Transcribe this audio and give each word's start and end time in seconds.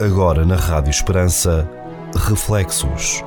Agora 0.00 0.46
na 0.46 0.56
Rádio 0.56 0.88
Esperança, 0.88 1.68
Reflexos. 2.26 3.22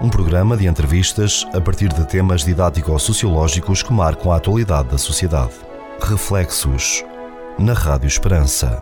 Um 0.00 0.08
programa 0.08 0.56
de 0.56 0.66
entrevistas 0.66 1.46
a 1.52 1.60
partir 1.60 1.92
de 1.92 2.08
temas 2.08 2.46
didático-sociológicos 2.46 3.82
que 3.82 3.92
marcam 3.92 4.32
a 4.32 4.36
atualidade 4.36 4.88
da 4.88 4.96
sociedade. 4.96 5.52
Reflexos. 6.00 7.04
Na 7.58 7.74
Rádio 7.74 8.06
Esperança. 8.06 8.80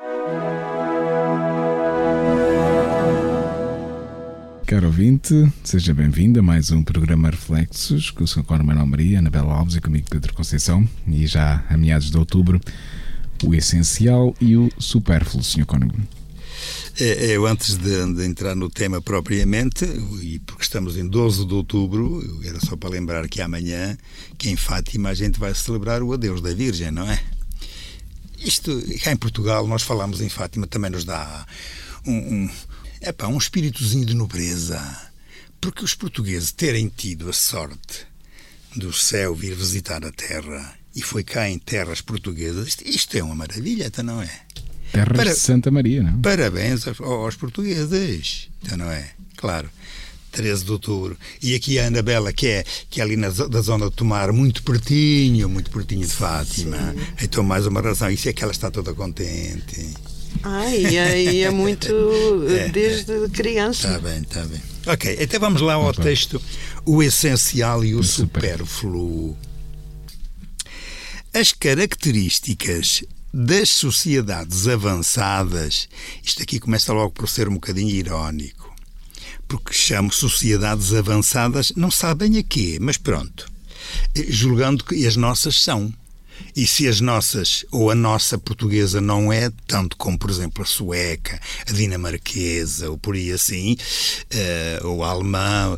Caro 4.64 4.86
ouvinte, 4.86 5.52
seja 5.64 5.92
bem-vindo 5.92 6.38
a 6.38 6.42
mais 6.44 6.70
um 6.70 6.84
programa 6.84 7.30
Reflexos 7.30 8.12
com 8.12 8.22
o 8.22 8.28
Sr. 8.28 8.44
Manuel 8.62 8.86
Maria, 8.86 9.18
Anabela 9.18 9.54
Alves 9.54 9.74
e 9.74 9.80
comigo 9.80 10.06
Pedro 10.08 10.32
Conceição. 10.32 10.88
E 11.08 11.26
já 11.26 11.64
a 11.68 11.76
meados 11.76 12.08
de 12.08 12.16
outubro, 12.16 12.60
o 13.44 13.52
essencial 13.52 14.32
e 14.40 14.56
o 14.56 14.70
supérfluo, 14.78 15.42
Sr. 15.42 15.66
Cónigo. 15.66 15.96
É, 16.98 17.36
eu, 17.36 17.46
antes 17.46 17.76
de, 17.76 18.14
de, 18.14 18.24
entrar 18.24 18.54
no 18.54 18.68
tema 18.68 19.00
propriamente, 19.00 19.84
e 20.22 20.38
porque 20.40 20.62
estamos 20.62 20.96
em 20.96 21.06
12 21.06 21.46
de 21.46 21.54
outubro, 21.54 22.22
era 22.44 22.60
só 22.60 22.76
para 22.76 22.90
lembrar 22.90 23.28
que 23.28 23.40
amanhã, 23.40 23.96
que 24.36 24.50
em 24.50 24.56
Fátima, 24.56 25.10
a 25.10 25.14
gente 25.14 25.38
vai 25.38 25.54
celebrar 25.54 26.02
o 26.02 26.12
adeus 26.12 26.40
da 26.40 26.52
Virgem, 26.52 26.90
não 26.90 27.10
é? 27.10 27.22
Isto, 28.38 28.82
cá 29.02 29.12
em 29.12 29.16
Portugal, 29.16 29.66
nós 29.66 29.82
falamos 29.82 30.20
em 30.20 30.28
Fátima, 30.28 30.66
também 30.66 30.90
nos 30.90 31.04
dá 31.04 31.46
um, 32.06 32.12
um, 32.12 32.50
epá, 33.00 33.28
um 33.28 33.38
espíritozinho 33.38 34.06
de 34.06 34.14
nobreza. 34.14 34.80
Porque 35.60 35.84
os 35.84 35.94
portugueses 35.94 36.50
terem 36.52 36.88
tido 36.88 37.28
a 37.28 37.32
sorte 37.32 38.06
do 38.74 38.92
céu 38.92 39.34
vir 39.34 39.54
visitar 39.54 40.04
a 40.04 40.10
terra, 40.10 40.74
e 40.94 41.02
foi 41.02 41.22
cá 41.22 41.48
em 41.48 41.58
terras 41.58 42.00
portuguesas, 42.00 42.68
isto, 42.68 42.88
isto 42.88 43.16
é 43.16 43.22
uma 43.22 43.34
maravilha, 43.34 43.86
então 43.86 44.04
não 44.04 44.22
é? 44.22 44.40
Terra 44.92 45.14
Para... 45.14 45.32
de 45.32 45.38
Santa 45.38 45.70
Maria, 45.70 46.02
não? 46.02 46.20
Parabéns 46.20 46.86
aos, 46.86 47.00
aos 47.00 47.36
portugueses, 47.36 48.48
então 48.62 48.78
não 48.78 48.90
é? 48.90 49.10
Claro. 49.36 49.70
13 50.32 50.64
de 50.64 50.72
outubro. 50.72 51.18
E 51.42 51.54
aqui 51.54 51.78
a 51.78 51.86
Anabela, 51.86 52.32
que 52.32 52.46
é, 52.46 52.64
que 52.88 53.00
é 53.00 53.04
ali 53.04 53.16
na, 53.16 53.30
da 53.30 53.60
zona 53.60 53.90
de 53.90 53.96
Tomar, 53.96 54.32
muito 54.32 54.62
pertinho, 54.62 55.48
muito 55.48 55.70
pertinho 55.70 56.06
de 56.06 56.12
Fátima. 56.12 56.76
Sim. 56.76 57.24
Então, 57.24 57.42
mais 57.42 57.66
uma 57.66 57.80
razão. 57.80 58.10
Isso 58.10 58.28
é 58.28 58.32
que 58.32 58.42
ela 58.42 58.52
está 58.52 58.70
toda 58.70 58.94
contente. 58.94 59.94
Ai, 60.42 60.86
e 60.86 61.42
é 61.42 61.50
muito 61.50 61.92
é, 62.48 62.68
desde 62.68 63.24
é. 63.24 63.28
criança. 63.28 63.88
Está 63.88 63.98
bem, 64.00 64.20
está 64.20 64.44
bem. 64.44 64.60
Ok, 64.86 65.18
então 65.20 65.40
vamos 65.40 65.60
lá 65.60 65.74
ao 65.74 65.92
texto 65.92 66.40
O 66.86 67.02
Essencial 67.02 67.84
e 67.84 67.94
o, 67.94 68.00
o 68.00 68.04
Supérfluo. 68.04 69.36
As 71.34 71.52
características 71.52 73.04
das 73.32 73.68
sociedades 73.70 74.66
avançadas, 74.66 75.88
isto 76.22 76.42
aqui 76.42 76.58
começa 76.58 76.92
logo 76.92 77.12
por 77.12 77.28
ser 77.28 77.48
um 77.48 77.54
bocadinho 77.54 77.90
irónico, 77.90 78.74
porque 79.46 79.72
chamo 79.72 80.12
sociedades 80.12 80.92
avançadas, 80.92 81.72
não 81.76 81.90
sabem 81.90 82.38
a 82.38 82.42
quê, 82.42 82.78
mas 82.80 82.96
pronto, 82.96 83.50
eh, 84.14 84.26
julgando 84.28 84.84
que 84.84 85.06
as 85.06 85.16
nossas 85.16 85.62
são. 85.62 85.92
E 86.56 86.66
se 86.66 86.88
as 86.88 87.02
nossas, 87.02 87.66
ou 87.70 87.90
a 87.90 87.94
nossa 87.94 88.38
portuguesa 88.38 88.98
não 88.98 89.30
é, 89.30 89.50
tanto 89.66 89.94
como, 89.96 90.18
por 90.18 90.30
exemplo, 90.30 90.62
a 90.62 90.66
sueca, 90.66 91.38
a 91.68 91.72
dinamarquesa, 91.72 92.90
ou 92.90 92.96
por 92.96 93.14
aí 93.14 93.30
assim, 93.30 93.76
uh, 94.82 94.86
ou 94.86 95.04
a 95.04 95.10
alemã, 95.10 95.76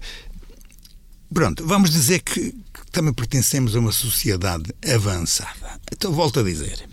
pronto, 1.34 1.66
vamos 1.66 1.90
dizer 1.90 2.20
que, 2.20 2.52
que 2.52 2.90
também 2.92 3.12
pertencemos 3.12 3.74
a 3.74 3.80
uma 3.80 3.90
sociedade 3.90 4.72
avançada. 4.88 5.80
Então, 5.90 6.12
volto 6.12 6.38
a 6.38 6.42
dizer. 6.44 6.88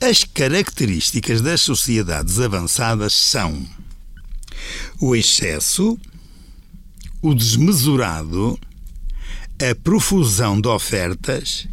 As 0.00 0.24
características 0.24 1.40
das 1.40 1.60
sociedades 1.60 2.38
avançadas 2.38 3.12
são 3.12 3.66
o 5.00 5.14
excesso, 5.14 5.98
o 7.22 7.34
desmesurado, 7.34 8.58
a 9.58 9.74
profusão 9.74 10.60
de 10.60 10.68
ofertas, 10.68 11.66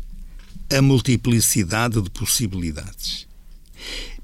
a 0.70 0.82
multiplicidade 0.82 2.02
de 2.02 2.10
possibilidades. 2.10 3.28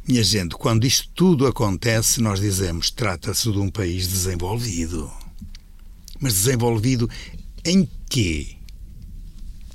Minha 0.07 0.23
gente, 0.23 0.55
quando 0.55 0.85
isto 0.85 1.09
tudo 1.13 1.45
acontece, 1.45 2.21
nós 2.21 2.39
dizemos 2.39 2.89
trata-se 2.89 3.51
de 3.51 3.57
um 3.57 3.69
país 3.69 4.07
desenvolvido. 4.07 5.11
Mas 6.19 6.33
desenvolvido 6.33 7.09
em 7.65 7.87
quê? 8.09 8.55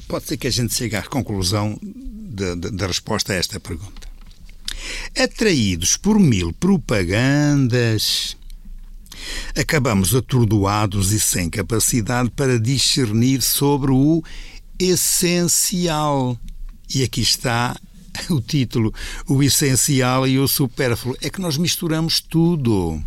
Pode 0.08 0.26
ser 0.26 0.36
que 0.38 0.46
a 0.46 0.50
gente 0.50 0.74
chegue 0.74 0.96
à 0.96 1.02
conclusão 1.02 1.78
da 2.32 2.86
resposta 2.86 3.32
a 3.32 3.36
esta 3.36 3.60
pergunta. 3.60 4.08
Atraídos 5.16 5.96
por 5.96 6.18
mil 6.18 6.52
propagandas, 6.52 8.36
acabamos 9.56 10.14
atordoados 10.14 11.12
e 11.12 11.20
sem 11.20 11.48
capacidade 11.48 12.30
para 12.30 12.58
discernir 12.58 13.42
sobre 13.42 13.92
o 13.92 14.22
essencial. 14.78 16.38
E 16.94 17.02
aqui 17.02 17.20
está 17.20 17.76
o 18.30 18.40
título: 18.40 18.92
O 19.26 19.42
essencial 19.42 20.26
e 20.26 20.38
o 20.38 20.48
supérfluo. 20.48 21.16
É 21.20 21.30
que 21.30 21.40
nós 21.40 21.56
misturamos 21.56 22.20
tudo. 22.20 23.02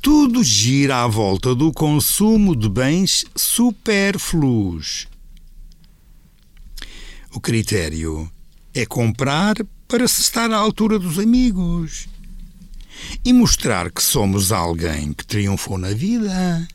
Tudo 0.00 0.44
gira 0.44 1.02
à 1.02 1.06
volta 1.06 1.54
do 1.54 1.72
consumo 1.72 2.54
de 2.54 2.68
bens 2.68 3.24
supérfluos. 3.34 5.08
O 7.36 7.40
critério 7.40 8.32
é 8.72 8.86
comprar 8.86 9.56
para 9.86 10.08
se 10.08 10.22
estar 10.22 10.50
à 10.50 10.56
altura 10.56 10.98
dos 10.98 11.18
amigos 11.18 12.08
e 13.22 13.30
mostrar 13.30 13.90
que 13.90 14.02
somos 14.02 14.52
alguém 14.52 15.12
que 15.12 15.26
triunfou 15.26 15.76
na 15.76 15.90
vida. 15.90 16.66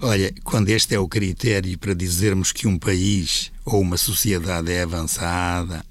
Olha, 0.00 0.34
quando 0.42 0.68
este 0.70 0.96
é 0.96 0.98
o 0.98 1.06
critério 1.06 1.78
para 1.78 1.94
dizermos 1.94 2.50
que 2.50 2.66
um 2.66 2.76
país 2.76 3.52
ou 3.64 3.80
uma 3.80 3.96
sociedade 3.96 4.72
é 4.72 4.82
avançada, 4.82 5.86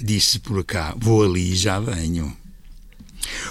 diz-se 0.00 0.38
por 0.38 0.64
cá, 0.64 0.94
vou 0.96 1.24
ali 1.24 1.54
e 1.54 1.56
já 1.56 1.80
venho. 1.80 2.32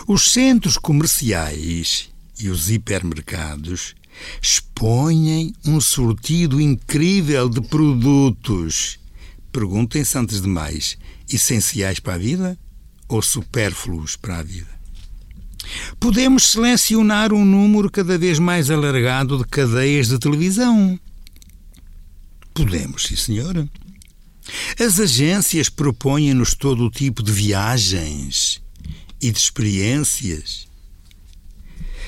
Os 0.07 0.31
centros 0.31 0.77
comerciais 0.77 2.09
e 2.39 2.47
os 2.47 2.69
hipermercados 2.69 3.93
expõem 4.41 5.53
um 5.65 5.81
sortido 5.81 6.61
incrível 6.61 7.49
de 7.49 7.59
produtos 7.59 9.00
Perguntem-se 9.51 10.17
antes 10.17 10.41
de 10.41 10.47
mais: 10.47 10.97
essenciais 11.31 11.99
para 11.99 12.15
a 12.15 12.17
vida 12.17 12.57
ou 13.07 13.21
supérfluos 13.21 14.15
para 14.15 14.39
a 14.39 14.43
vida? 14.43 14.81
Podemos 15.99 16.45
selecionar 16.45 17.33
um 17.33 17.45
número 17.45 17.89
cada 17.89 18.17
vez 18.17 18.39
mais 18.39 18.69
alargado 18.69 19.37
de 19.37 19.45
cadeias 19.45 20.07
de 20.07 20.17
televisão. 20.17 20.99
Podemos, 22.53 23.03
sim, 23.03 23.15
senhora. 23.15 23.69
As 24.79 24.99
agências 24.99 25.69
propõem-nos 25.69 26.55
todo 26.55 26.85
o 26.85 26.91
tipo 26.91 27.21
de 27.21 27.31
viagens 27.31 28.61
e 29.21 29.31
de 29.31 29.37
experiências. 29.37 30.67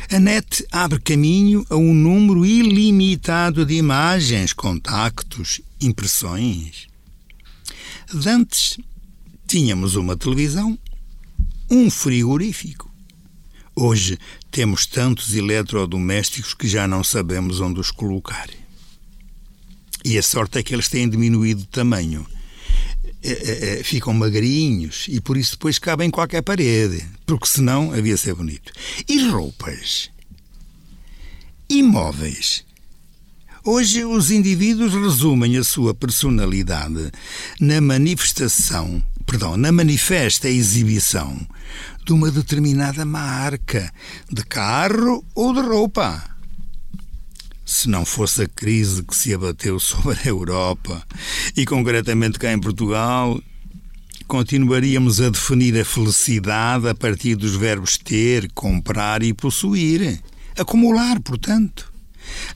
A 0.09 0.19
net 0.19 0.65
abre 0.71 0.99
caminho 0.99 1.65
a 1.69 1.75
um 1.75 1.93
número 1.93 2.45
ilimitado 2.45 3.65
de 3.65 3.75
imagens, 3.75 4.51
contactos, 4.51 5.61
impressões. 5.79 6.87
Antes 8.13 8.77
tínhamos 9.47 9.95
uma 9.95 10.15
televisão, 10.15 10.77
um 11.69 11.89
frigorífico. 11.89 12.93
Hoje 13.75 14.19
temos 14.51 14.85
tantos 14.85 15.35
eletrodomésticos 15.35 16.53
que 16.53 16.67
já 16.67 16.87
não 16.87 17.03
sabemos 17.03 17.59
onde 17.59 17.79
os 17.79 17.89
colocar. 17.89 18.47
E 20.05 20.17
a 20.17 20.21
sorte 20.21 20.59
é 20.59 20.63
que 20.63 20.75
eles 20.75 20.89
têm 20.89 21.09
diminuído 21.09 21.61
de 21.61 21.67
tamanho. 21.67 22.25
É, 23.23 23.31
é, 23.31 23.79
é, 23.79 23.83
ficam 23.83 24.13
magrinhos 24.13 25.05
e 25.07 25.19
por 25.19 25.35
isso 25.37 25.53
depois 25.53 25.79
cabem 25.79 26.09
em 26.09 26.11
qualquer 26.11 26.43
parede, 26.43 27.03
porque 27.25 27.47
senão 27.47 27.91
havia 27.93 28.17
ser 28.17 28.35
bonito. 28.35 28.71
E 29.07 29.27
roupas? 29.29 30.11
Imóveis? 31.69 32.63
Hoje, 33.65 34.03
os 34.03 34.29
indivíduos 34.29 34.93
resumem 34.93 35.55
a 35.55 35.63
sua 35.63 35.93
personalidade 35.93 37.09
na 37.61 37.79
manifestação, 37.79 39.01
perdão, 39.25 39.55
na 39.55 39.71
manifesta 39.71 40.49
exibição 40.49 41.39
de 42.05 42.11
uma 42.11 42.29
determinada 42.29 43.05
marca 43.05 43.89
de 44.29 44.43
carro 44.43 45.23
ou 45.33 45.53
de 45.53 45.61
roupa. 45.61 46.21
Se 47.65 47.87
não 47.87 48.03
fosse 48.03 48.41
a 48.41 48.49
crise 48.49 49.01
que 49.01 49.15
se 49.15 49.33
abateu 49.33 49.79
sobre 49.79 50.19
a 50.19 50.27
Europa 50.27 51.01
e 51.55 51.65
concretamente 51.65 52.37
cá 52.37 52.51
em 52.51 52.59
Portugal, 52.59 53.41
continuaríamos 54.27 55.21
a 55.21 55.29
definir 55.29 55.79
a 55.79 55.85
felicidade 55.85 56.89
a 56.89 56.93
partir 56.93 57.37
dos 57.37 57.55
verbos 57.55 57.97
ter, 57.97 58.51
comprar 58.51 59.23
e 59.23 59.33
possuir. 59.33 60.19
Acumular, 60.57 61.21
portanto 61.21 61.92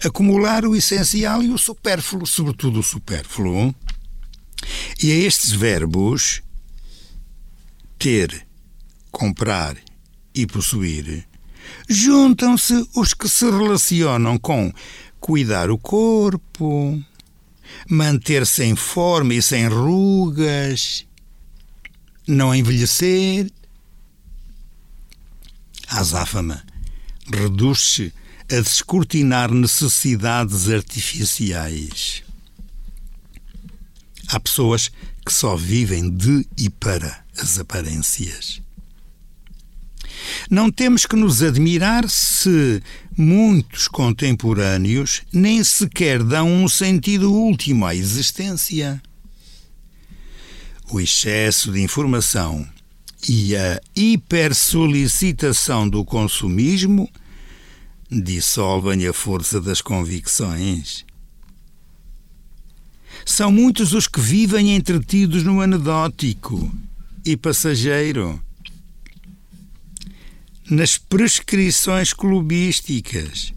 acumular 0.03 0.65
o 0.65 0.75
essencial 0.75 1.43
e 1.43 1.49
o 1.49 1.57
supérfluo, 1.57 2.25
sobretudo 2.25 2.79
o 2.79 2.83
supérfluo. 2.83 3.73
E 5.01 5.11
a 5.11 5.15
estes 5.15 5.51
verbos, 5.51 6.41
ter, 7.97 8.45
comprar 9.11 9.77
e 10.33 10.45
possuir, 10.45 11.27
juntam-se 11.87 12.87
os 12.95 13.13
que 13.13 13.27
se 13.27 13.45
relacionam 13.45 14.37
com 14.37 14.71
cuidar 15.19 15.69
o 15.69 15.77
corpo, 15.77 17.01
manter-se 17.89 18.63
em 18.63 18.75
forma 18.75 19.33
e 19.33 19.41
sem 19.41 19.67
rugas, 19.67 21.05
não 22.27 22.53
envelhecer. 22.53 23.51
A 25.87 25.99
azáfama 25.99 26.63
reduz-se 27.31 28.13
a 28.49 28.61
descortinar 28.61 29.51
necessidades 29.51 30.69
artificiais. 30.69 32.23
Há 34.29 34.39
pessoas 34.39 34.89
que 35.25 35.33
só 35.33 35.55
vivem 35.55 36.09
de 36.09 36.47
e 36.57 36.69
para 36.69 37.23
as 37.38 37.59
aparências. 37.59 38.61
Não 40.49 40.71
temos 40.71 41.05
que 41.05 41.15
nos 41.15 41.44
admirar 41.44 42.09
se 42.09 42.81
muitos 43.17 43.88
contemporâneos 43.88 45.21
nem 45.31 45.63
sequer 45.63 46.23
dão 46.23 46.49
um 46.49 46.67
sentido 46.67 47.31
último 47.31 47.85
à 47.85 47.94
existência. 47.94 49.01
O 50.89 50.99
excesso 50.99 51.71
de 51.71 51.81
informação 51.81 52.67
e 53.27 53.55
a 53.55 53.81
hipersolicitação 53.95 55.88
do 55.89 56.05
consumismo 56.05 57.09
dissolvem 58.09 59.06
a 59.07 59.13
força 59.13 59.59
das 59.59 59.81
convicções. 59.81 61.06
São 63.25 63.51
muitos 63.51 63.94
os 63.94 64.07
que 64.07 64.21
vivem 64.21 64.75
entretidos 64.75 65.44
no 65.44 65.62
anedótico 65.62 66.71
e 67.25 67.36
passageiro 67.36 68.42
nas 70.69 70.98
prescrições 70.98 72.13
clubísticas 72.13 73.54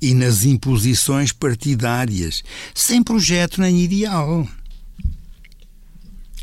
e 0.00 0.14
nas 0.14 0.44
imposições 0.44 1.32
partidárias, 1.32 2.42
sem 2.74 3.02
projeto 3.02 3.60
nem 3.60 3.80
ideal. 3.82 4.46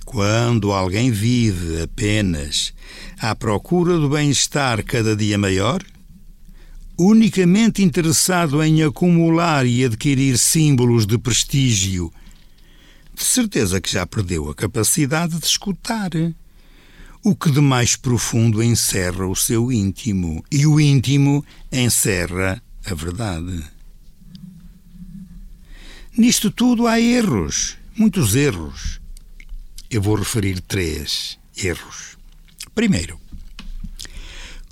Quando 0.05 0.71
alguém 0.71 1.11
vive 1.11 1.81
apenas 1.81 2.73
à 3.19 3.35
procura 3.35 3.97
do 3.97 4.09
bem-estar 4.09 4.83
cada 4.83 5.15
dia 5.15 5.37
maior, 5.37 5.83
unicamente 6.99 7.81
interessado 7.81 8.61
em 8.61 8.83
acumular 8.83 9.65
e 9.65 9.85
adquirir 9.85 10.37
símbolos 10.37 11.07
de 11.07 11.17
prestígio, 11.17 12.11
de 13.15 13.23
certeza 13.23 13.79
que 13.79 13.89
já 13.89 14.05
perdeu 14.05 14.49
a 14.49 14.53
capacidade 14.53 15.39
de 15.39 15.45
escutar 15.45 16.09
o 17.23 17.33
que 17.33 17.49
de 17.51 17.61
mais 17.61 17.95
profundo 17.95 18.61
encerra 18.61 19.25
o 19.25 19.35
seu 19.35 19.71
íntimo, 19.71 20.43
e 20.51 20.67
o 20.67 20.77
íntimo 20.77 21.43
encerra 21.71 22.61
a 22.85 22.93
verdade. 22.93 23.63
Nisto 26.17 26.51
tudo 26.51 26.85
há 26.85 26.99
erros, 26.99 27.77
muitos 27.95 28.35
erros. 28.35 28.99
Eu 29.89 30.01
vou 30.01 30.15
referir 30.15 30.59
três 30.59 31.39
erros. 31.55 32.17
Primeiro, 32.75 33.19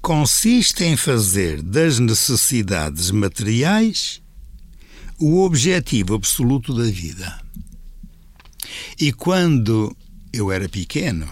consiste 0.01 0.83
em 0.83 0.95
fazer 0.95 1.61
das 1.61 1.99
necessidades 1.99 3.11
materiais 3.11 4.21
o 5.19 5.43
objetivo 5.43 6.15
absoluto 6.15 6.73
da 6.73 6.83
vida. 6.83 7.41
E 8.99 9.11
quando 9.11 9.95
eu 10.31 10.51
era 10.51 10.69
pequeno, 10.69 11.27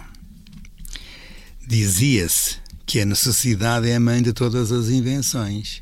Dizia-se 1.67 2.57
que 2.85 3.01
a 3.01 3.05
necessidade 3.05 3.89
é 3.89 3.95
a 3.95 3.99
mãe 3.99 4.21
de 4.21 4.31
todas 4.33 4.71
as 4.71 4.89
invenções. 4.89 5.81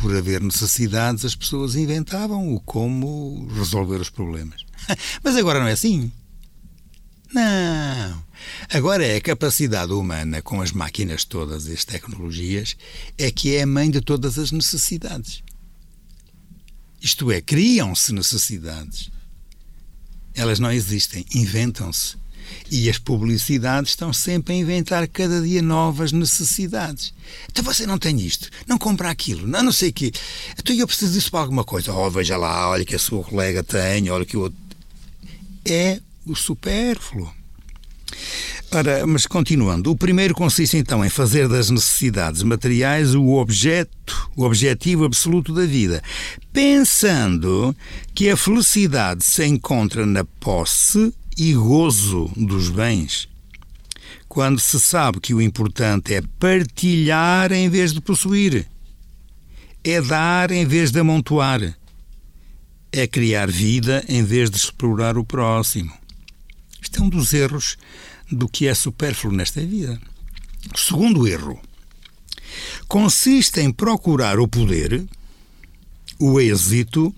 Por 0.00 0.16
haver 0.16 0.40
necessidades, 0.40 1.24
as 1.24 1.34
pessoas 1.34 1.74
inventavam 1.76 2.54
o 2.54 2.60
como 2.60 3.46
resolver 3.54 4.00
os 4.00 4.08
problemas. 4.08 4.64
Mas 5.22 5.36
agora 5.36 5.60
não 5.60 5.66
é 5.66 5.72
assim. 5.72 6.10
Não. 7.32 8.23
Agora 8.70 9.04
é 9.04 9.16
a 9.16 9.20
capacidade 9.20 9.92
humana, 9.92 10.42
com 10.42 10.60
as 10.60 10.72
máquinas 10.72 11.24
todas 11.24 11.66
e 11.66 11.72
as 11.72 11.84
tecnologias, 11.84 12.76
é 13.18 13.30
que 13.30 13.54
é 13.54 13.62
a 13.62 13.66
mãe 13.66 13.90
de 13.90 14.00
todas 14.00 14.38
as 14.38 14.52
necessidades. 14.52 15.42
Isto 17.00 17.30
é, 17.30 17.40
criam-se 17.40 18.12
necessidades. 18.12 19.10
Elas 20.34 20.58
não 20.58 20.72
existem, 20.72 21.24
inventam-se. 21.34 22.16
E 22.70 22.88
as 22.90 22.98
publicidades 22.98 23.90
estão 23.90 24.12
sempre 24.12 24.54
a 24.54 24.56
inventar 24.56 25.06
cada 25.08 25.40
dia 25.40 25.62
novas 25.62 26.12
necessidades. 26.12 27.12
Então 27.50 27.64
você 27.64 27.86
não 27.86 27.98
tem 27.98 28.20
isto, 28.20 28.48
não 28.66 28.78
compra 28.78 29.10
aquilo, 29.10 29.46
não, 29.46 29.62
não 29.62 29.72
sei 29.72 29.90
o 29.90 29.92
quê. 29.92 30.12
Então 30.58 30.74
eu 30.74 30.86
preciso 30.86 31.12
disso 31.12 31.30
para 31.30 31.40
alguma 31.40 31.64
coisa. 31.64 31.92
Oh, 31.92 32.10
veja 32.10 32.36
lá, 32.36 32.70
olha 32.70 32.84
que 32.84 32.94
a 32.94 32.98
sua 32.98 33.22
colega 33.22 33.62
tem, 33.62 34.10
olha 34.10 34.24
que 34.24 34.36
o 34.36 34.40
outro. 34.40 34.58
É 35.64 36.00
o 36.26 36.34
supérfluo. 36.34 37.32
Ora, 38.70 39.06
mas 39.06 39.24
continuando, 39.24 39.92
o 39.92 39.96
primeiro 39.96 40.34
consiste 40.34 40.76
então 40.76 41.04
em 41.04 41.08
fazer 41.08 41.48
das 41.48 41.70
necessidades 41.70 42.42
materiais 42.42 43.14
o 43.14 43.34
objeto, 43.34 44.28
o 44.36 44.42
objetivo 44.42 45.04
absoluto 45.04 45.54
da 45.54 45.64
vida, 45.64 46.02
pensando 46.52 47.74
que 48.14 48.28
a 48.28 48.36
felicidade 48.36 49.24
se 49.24 49.46
encontra 49.46 50.04
na 50.04 50.24
posse 50.24 51.14
e 51.38 51.52
gozo 51.52 52.30
dos 52.36 52.68
bens. 52.68 53.28
Quando 54.28 54.58
se 54.58 54.80
sabe 54.80 55.20
que 55.20 55.32
o 55.32 55.40
importante 55.40 56.12
é 56.12 56.22
partilhar 56.40 57.52
em 57.52 57.68
vez 57.68 57.92
de 57.92 58.00
possuir, 58.00 58.66
é 59.84 60.00
dar 60.00 60.50
em 60.50 60.66
vez 60.66 60.90
de 60.90 60.98
amontoar, 60.98 61.76
é 62.90 63.06
criar 63.06 63.48
vida 63.48 64.04
em 64.08 64.24
vez 64.24 64.50
de 64.50 64.56
explorar 64.56 65.16
o 65.16 65.24
próximo. 65.24 66.03
Isto 66.84 67.00
é 67.00 67.02
um 67.02 67.08
dos 67.08 67.32
erros 67.32 67.78
do 68.30 68.46
que 68.46 68.66
é 68.66 68.74
supérfluo 68.74 69.32
nesta 69.32 69.60
vida. 69.60 69.98
Segundo 70.76 71.26
erro 71.26 71.58
consiste 72.86 73.58
em 73.60 73.72
procurar 73.72 74.38
o 74.38 74.46
poder, 74.46 75.02
o 76.20 76.38
êxito 76.38 77.12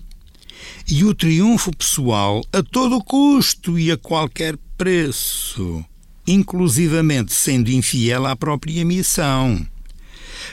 e 0.87 1.03
o 1.03 1.13
triunfo 1.13 1.75
pessoal 1.75 2.41
a 2.51 2.63
todo 2.63 3.03
custo 3.03 3.77
e 3.77 3.91
a 3.91 3.97
qualquer 3.97 4.57
preço, 4.77 5.83
inclusivamente 6.25 7.33
sendo 7.33 7.69
infiel 7.69 8.25
à 8.25 8.37
própria 8.37 8.85
missão. 8.85 9.67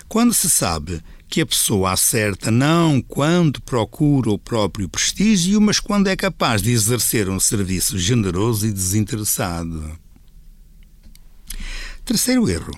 Quando 0.08 0.34
se 0.34 0.50
sabe 0.50 1.00
que 1.34 1.40
a 1.40 1.46
pessoa 1.46 1.90
acerta 1.90 2.48
não 2.48 3.02
quando 3.02 3.60
procura 3.60 4.30
o 4.30 4.38
próprio 4.38 4.88
prestígio, 4.88 5.60
mas 5.60 5.80
quando 5.80 6.06
é 6.06 6.14
capaz 6.14 6.62
de 6.62 6.70
exercer 6.70 7.28
um 7.28 7.40
serviço 7.40 7.98
generoso 7.98 8.64
e 8.68 8.72
desinteressado. 8.72 9.98
Terceiro 12.04 12.48
erro 12.48 12.70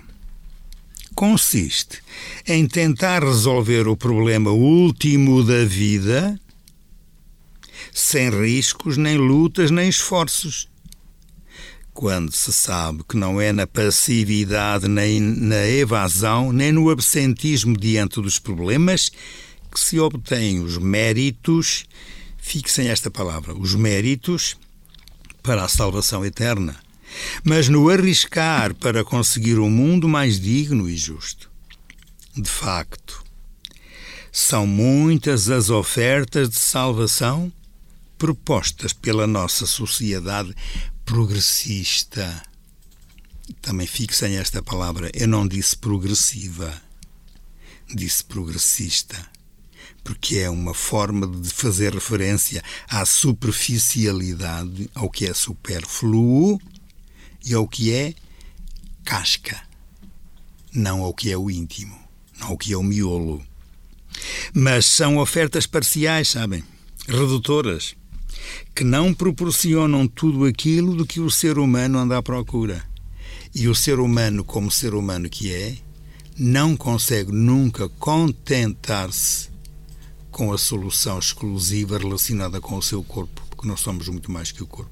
consiste 1.14 2.02
em 2.46 2.66
tentar 2.66 3.22
resolver 3.22 3.86
o 3.88 3.94
problema 3.94 4.50
último 4.50 5.44
da 5.44 5.62
vida 5.66 6.40
sem 7.92 8.30
riscos, 8.30 8.96
nem 8.96 9.18
lutas, 9.18 9.70
nem 9.70 9.90
esforços. 9.90 10.66
Quando 11.96 12.30
se 12.30 12.52
sabe 12.52 13.02
que 13.08 13.16
não 13.16 13.40
é 13.40 13.54
na 13.54 13.66
passividade, 13.66 14.86
nem 14.86 15.18
na 15.18 15.66
evasão, 15.66 16.52
nem 16.52 16.70
no 16.70 16.90
absentismo 16.90 17.74
diante 17.74 18.20
dos 18.20 18.38
problemas 18.38 19.10
que 19.72 19.80
se 19.80 19.98
obtêm 19.98 20.60
os 20.60 20.76
méritos, 20.76 21.86
fixem 22.36 22.88
esta 22.88 23.10
palavra, 23.10 23.54
os 23.54 23.74
méritos 23.74 24.58
para 25.42 25.64
a 25.64 25.68
salvação 25.68 26.22
eterna, 26.22 26.76
mas 27.42 27.66
no 27.70 27.88
arriscar 27.88 28.74
para 28.74 29.02
conseguir 29.02 29.58
um 29.58 29.70
mundo 29.70 30.06
mais 30.06 30.38
digno 30.38 30.90
e 30.90 30.98
justo. 30.98 31.50
De 32.36 32.50
facto, 32.50 33.24
são 34.30 34.66
muitas 34.66 35.48
as 35.48 35.70
ofertas 35.70 36.50
de 36.50 36.58
salvação 36.58 37.50
propostas 38.18 38.92
pela 38.92 39.26
nossa 39.26 39.64
sociedade 39.64 40.54
progressista. 41.06 42.42
Também 43.62 43.86
fixem 43.86 44.36
esta 44.36 44.60
palavra. 44.60 45.10
Eu 45.14 45.28
não 45.28 45.46
disse 45.46 45.76
progressiva, 45.76 46.82
disse 47.88 48.22
progressista, 48.24 49.16
porque 50.02 50.38
é 50.38 50.50
uma 50.50 50.74
forma 50.74 51.26
de 51.26 51.48
fazer 51.48 51.94
referência 51.94 52.62
à 52.88 53.06
superficialidade, 53.06 54.90
ao 54.94 55.08
que 55.08 55.26
é 55.26 55.32
superfluo 55.32 56.60
e 57.44 57.54
ao 57.54 57.66
que 57.68 57.92
é 57.94 58.12
casca, 59.04 59.62
não 60.72 61.02
ao 61.02 61.14
que 61.14 61.30
é 61.30 61.38
o 61.38 61.48
íntimo, 61.48 61.96
não 62.38 62.48
ao 62.48 62.58
que 62.58 62.72
é 62.72 62.76
o 62.76 62.82
miolo. 62.82 63.46
Mas 64.52 64.86
são 64.86 65.18
ofertas 65.18 65.66
parciais, 65.66 66.28
sabem? 66.28 66.64
Redutoras 67.06 67.94
que 68.74 68.84
não 68.84 69.12
proporcionam 69.14 70.06
tudo 70.06 70.44
aquilo 70.44 70.94
do 70.94 71.06
que 71.06 71.20
o 71.20 71.30
ser 71.30 71.58
humano 71.58 71.98
anda 71.98 72.18
à 72.18 72.22
procura. 72.22 72.84
E 73.54 73.68
o 73.68 73.74
ser 73.74 73.98
humano, 74.00 74.44
como 74.44 74.70
ser 74.70 74.94
humano 74.94 75.28
que 75.28 75.52
é, 75.52 75.76
não 76.38 76.76
consegue 76.76 77.32
nunca 77.32 77.88
contentar-se 77.88 79.48
com 80.30 80.52
a 80.52 80.58
solução 80.58 81.18
exclusiva 81.18 81.96
relacionada 81.96 82.60
com 82.60 82.76
o 82.76 82.82
seu 82.82 83.02
corpo, 83.02 83.42
porque 83.48 83.66
nós 83.66 83.80
somos 83.80 84.08
muito 84.08 84.30
mais 84.30 84.52
que 84.52 84.62
o 84.62 84.66
corpo. 84.66 84.90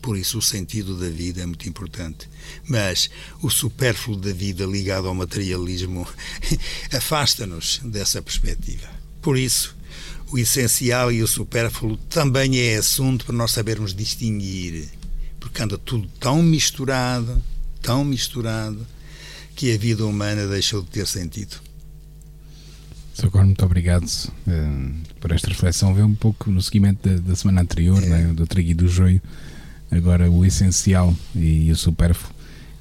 Por 0.00 0.16
isso, 0.16 0.38
o 0.38 0.42
sentido 0.42 0.98
da 0.98 1.08
vida 1.08 1.42
é 1.42 1.46
muito 1.46 1.68
importante. 1.68 2.28
Mas 2.66 3.08
o 3.40 3.48
supérfluo 3.48 4.16
da 4.16 4.32
vida 4.32 4.64
ligado 4.64 5.06
ao 5.06 5.14
materialismo 5.14 6.08
afasta-nos 6.92 7.80
dessa 7.84 8.20
perspectiva. 8.20 8.88
Por 9.20 9.38
isso, 9.38 9.76
o 10.32 10.38
essencial 10.38 11.12
e 11.12 11.22
o 11.22 11.28
supérfluo 11.28 11.98
também 12.08 12.58
é 12.58 12.76
assunto 12.76 13.26
para 13.26 13.36
nós 13.36 13.50
sabermos 13.50 13.94
distinguir, 13.94 14.88
porque 15.38 15.62
anda 15.62 15.76
tudo 15.76 16.08
tão 16.18 16.42
misturado, 16.42 17.40
tão 17.82 18.02
misturado, 18.02 18.86
que 19.54 19.74
a 19.74 19.76
vida 19.76 20.06
humana 20.06 20.46
deixou 20.46 20.82
de 20.82 20.88
ter 20.88 21.06
sentido. 21.06 21.56
Sr. 23.12 23.30
Corno, 23.30 23.48
muito 23.48 23.64
obrigado 23.64 24.04
uh, 24.06 24.94
por 25.20 25.32
esta 25.32 25.48
reflexão. 25.48 25.94
Vê 25.94 26.02
um 26.02 26.14
pouco 26.14 26.50
no 26.50 26.62
seguimento 26.62 27.06
da, 27.06 27.16
da 27.16 27.36
semana 27.36 27.60
anterior, 27.60 28.02
é. 28.02 28.06
né, 28.06 28.32
do 28.32 28.46
trigo 28.46 28.70
e 28.70 28.74
do 28.74 28.88
joio, 28.88 29.20
agora 29.90 30.30
o 30.30 30.46
essencial 30.46 31.14
e, 31.36 31.66
e, 31.66 31.70
o 31.70 31.76
supérfluo. 31.76 32.34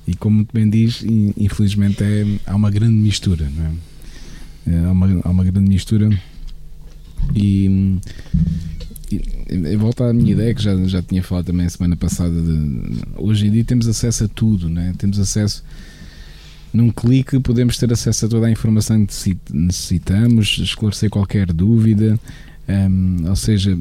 E 0.08 0.16
como 0.16 0.38
muito 0.38 0.54
bem 0.54 0.70
diz, 0.70 1.04
infelizmente 1.36 2.02
é, 2.02 2.40
há 2.46 2.56
uma 2.56 2.72
grande 2.72 2.96
mistura, 2.96 3.52
não 3.54 3.66
é? 3.66 4.74
é 4.74 4.86
há, 4.86 4.92
uma, 4.92 5.22
há 5.26 5.30
uma 5.30 5.44
grande 5.44 5.70
mistura 5.70 6.10
e, 7.36 8.00
e 9.50 9.76
volta 9.76 10.10
à 10.10 10.14
minha 10.14 10.32
ideia 10.32 10.54
que 10.54 10.62
já, 10.62 10.76
já 10.86 11.02
tinha 11.02 11.24
falado 11.24 11.46
também 11.46 11.66
a 11.66 11.70
semana 11.70 11.96
passada. 11.96 12.34
De, 12.42 13.02
hoje 13.18 13.48
em 13.48 13.52
dia 13.52 13.64
temos 13.64 13.88
acesso 13.88 14.26
a 14.26 14.28
tudo, 14.28 14.70
né? 14.70 14.94
temos 14.98 15.20
acesso 15.20 15.64
num 16.74 16.90
clique 16.90 17.40
podemos 17.40 17.78
ter 17.78 17.92
acesso 17.92 18.26
a 18.26 18.30
toda 18.30 18.48
a 18.48 18.52
informação 18.52 19.06
que 19.06 19.38
necessitamos, 19.52 20.58
esclarecer 20.60 21.10
qualquer 21.10 21.52
dúvida, 21.52 22.18
um, 22.68 23.28
ou 23.28 23.36
seja, 23.36 23.78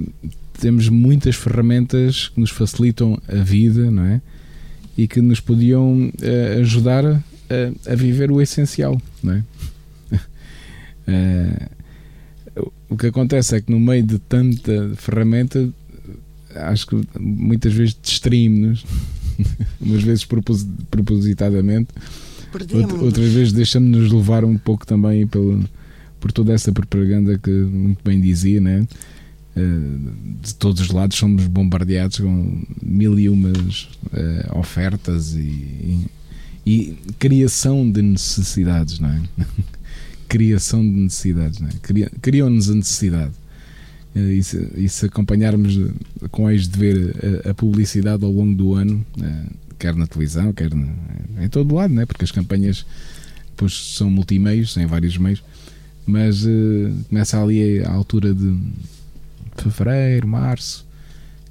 temos 0.59 0.89
muitas 0.89 1.37
ferramentas 1.37 2.29
que 2.29 2.41
nos 2.41 2.51
facilitam 2.51 3.21
a 3.29 3.37
vida, 3.37 3.91
não 3.91 4.05
é? 4.05 4.21
E 4.97 5.07
que 5.07 5.21
nos 5.21 5.41
podiam 5.41 6.09
uh, 6.09 6.61
ajudar 6.61 7.07
a, 7.07 7.23
a, 7.87 7.95
viver 7.95 8.31
o 8.31 8.41
essencial, 8.43 9.01
não 9.23 9.35
é? 9.35 9.45
uh, 10.13 11.71
o 12.89 12.97
que 12.97 13.07
acontece 13.07 13.57
é 13.57 13.61
que 13.61 13.71
no 13.71 13.81
meio 13.81 14.03
de 14.03 14.19
tanta 14.19 14.93
ferramenta, 14.97 15.69
acho 16.55 16.87
que 16.87 17.01
muitas 17.19 17.73
vezes 17.73 17.97
distraímos-nos, 18.01 18.85
umas 19.81 20.03
vezes 20.03 20.27
propositadamente, 20.91 21.89
outras 23.01 23.33
vezes 23.33 23.53
deixamos-nos 23.53 24.13
levar 24.13 24.45
um 24.45 24.59
pouco 24.59 24.87
também 24.87 25.27
pelo, 25.27 25.63
por 26.19 26.33
toda 26.33 26.53
essa 26.53 26.73
propaganda 26.73 27.39
que 27.39 27.51
muito 27.51 28.03
bem 28.05 28.21
dizia, 28.21 28.61
né? 28.61 28.87
Uh, 29.57 30.13
de 30.41 30.55
todos 30.55 30.81
os 30.81 30.91
lados 30.91 31.17
somos 31.17 31.47
bombardeados 31.49 32.21
com 32.21 32.63
mil 32.81 33.19
e 33.19 33.29
umas 33.29 33.89
uh, 34.13 34.59
ofertas 34.59 35.35
e, 35.35 35.39
e, 35.39 36.09
e, 36.65 36.99
criação 37.19 37.91
de 37.91 38.01
necessidades, 38.01 39.01
não 39.01 39.09
é? 39.09 39.21
criação 40.31 40.81
de 40.81 40.89
necessidades, 40.89 41.61
é? 41.61 42.09
Criam-nos 42.23 42.71
a 42.71 42.75
necessidade. 42.75 43.33
Uh, 44.15 44.19
e, 44.77 44.89
se, 44.89 45.07
acompanharmos 45.07 45.79
com 46.31 46.49
eis 46.49 46.69
de 46.69 46.79
ver 46.79 47.17
a, 47.45 47.51
a, 47.51 47.55
publicidade 47.55 48.25
ao 48.25 48.31
longo 48.31 48.55
do 48.55 48.75
ano, 48.75 49.05
quer 49.79 49.95
na 49.95 50.07
televisão, 50.07 50.53
quer 50.53 50.73
na, 50.73 50.87
em 51.45 51.49
todo 51.49 51.75
lado, 51.75 51.93
né? 51.93 52.07
porque 52.07 52.25
as 52.25 52.31
campanhas 52.31 52.87
depois 53.51 53.73
são 53.97 54.09
multimeios, 54.09 54.77
em 54.77 54.87
vários 54.87 55.17
meios, 55.19 55.43
mas 56.07 56.45
começa 57.09 57.41
ali 57.41 57.81
a 57.85 57.91
altura 57.91 58.35
de 58.35 58.57
fevereiro, 59.57 60.27
março, 60.27 60.87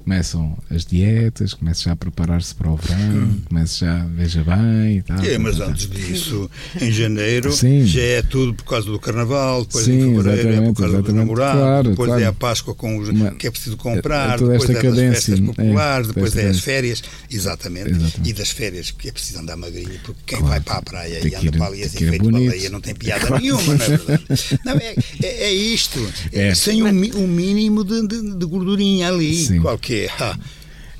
começam 0.02 0.56
as 0.70 0.84
dietas, 0.84 1.54
começa 1.54 1.84
já 1.84 1.92
a 1.92 1.96
preparar-se 1.96 2.54
para 2.54 2.70
o 2.70 2.76
verão, 2.76 3.36
começa 3.48 3.84
já, 3.84 4.06
veja 4.06 4.42
bem 4.42 4.98
e 4.98 5.02
tal. 5.02 5.24
É, 5.24 5.38
mas 5.38 5.60
antes 5.60 5.88
disso, 5.88 6.50
em 6.80 6.90
janeiro, 6.90 7.52
Sim. 7.52 7.86
já 7.86 8.00
é 8.00 8.22
tudo 8.22 8.54
por 8.54 8.64
causa 8.64 8.90
do 8.90 8.98
carnaval, 8.98 9.64
depois 9.64 9.84
Sim, 9.84 10.10
em 10.10 10.16
fevereiro 10.16 10.48
é 10.48 10.66
por 10.72 10.74
causa 10.74 11.02
do 11.02 11.12
namorado, 11.12 11.58
claro, 11.58 11.90
depois 11.90 12.08
claro. 12.08 12.22
é 12.22 12.26
a 12.26 12.32
Páscoa 12.32 12.74
com 12.74 12.98
os 12.98 13.08
Uma, 13.08 13.30
que 13.32 13.46
é 13.46 13.50
preciso 13.50 13.76
comprar, 13.76 14.38
toda 14.38 14.52
depois 14.52 14.70
é 14.70 14.74
cadência, 14.74 15.10
das 15.10 15.24
festas 15.24 15.40
populares, 15.40 16.08
é, 16.08 16.12
depois 16.12 16.36
é 16.36 16.48
as 16.48 16.60
férias, 16.60 17.02
exatamente, 17.30 17.90
exatamente, 17.90 18.30
e 18.30 18.32
das 18.32 18.50
férias, 18.50 18.90
que 18.90 19.08
é 19.08 19.12
preciso 19.12 19.38
andar 19.38 19.56
magrinho, 19.56 20.00
porque 20.02 20.20
quem 20.26 20.38
claro, 20.38 20.54
vai 20.54 20.60
para 20.60 20.76
a 20.76 20.82
praia 20.82 21.20
e 21.26 21.34
anda 21.34 21.52
para 21.52 21.66
ali 21.66 21.82
assim 21.82 21.98
feito 21.98 22.30
baleia 22.30 22.70
não 22.70 22.80
tem 22.80 22.94
piada 22.94 23.26
claro. 23.26 23.42
nenhuma, 23.42 23.74
não 23.74 23.84
é 23.84 23.88
verdade? 23.88 24.20
Não, 24.64 24.72
é, 24.72 24.94
é, 25.22 25.44
é 25.44 25.52
isto, 25.52 25.98
é. 26.32 26.54
sem 26.54 26.82
um, 26.82 26.88
um 26.88 27.26
mínimo 27.26 27.84
de, 27.84 28.06
de, 28.06 28.36
de 28.36 28.46
gordurinha 28.46 29.08
ali, 29.08 29.60
qualquer 29.60 29.89
quê? 29.90 30.08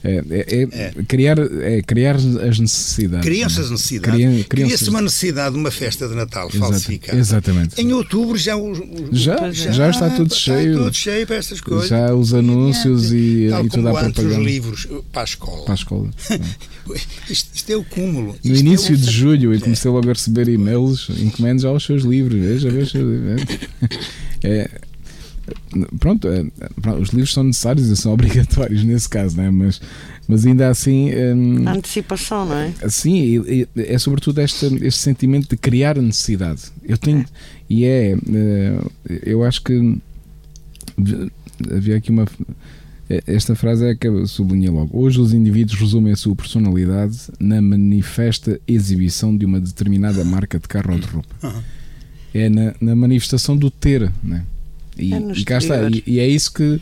É, 0.03 0.25
é, 0.31 0.63
é, 0.63 0.93
Criar, 1.07 1.39
é 1.39 1.83
criar 1.83 2.17
as 2.17 2.59
necessidades. 2.59 3.25
Criam-se 3.25 3.61
as 3.61 3.71
necessidades. 3.71 4.47
Cria-se 4.47 4.89
uma 4.89 5.03
necessidade 5.03 5.55
de 5.55 5.61
uma 5.61 5.71
festa 5.71 6.09
de 6.09 6.15
Natal 6.15 6.49
Exato, 6.49 6.59
falsificada. 6.59 7.19
Exatamente. 7.19 7.81
Em 7.81 7.93
outubro 7.93 8.39
já 8.39 8.57
o, 8.57 8.75
já, 9.13 9.53
já, 9.53 9.73
já, 9.73 9.91
está 9.91 10.09
tudo 10.09 10.33
está 10.33 10.55
cheio. 10.55 10.79
tudo 10.79 10.95
cheio 10.95 11.27
para 11.27 11.37
essas 11.37 11.61
coisas. 11.61 11.89
Já 11.89 12.15
os 12.15 12.33
anúncios 12.33 13.13
e, 13.13 13.49
e 13.49 13.69
toda 13.69 13.91
a 13.91 14.05
propaganda. 14.05 14.39
os 14.39 14.45
livros 14.45 14.89
para 15.13 15.21
a 15.21 15.25
escola. 15.25 15.65
Para 15.65 15.75
a 15.75 15.77
escola. 15.77 16.11
isto, 17.29 17.51
isto, 17.55 17.71
é 17.71 17.77
o 17.77 17.85
cúmulo. 17.85 18.37
No 18.43 18.53
isto 18.53 18.65
início 18.65 18.95
é 18.95 18.97
de 18.97 19.11
julho 19.11 19.53
eu 19.53 19.61
comecei 19.61 19.91
logo 19.91 20.09
a 20.09 20.15
receber 20.15 20.49
e-mails, 20.49 21.11
encomendo 21.11 21.61
já 21.61 21.71
os 21.71 21.85
seus 21.85 22.05
livros. 22.05 22.41
Veja, 22.41 22.71
veja. 22.71 22.99
É, 24.43 24.71
pronto, 25.99 26.29
é, 26.29 26.45
pronto, 26.81 27.01
os 27.01 27.11
livros 27.11 27.33
são 27.33 27.45
necessários 27.45 27.89
e 27.89 27.97
são 27.97 28.13
obrigatórios 28.15 28.85
nesse 28.85 29.09
caso, 29.09 29.37
né? 29.37 29.51
mas, 29.51 29.81
mas 30.27 30.47
ainda 30.47 30.69
assim. 30.69 31.11
Um, 31.15 31.69
a 31.69 31.73
antecipação, 31.73 32.47
não 32.47 32.57
é? 32.57 32.73
Sim, 32.89 33.43
é, 33.77 33.95
é 33.95 33.99
sobretudo 33.99 34.41
este, 34.41 34.67
este 34.85 35.01
sentimento 35.01 35.49
de 35.49 35.57
criar 35.57 35.99
a 35.99 36.03
necessidade. 36.03 36.63
Eu 36.85 36.97
tenho. 36.97 37.21
É. 37.21 37.27
E 37.69 37.85
é. 37.85 38.13
Eh, 38.13 38.81
eu 39.25 39.45
acho 39.45 39.63
que. 39.63 39.99
Havia 41.71 41.97
aqui 41.97 42.11
uma. 42.11 42.27
Esta 43.27 43.57
frase 43.57 43.85
é 43.87 43.95
que 43.95 44.07
eu 44.07 44.25
sublinhei 44.27 44.71
logo. 44.71 44.97
Hoje 44.97 45.21
os 45.21 45.35
indivíduos 45.35 45.81
resumem 45.81 46.13
a 46.13 46.17
sua 46.17 46.37
personalidade 46.37 47.19
na 47.41 47.61
manifesta 47.61 48.61
exibição 48.69 49.37
de 49.37 49.45
uma 49.45 49.61
determinada 49.61 50.25
marca 50.25 50.61
de 50.61 50.69
carro 50.69 50.93
ou 50.93 50.99
de 50.99 51.07
roupa. 51.09 51.65
É 52.33 52.49
na, 52.49 52.73
na 52.81 52.95
manifestação 52.95 53.57
do 53.57 53.69
ter, 53.69 54.13
né? 54.23 54.45
E, 55.01 55.15
é 55.15 55.33
e 55.35 55.45
cá 55.45 55.59
está. 55.59 55.89
E, 55.89 56.03
e, 56.07 56.21
é 56.21 56.27
isso 56.27 56.53
que 56.53 56.81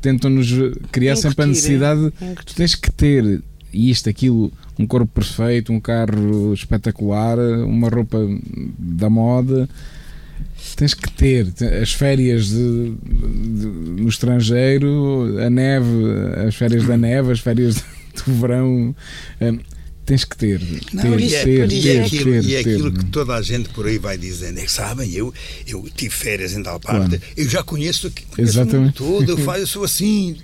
tentam-nos 0.00 0.48
criar 0.92 1.12
Incutir, 1.12 1.30
sempre 1.30 1.44
a 1.44 1.46
necessidade. 1.46 2.12
Tu 2.44 2.54
tens 2.54 2.74
que 2.74 2.90
ter 2.92 3.42
isto, 3.72 4.08
aquilo, 4.08 4.52
um 4.78 4.86
corpo 4.86 5.10
perfeito, 5.12 5.72
um 5.72 5.80
carro 5.80 6.52
espetacular, 6.52 7.38
uma 7.38 7.88
roupa 7.88 8.18
da 8.78 9.08
moda. 9.08 9.68
Tens 10.76 10.94
que 10.94 11.10
ter 11.12 11.52
as 11.82 11.92
férias 11.92 12.48
de, 12.48 12.94
de, 12.94 13.66
no 14.02 14.08
estrangeiro, 14.08 15.38
a 15.44 15.50
neve, 15.50 15.86
as 16.46 16.54
férias 16.54 16.86
da 16.86 16.96
neve, 16.96 17.32
as 17.32 17.40
férias 17.40 17.84
do 18.24 18.32
verão. 18.34 18.94
Um, 19.40 19.58
tens 20.10 20.24
que 20.24 20.36
ter. 20.36 20.60
Não, 20.92 21.02
ter, 21.02 21.20
e 21.20 21.34
é, 21.34 21.44
ter, 21.44 21.72
e 21.72 21.82
ter, 21.82 21.96
é 21.96 22.04
aquilo, 22.04 22.24
ter, 22.24 22.44
e 22.44 22.54
é 22.56 22.60
aquilo 22.60 22.92
que 22.92 23.04
toda 23.06 23.36
a 23.36 23.42
gente 23.42 23.68
por 23.68 23.86
aí 23.86 23.96
vai 23.96 24.18
dizendo. 24.18 24.58
É 24.58 24.64
que 24.64 24.72
sabem, 24.72 25.12
eu, 25.12 25.32
eu 25.66 25.88
tive 25.94 26.12
férias 26.12 26.52
em 26.52 26.62
tal 26.64 26.80
parte, 26.80 27.18
claro. 27.18 27.22
eu 27.36 27.48
já 27.48 27.62
conheço, 27.62 28.10
conheço 28.10 28.58
Exatamente. 28.58 28.94
tudo, 28.94 29.30
eu, 29.30 29.38
faço, 29.44 29.60
eu 29.60 29.66
sou 29.68 29.84
assim. 29.84 30.36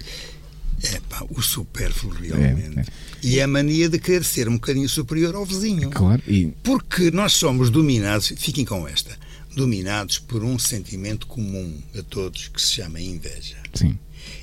É 0.82 1.00
pá, 1.08 1.24
o 1.30 1.42
supérfluo 1.42 2.12
realmente. 2.14 2.78
É, 2.78 2.82
é. 2.82 2.84
E 3.22 3.38
é 3.40 3.42
a 3.42 3.48
mania 3.48 3.88
de 3.88 3.98
querer 3.98 4.22
ser 4.22 4.48
um 4.48 4.54
bocadinho 4.54 4.88
superior 4.88 5.34
ao 5.34 5.44
vizinho. 5.44 5.90
Claro. 5.90 6.22
E... 6.28 6.52
Porque 6.62 7.10
nós 7.10 7.32
somos 7.32 7.70
dominados, 7.70 8.32
fiquem 8.36 8.64
com 8.64 8.86
esta, 8.86 9.18
dominados 9.56 10.18
por 10.18 10.44
um 10.44 10.58
sentimento 10.58 11.26
comum 11.26 11.76
a 11.98 12.02
todos 12.02 12.48
que 12.48 12.62
se 12.62 12.74
chama 12.74 13.00
inveja. 13.00 13.56
Sim. 13.74 13.98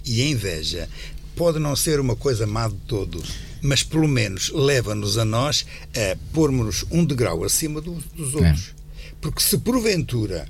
E 0.06 0.22
a 0.22 0.28
inveja 0.28 0.90
pode 1.36 1.60
não 1.60 1.76
ser 1.78 2.00
uma 2.00 2.16
coisa 2.16 2.46
má 2.46 2.68
de 2.68 2.76
todo, 2.88 3.24
mas 3.64 3.82
pelo 3.82 4.08
menos 4.08 4.52
leva-nos 4.54 5.18
a 5.18 5.24
nós 5.24 5.66
a 5.96 6.18
pormos 6.34 6.86
um 6.92 7.06
degrau 7.06 7.44
acima 7.44 7.80
do, 7.80 7.94
dos 8.16 8.36
outros. 8.36 8.74
É. 8.78 8.84
Porque 9.22 9.42
se 9.42 9.58
porventura 9.58 10.46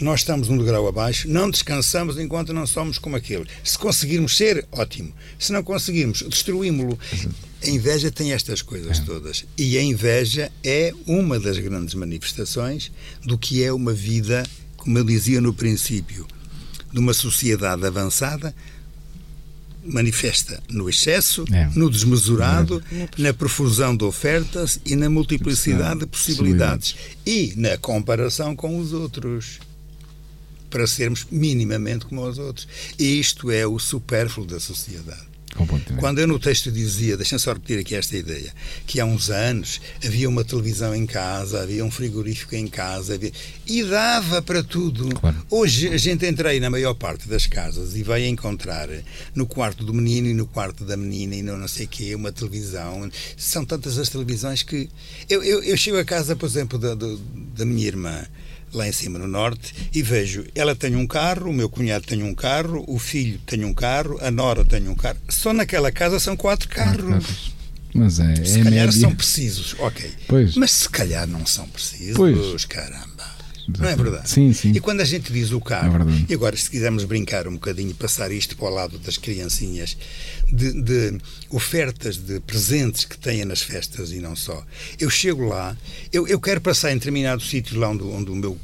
nós 0.00 0.20
estamos 0.20 0.48
um 0.48 0.58
degrau 0.58 0.86
abaixo, 0.86 1.28
não 1.28 1.50
descansamos 1.50 2.18
enquanto 2.18 2.52
não 2.52 2.66
somos 2.66 2.98
como 2.98 3.16
aquele. 3.16 3.46
Se 3.64 3.78
conseguirmos 3.78 4.36
ser, 4.36 4.66
ótimo. 4.72 5.12
Se 5.38 5.52
não 5.52 5.62
conseguirmos, 5.62 6.22
destruímos-lo. 6.22 6.98
A 7.62 7.68
inveja 7.68 8.10
tem 8.10 8.32
estas 8.32 8.60
coisas 8.60 8.98
é. 8.98 9.02
todas. 9.02 9.46
E 9.56 9.78
a 9.78 9.82
inveja 9.82 10.52
é 10.62 10.92
uma 11.06 11.40
das 11.40 11.58
grandes 11.58 11.94
manifestações 11.94 12.92
do 13.24 13.38
que 13.38 13.64
é 13.64 13.72
uma 13.72 13.92
vida, 13.92 14.42
como 14.76 14.98
eu 14.98 15.04
dizia 15.04 15.40
no 15.40 15.54
princípio, 15.54 16.26
de 16.92 16.98
uma 16.98 17.14
sociedade 17.14 17.86
avançada 17.86 18.54
manifesta 19.86 20.62
no 20.68 20.88
excesso, 20.88 21.44
É. 21.52 21.70
no 21.74 21.90
desmesurado, 21.90 22.82
na 23.16 23.32
profusão 23.32 23.96
de 23.96 24.04
ofertas 24.04 24.78
e 24.84 24.94
na 24.96 25.08
multiplicidade 25.08 26.00
de 26.00 26.06
Possibilidades. 26.06 26.92
possibilidades 26.92 27.16
e 27.26 27.54
na 27.56 27.76
comparação 27.78 28.54
com 28.56 28.78
os 28.78 28.92
outros 28.92 29.58
para 30.68 30.86
sermos 30.86 31.26
minimamente 31.30 32.04
como 32.06 32.26
os 32.26 32.38
outros. 32.38 32.66
E 32.98 33.18
isto 33.20 33.50
é 33.50 33.66
o 33.66 33.78
supérfluo 33.78 34.46
da 34.46 34.58
sociedade. 34.60 35.35
Quando 35.98 36.18
eu 36.18 36.26
no 36.26 36.38
texto 36.38 36.70
dizia, 36.70 37.16
deixa-me 37.16 37.40
só 37.40 37.52
repetir 37.52 37.78
aqui 37.78 37.94
esta 37.94 38.16
ideia, 38.16 38.52
que 38.86 39.00
há 39.00 39.04
uns 39.04 39.30
anos 39.30 39.80
havia 40.04 40.28
uma 40.28 40.44
televisão 40.44 40.94
em 40.94 41.06
casa, 41.06 41.62
havia 41.62 41.84
um 41.84 41.90
frigorífico 41.90 42.54
em 42.54 42.66
casa, 42.66 43.14
havia... 43.14 43.32
e 43.66 43.82
dava 43.82 44.42
para 44.42 44.62
tudo. 44.62 45.08
Claro. 45.18 45.36
Hoje 45.50 45.88
a 45.88 45.96
gente 45.96 46.26
entra 46.26 46.50
aí 46.50 46.60
na 46.60 46.70
maior 46.70 46.94
parte 46.94 47.28
das 47.28 47.46
casas 47.46 47.96
e 47.96 48.02
vai 48.02 48.26
encontrar 48.26 48.88
no 49.34 49.46
quarto 49.46 49.84
do 49.84 49.94
menino 49.94 50.28
e 50.28 50.34
no 50.34 50.46
quarto 50.46 50.84
da 50.84 50.96
menina 50.96 51.34
e 51.34 51.42
no 51.42 51.56
não 51.56 51.68
sei 51.68 51.86
quê, 51.86 52.14
uma 52.14 52.32
televisão. 52.32 53.10
São 53.36 53.64
tantas 53.64 53.98
as 53.98 54.08
televisões 54.08 54.62
que. 54.62 54.88
Eu, 55.28 55.42
eu, 55.42 55.62
eu 55.62 55.76
chego 55.76 55.98
a 55.98 56.04
casa, 56.04 56.36
por 56.36 56.46
exemplo, 56.46 56.78
da, 56.78 56.94
da 56.94 57.64
minha 57.64 57.86
irmã 57.86 58.26
lá 58.76 58.86
em 58.88 58.92
cima 58.92 59.18
no 59.18 59.26
norte 59.26 59.74
e 59.92 60.02
vejo, 60.02 60.44
ela 60.54 60.74
tem 60.76 60.94
um 60.96 61.06
carro, 61.06 61.50
o 61.50 61.52
meu 61.52 61.68
cunhado 61.68 62.06
tem 62.06 62.22
um 62.22 62.34
carro, 62.34 62.84
o 62.86 62.98
filho 62.98 63.38
tem 63.46 63.64
um 63.64 63.72
carro, 63.74 64.18
a 64.20 64.30
nora 64.30 64.64
tem 64.64 64.88
um 64.88 64.94
carro. 64.94 65.18
Só 65.28 65.52
naquela 65.52 65.90
casa 65.90 66.20
são 66.20 66.36
quatro 66.36 66.68
carros. 66.68 67.54
Mas 67.94 68.20
é, 68.20 68.34
Se 68.44 68.60
é 68.60 68.64
calhar 68.64 68.86
média. 68.86 69.00
são 69.00 69.14
precisos, 69.14 69.74
ok. 69.78 70.12
Pois. 70.28 70.54
Mas 70.54 70.70
se 70.70 70.88
calhar 70.88 71.26
não 71.26 71.46
são 71.46 71.66
precisos, 71.68 72.14
Pois. 72.16 72.64
caramba. 72.66 73.15
Não 73.78 73.88
é 73.88 73.96
verdade? 73.96 74.28
Sim, 74.30 74.52
sim. 74.52 74.72
E 74.74 74.80
quando 74.80 75.00
a 75.00 75.04
gente 75.04 75.32
diz 75.32 75.50
o 75.50 75.58
É 75.58 75.60
carro, 75.60 75.92
verdade. 75.92 76.26
e 76.28 76.34
agora 76.34 76.56
se 76.56 76.70
quisermos 76.70 77.04
brincar 77.04 77.48
um 77.48 77.54
bocadinho 77.54 77.90
e 77.90 77.94
passar 77.94 78.30
isto 78.30 78.56
para 78.56 78.66
o 78.66 78.70
lado 78.70 78.98
das 78.98 79.16
criancinhas, 79.16 79.96
de, 80.52 80.72
de 80.82 81.18
ofertas 81.50 82.16
de 82.16 82.38
presentes 82.40 83.04
que 83.04 83.18
têm 83.18 83.44
nas 83.44 83.62
festas 83.62 84.12
e 84.12 84.20
não 84.20 84.36
só. 84.36 84.64
Eu 85.00 85.10
chego 85.10 85.44
lá, 85.46 85.76
eu, 86.12 86.26
eu 86.28 86.40
quero 86.40 86.60
passar 86.60 86.92
em 86.92 86.94
determinado 86.98 87.42
sítio 87.42 87.78
lá 87.78 87.88
onde, 87.90 88.02
onde 88.04 88.30
o 88.30 88.36
meu 88.36 88.58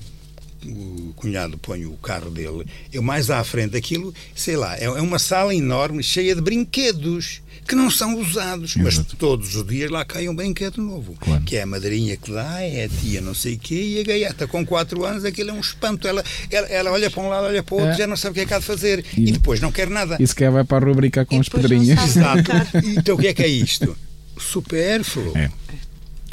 o 0.67 1.13
cunhado 1.17 1.59
põe 1.59 1.85
o 1.87 1.93
carro 1.93 2.31
dele, 2.31 2.65
eu 2.93 3.03
mais 3.03 3.31
à 3.31 3.43
frente 3.45 3.73
daquilo, 3.73 4.15
sei 4.35 4.57
lá, 4.57 4.77
é 4.77 4.85
é 4.85 5.01
uma 5.01 5.19
sala 5.19 5.55
enorme 5.55 6.03
cheia 6.03 6.35
de 6.35 6.41
brinquedos 6.41 7.41
que 7.67 7.75
não 7.77 7.91
são 7.91 8.19
usados, 8.19 8.75
mas 8.77 8.95
Exato. 8.95 9.17
todos 9.17 9.55
os 9.55 9.65
dias 9.67 9.89
lá 9.91 10.05
cai 10.05 10.29
um 10.29 10.35
brinquedo 10.35 10.83
novo, 10.83 11.15
Claro. 11.21 11.43
que 11.45 11.57
é 11.57 11.63
a 11.63 11.67
madrinha 11.67 12.17
que 12.17 12.33
dá, 12.33 12.61
é 12.61 12.85
a 12.85 12.89
tia 12.89 13.21
não 13.21 13.35
sei 13.35 13.55
o 13.55 13.59
quê, 13.59 13.75
e 13.97 14.01
a 14.01 14.03
gaiata 14.05 14.47
com 14.49 14.67
4 14.67 15.05
anos, 15.05 15.25
aquilo 15.25 15.51
é 15.51 15.53
um 15.53 15.61
espanto, 15.61 16.07
ela, 16.09 16.25
ela, 16.51 16.67
ela 16.69 16.91
olha 16.91 17.09
para 17.11 17.23
um 17.23 17.29
lado, 17.29 17.47
olha 17.47 17.63
para 17.63 17.75
o 17.75 17.79
outro, 17.79 17.93
É. 17.95 17.99
já 17.99 18.07
não 18.07 18.17
sabe 18.17 18.33
o 18.33 18.35
que 18.35 18.41
é 18.41 18.47
que 18.47 18.55
há 18.55 18.59
de 18.59 18.65
fazer, 18.65 19.05
e, 19.17 19.29
E- 19.29 19.33
depois 19.33 19.61
não 19.61 19.71
quer 19.71 19.89
nada. 19.89 20.17
E 20.19 20.27
se 20.27 20.35
calhar 20.35 20.53
vai 20.53 20.65
para 20.65 20.85
a 20.85 20.89
rubrica 20.89 21.25
com 21.25 21.37
E 21.37 21.41
as 21.41 21.49
pedrinhas. 21.49 21.99
sabe. 22.11 22.41
Exato. 22.41 22.51
Então 22.99 23.15
o 23.15 23.19
que 23.19 23.29
é 23.29 23.35
que 23.35 23.43
é 23.43 23.49
isto? 23.49 23.97
Supérfluo. 24.39 25.37
É. 25.37 25.51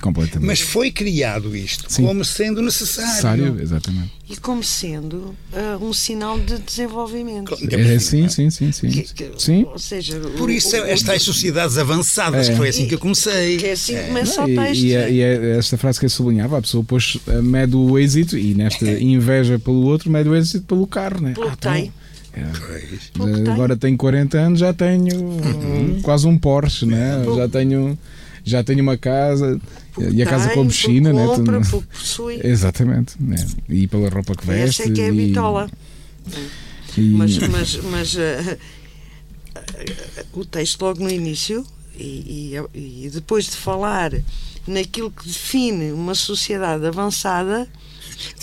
Completamente. 0.01 0.47
Mas 0.47 0.61
foi 0.61 0.91
criado 0.91 1.55
isto 1.55 1.85
Sim. 1.91 2.03
como 2.05 2.23
sendo 2.23 2.61
necessário. 2.61 3.09
Necessário, 3.09 3.61
exatamente. 3.61 4.11
E 4.29 4.37
como 4.37 4.63
sendo 4.63 5.35
ah, 5.53 5.77
um 5.81 5.91
sinal 5.91 6.39
de 6.39 6.57
desenvolvimento. 6.59 7.53
É, 7.71 7.99
sim, 7.99 8.29
sim, 8.29 8.49
sim, 8.49 8.71
sim. 8.71 8.89
Que- 8.89 9.01
que- 9.13 9.31
Sim. 9.37 9.65
Ou 9.65 9.79
seja, 9.79 10.19
Por 10.37 10.49
o- 10.49 10.51
isso 10.51 10.75
o- 10.77 10.83
as 10.91 11.01
tais 11.01 11.21
sociedades 11.23 11.77
avançadas, 11.77 12.47
É. 12.47 12.51
que 12.51 12.57
foi 12.57 12.69
assim 12.69 12.87
que 12.87 12.93
eu 12.95 12.99
comecei. 12.99 13.57
que 13.57 13.65
é 13.67 13.71
assim 13.73 13.93
que 13.93 13.99
É. 13.99 14.03
começa 14.07 14.45
o 14.45 14.49
E, 14.49 14.55
texto. 14.55 14.83
e, 14.83 14.93
é- 14.93 15.11
e 15.11 15.21
é 15.21 15.57
esta 15.57 15.77
frase 15.77 15.99
que 15.99 16.05
eu 16.05 16.09
sublinhava, 16.09 16.57
a 16.57 16.61
pessoa 16.61 16.83
depois 16.83 17.17
eh, 17.27 17.41
mede 17.41 17.75
o 17.75 17.97
êxito 17.97 18.37
e 18.37 18.53
nesta 18.53 18.85
inveja 19.01 19.57
pelo 19.59 19.81
outro, 19.85 20.09
mede 20.11 20.29
o 20.29 20.35
êxito 20.35 20.63
pelo 20.65 20.85
carro, 20.87 21.21
né? 21.21 21.33
Pelo 21.33 21.47
então, 21.51 21.73
tem. 21.73 21.91
é, 22.33 22.41
que 23.11 23.19
tem. 23.43 23.51
agora 23.53 23.75
tenho 23.75 23.97
40 23.97 24.37
anos, 24.37 24.59
já 24.59 24.73
tenho 24.73 25.15
Uhum. 25.19 25.99
quase 26.03 26.27
um 26.27 26.37
Porsche, 26.37 26.85
né? 26.85 27.23
Já 27.35 27.49
tenho 27.49 27.97
já 28.43 28.63
tenho 28.63 28.81
uma 28.81 28.97
casa 28.97 29.59
Pelo 29.95 30.13
e 30.13 30.21
a 30.21 30.25
casa 30.25 30.47
tem, 30.47 30.55
com 30.55 30.67
piscina, 30.67 31.09
pelo 31.11 31.19
né? 31.31 31.35
compra, 31.37 31.61
que 31.61 31.87
possui. 31.97 32.39
Exatamente, 32.45 33.13
né? 33.19 33.35
E 33.67 33.87
pela 33.87 34.09
roupa 34.09 34.35
que 34.35 34.45
veste. 34.45 34.81
Essa 34.81 34.91
é 34.91 34.93
que 34.93 35.01
é 35.01 35.09
a 35.09 35.13
bitola. 35.13 35.69
e- 36.97 37.01
Mas, 37.11 37.37
mas, 37.37 37.75
mas 37.83 38.17
ah, 38.17 38.57
ah, 39.55 40.23
o 40.33 40.45
texto 40.45 40.81
logo 40.81 41.01
no 41.03 41.09
início 41.09 41.65
e, 41.97 42.55
e- 42.73 43.05
e 43.05 43.09
depois 43.09 43.45
de 43.45 43.55
falar 43.57 44.11
naquilo 44.67 45.09
que 45.11 45.25
define 45.27 45.91
uma 45.91 46.13
sociedade 46.13 46.85
avançada, 46.85 47.67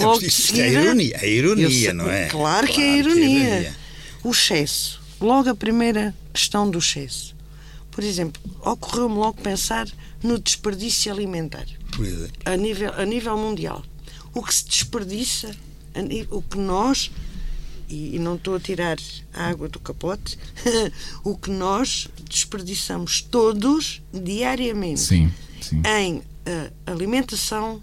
logo 0.01 0.19
de 0.21 0.27
Isto 0.27 0.41
é 0.41 0.45
a 0.45 0.67
seguida- 0.69 0.83
ironia, 0.85 1.17
a 1.21 1.27
Eu 1.27 1.33
ironia, 1.33 1.69
sei- 1.69 1.93
não 1.93 2.11
é? 2.11 2.27
Claro 2.27 2.67
que 2.67 2.81
é 2.81 2.97
ironia. 2.99 3.75
O 4.25 4.31
excesso. 4.31 5.01
Logo 5.21 5.49
a 5.49 5.55
primeira 5.55 6.15
questão 6.33 6.69
do 6.69 6.79
excesso. 6.79 7.36
Por 7.97 8.05
exemplo, 8.05 8.41
ocorreu-me 8.61 9.15
logo 9.17 9.41
pensar 9.43 9.89
no 10.23 10.39
desperdício 10.39 11.11
alimentar 11.13 11.65
Por 11.97 12.05
exemplo. 12.07 12.33
a 12.45 12.55
nível, 12.57 12.93
a 12.95 13.05
nível 13.05 13.37
mundial. 13.39 13.83
O 14.35 14.43
que 14.43 14.55
se 14.55 14.67
desperdiça, 14.69 15.51
o 16.31 16.43
que 16.43 16.59
nós, 16.59 17.11
e, 17.89 18.17
e 18.17 18.19
não 18.19 18.35
estou 18.37 18.55
a 18.57 18.61
tirar 18.61 18.99
a 19.33 19.49
água 19.49 19.67
do 19.69 19.81
capote, 19.81 20.39
o 21.25 21.37
que 21.39 21.51
nós 21.51 22.09
desperdiçamos 22.29 23.23
todos 23.23 24.03
diariamente 24.13 25.01
Sim, 25.01 25.33
sim. 25.63 25.81
em 25.99 26.23
eh, 26.45 26.71
alimentação 26.87 27.81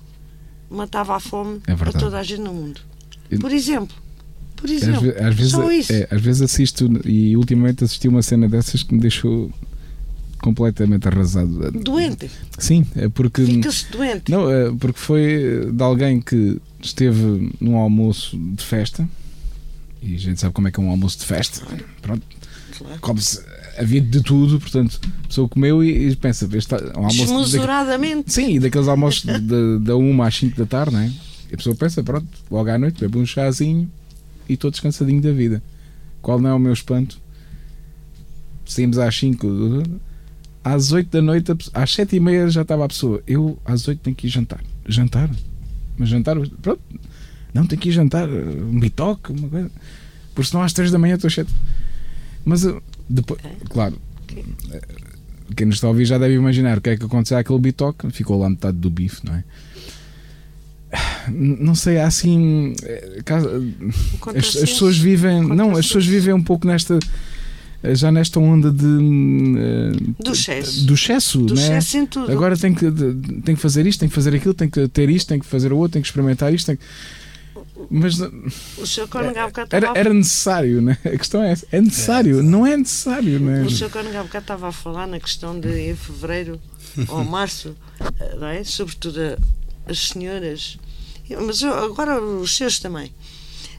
matava 0.69 1.15
a 1.15 1.19
fome 1.19 1.59
É 1.67 1.71
a 1.71 1.91
toda 1.91 2.19
a 2.19 2.23
gente 2.23 2.41
no 2.41 2.53
mundo. 2.53 2.81
Por 3.41 3.51
exemplo, 3.51 3.95
por 4.55 4.65
Às, 4.69 4.75
exemplo, 4.83 5.01
ve- 5.01 5.19
às 5.19 5.35
vezes, 5.35 5.51
só 5.53 5.71
isso. 5.71 5.91
é, 5.91 6.07
às 6.11 6.21
vezes 6.21 6.41
assisto 6.43 6.87
e 7.03 7.35
ultimamente 7.35 7.83
assisti 7.83 8.07
uma 8.07 8.21
cena 8.21 8.47
dessas 8.47 8.83
que 8.83 8.93
me 8.93 8.99
deixou 9.01 9.51
completamente 10.43 11.07
arrasado. 11.07 11.71
Doente, 11.71 12.29
Sim, 12.59 12.85
é 12.97 13.07
porque 13.07 13.45
fica-se 13.45 13.89
doente. 13.89 14.29
não, 14.29 14.51
é 14.51 14.71
porque 14.77 14.99
foi 14.99 15.71
de 15.71 15.81
alguém 15.81 16.19
que 16.19 16.59
esteve 16.81 17.49
num 17.61 17.77
almoço 17.77 18.37
de 18.37 18.63
festa 18.63 19.07
e 20.01 20.15
a 20.15 20.17
gente 20.19 20.41
sabe 20.41 20.53
como 20.53 20.67
é 20.67 20.71
que 20.71 20.79
é 20.79 20.83
um 20.83 20.89
almoço 20.89 21.17
de 21.19 21.25
festa. 21.25 21.65
Pronto, 22.01 22.21
Claro. 22.77 22.99
come-se 22.99 23.39
havia 23.77 24.01
de 24.01 24.21
tudo, 24.21 24.59
portanto, 24.59 24.99
a 25.23 25.27
pessoa 25.27 25.47
comeu 25.47 25.83
e, 25.83 26.09
e 26.09 26.15
pensa, 26.15 26.47
este 26.53 26.75
um 26.75 26.97
almoço 27.05 27.17
Desmesuradamente. 27.17 28.33
Sim, 28.33 28.55
e 28.55 28.59
daqueles 28.59 28.87
almoços 28.87 29.23
da 29.81 29.95
1 29.95 30.21
às 30.23 30.35
5 30.35 30.57
da 30.57 30.65
tarde, 30.65 30.91
não 30.93 30.99
é? 30.99 31.07
E 31.49 31.53
a 31.53 31.57
pessoa 31.57 31.75
pensa, 31.75 32.03
pronto, 32.03 32.27
logo 32.51 32.69
à 32.69 32.77
noite 32.77 32.99
bebe 32.99 33.17
um 33.17 33.25
chazinho 33.25 33.89
e 34.49 34.53
estou 34.55 34.69
descansadinho 34.69 35.21
da 35.21 35.31
vida. 35.31 35.63
Qual 36.21 36.39
não 36.39 36.49
é 36.49 36.53
o 36.53 36.59
meu 36.59 36.73
espanto? 36.73 37.17
Saímos 38.65 38.97
às 38.97 39.15
5, 39.17 39.47
às 40.63 40.91
8 40.91 41.09
da 41.09 41.21
noite, 41.21 41.51
às 41.73 41.93
7 41.93 42.15
e 42.15 42.19
meia 42.19 42.49
já 42.49 42.61
estava 42.61 42.85
a 42.85 42.87
pessoa. 42.87 43.21
Eu 43.27 43.57
às 43.65 43.87
8 43.87 43.99
tenho 43.99 44.15
que 44.15 44.27
ir 44.27 44.29
jantar. 44.29 44.61
Jantar? 44.87 45.29
Mas 45.97 46.09
jantar, 46.09 46.35
pronto, 46.61 46.81
não 47.53 47.65
tenho 47.67 47.81
que 47.81 47.89
ir 47.89 47.91
jantar, 47.91 48.27
um 48.29 48.79
bitoque, 48.79 49.31
uma 49.31 49.47
coisa. 49.49 49.71
Porque 50.33 50.49
senão 50.49 50.63
às 50.63 50.73
3 50.73 50.89
da 50.91 50.97
manhã 50.97 51.15
estou 51.15 51.29
chato. 51.29 51.53
Mas 52.45 52.63
eu- 52.63 52.81
depois, 53.09 53.39
claro, 53.69 53.97
eh, 54.71 54.81
quem 55.55 55.67
nos 55.67 55.75
está 55.75 55.87
a 55.87 55.89
ouvir 55.91 56.05
já 56.05 56.17
deve 56.17 56.33
imaginar 56.33 56.77
o 56.77 56.81
que 56.81 56.89
é 56.91 56.97
que 56.97 57.05
aconteceu 57.05 57.37
àquele 57.37 57.59
bitoque. 57.59 58.09
Ficou 58.11 58.39
lá 58.39 58.49
metade 58.49 58.77
do 58.77 58.89
bife, 58.89 59.25
não 59.25 59.35
é? 59.35 59.43
Não 61.29 61.73
sei, 61.73 61.97
há 61.99 62.05
assim. 62.07 62.73
eh, 62.83 63.21
As, 64.35 64.55
as 64.57 64.69
pessoas 64.69 64.97
vivem. 64.97 65.41
Não, 65.41 65.71
as 65.71 65.87
pessoas 65.87 66.05
vivem 66.05 66.33
um 66.33 66.43
pouco 66.43 66.67
nesta. 66.67 66.99
Eh, 67.83 67.93
Já 67.95 68.11
nesta 68.11 68.39
onda 68.39 68.71
de. 68.71 68.85
eh, 68.85 70.13
Do 70.23 70.31
excesso. 70.31 70.85
Do 70.85 70.93
excesso, 70.93 71.39
Do 71.41 71.53
né? 71.55 71.61
excesso 71.61 71.97
em 71.97 72.05
tudo. 72.05 72.31
Agora 72.31 72.57
tem 72.57 72.73
que, 72.73 72.89
de- 72.89 73.41
tem 73.41 73.55
que 73.55 73.61
fazer 73.61 73.85
isto, 73.85 73.99
tem 73.99 74.09
que 74.09 74.15
fazer 74.15 74.33
aquilo, 74.35 74.53
tem 74.53 74.69
que 74.69 74.87
ter 74.87 75.09
isto, 75.09 75.27
tem 75.27 75.39
que 75.39 75.45
fazer 75.45 75.71
o 75.73 75.77
outro, 75.77 75.93
tem 75.93 76.01
que 76.01 76.07
experimentar 76.07 76.53
isto. 76.53 76.65
Tem 76.67 76.77
que... 76.77 76.83
Mas 77.89 78.19
O 78.77 78.85
Sr. 78.87 79.07
Cónigo 79.09 79.37
há 79.37 79.47
bocado 79.47 79.69
era, 79.71 79.85
estava 79.87 79.97
a 79.97 79.99
era 79.99 80.13
necessário, 80.13 80.81
né? 80.81 80.97
A 81.03 81.17
questão 81.17 81.43
é 81.43 81.51
essa. 81.51 81.67
É 81.71 81.81
necessário, 81.81 82.41
não 82.41 82.65
é 82.65 82.77
necessário, 82.77 83.39
né? 83.39 83.63
O 83.63 83.69
Sr. 83.69 83.89
Cónigo 83.89 84.17
há 84.17 84.23
bocado 84.23 84.43
estava 84.43 84.67
a 84.69 84.71
falar 84.71 85.05
na 85.07 85.19
questão 85.19 85.59
de 85.59 85.67
em 85.91 85.95
fevereiro 85.95 86.59
ou 87.09 87.23
março, 87.25 87.75
eh, 88.19 88.35
não 88.39 88.47
é? 88.47 88.63
sobretudo 88.63 89.19
as 89.85 89.99
senhoras, 90.07 90.77
mas 91.45 91.61
eu- 91.61 91.73
agora 91.73 92.21
os 92.23 92.55
seus 92.55 92.79
também, 92.79 93.11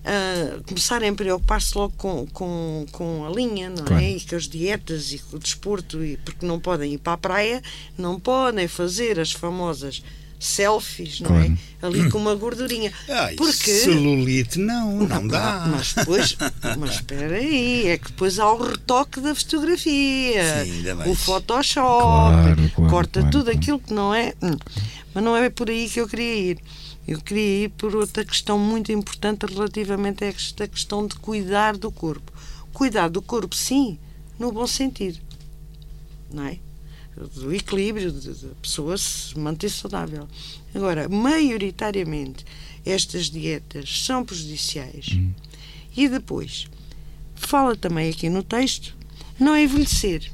ah, 0.05 0.61
começarem 0.67 1.09
a 1.11 1.15
preocupar-se 1.15 1.77
logo 1.77 1.95
com, 1.97 2.27
com, 2.33 2.85
com 2.93 3.25
a 3.27 3.31
linha, 3.31 3.71
não 3.71 3.85
Claro. 3.85 4.03
é? 4.03 4.11
E 4.13 4.21
com 4.21 4.37
as 4.37 4.47
dietas 4.49 5.13
e 5.13 5.19
com 5.19 5.37
o 5.37 5.39
desporto, 5.39 6.05
e, 6.05 6.17
porque 6.19 6.45
não 6.47 6.61
podem 6.61 6.93
ir 6.95 6.99
para 6.99 7.15
a 7.15 7.19
praia, 7.19 7.63
não 7.97 8.21
podem 8.21 8.69
fazer 8.69 9.19
as 9.19 9.33
famosas 9.33 10.03
selfies, 10.39 11.21
não 11.21 11.29
Claro. 11.31 11.45
é? 11.81 11.87
Ali 11.87 12.11
com 12.11 12.19
uma 12.19 12.35
gordurinha. 12.35 12.93
Ai, 13.09 13.35
porque 13.35 13.71
celulite, 13.71 14.59
não, 14.59 15.01
não, 15.07 15.27
dá. 15.27 15.65
mas 15.71 15.93
depois, 15.95 16.37
mas 16.79 16.91
espera 16.97 17.37
aí, 17.37 17.89
é 17.89 17.99
que 17.99 18.09
depois 18.11 18.39
há 18.39 18.51
o 18.53 18.63
retoque 18.63 19.21
da 19.21 19.35
fotografia, 19.35 20.65
Sim, 20.65 20.83
o. 21.11 21.15
Photoshop, 21.15 22.03
Claro, 22.03 22.71
claro, 22.75 22.91
corta 22.91 23.21
claro, 23.21 23.31
tudo 23.33 23.45
claro. 23.45 23.59
aquilo 23.59 23.79
que 23.81 23.93
não 23.95 24.15
é. 24.15 24.35
Hum. 24.43 24.57
Mas 25.15 25.25
não 25.25 25.37
é 25.37 25.49
por 25.49 25.71
aí 25.71 25.89
que 25.89 26.01
eu 26.01 26.09
queria 26.09 26.35
ir. 26.53 26.59
Eu 27.07 27.21
queria 27.21 27.65
ir 27.65 27.69
por 27.71 27.95
outra 27.95 28.25
questão 28.25 28.59
muito 28.59 28.91
importante 28.91 29.45
relativamente 29.45 30.25
a 30.25 30.29
esta 30.29 30.67
questão 30.67 31.07
de 31.07 31.17
cuidar 31.17 31.77
do 31.77 31.91
corpo. 31.91 32.33
Cuidar 32.73 33.09
do 33.09 33.21
corpo, 33.21 33.55
sim, 33.55 33.99
no 34.39 34.51
bom 34.51 34.67
sentido, 34.67 35.21
não 36.33 36.45
é? 36.45 36.59
Do 37.35 37.55
equilíbrio, 37.55 38.11
da 38.11 38.55
pessoa 38.61 38.99
se 38.99 39.39
manter 39.39 39.69
saudável. 39.69 40.27
Agora, 40.75 41.09
maioritariamente, 41.09 42.45
estas 42.85 43.31
dietas 43.31 44.05
são 44.05 44.25
prejudiciais. 44.25 45.07
Hum. 45.13 45.33
E 45.97 46.09
depois, 46.09 46.67
fala 47.37 47.77
também 47.77 48.11
aqui 48.11 48.29
no 48.29 48.43
texto, 48.43 48.97
não 49.39 49.57
envelhecer. 49.57 50.33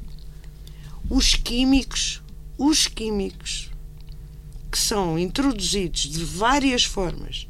Os 1.11 1.35
químicos, 1.35 2.23
os 2.57 2.87
químicos 2.87 3.70
que 4.71 4.79
são 4.79 5.19
introduzidos 5.19 6.03
de 6.03 6.25
várias 6.25 6.85
formas 6.85 7.47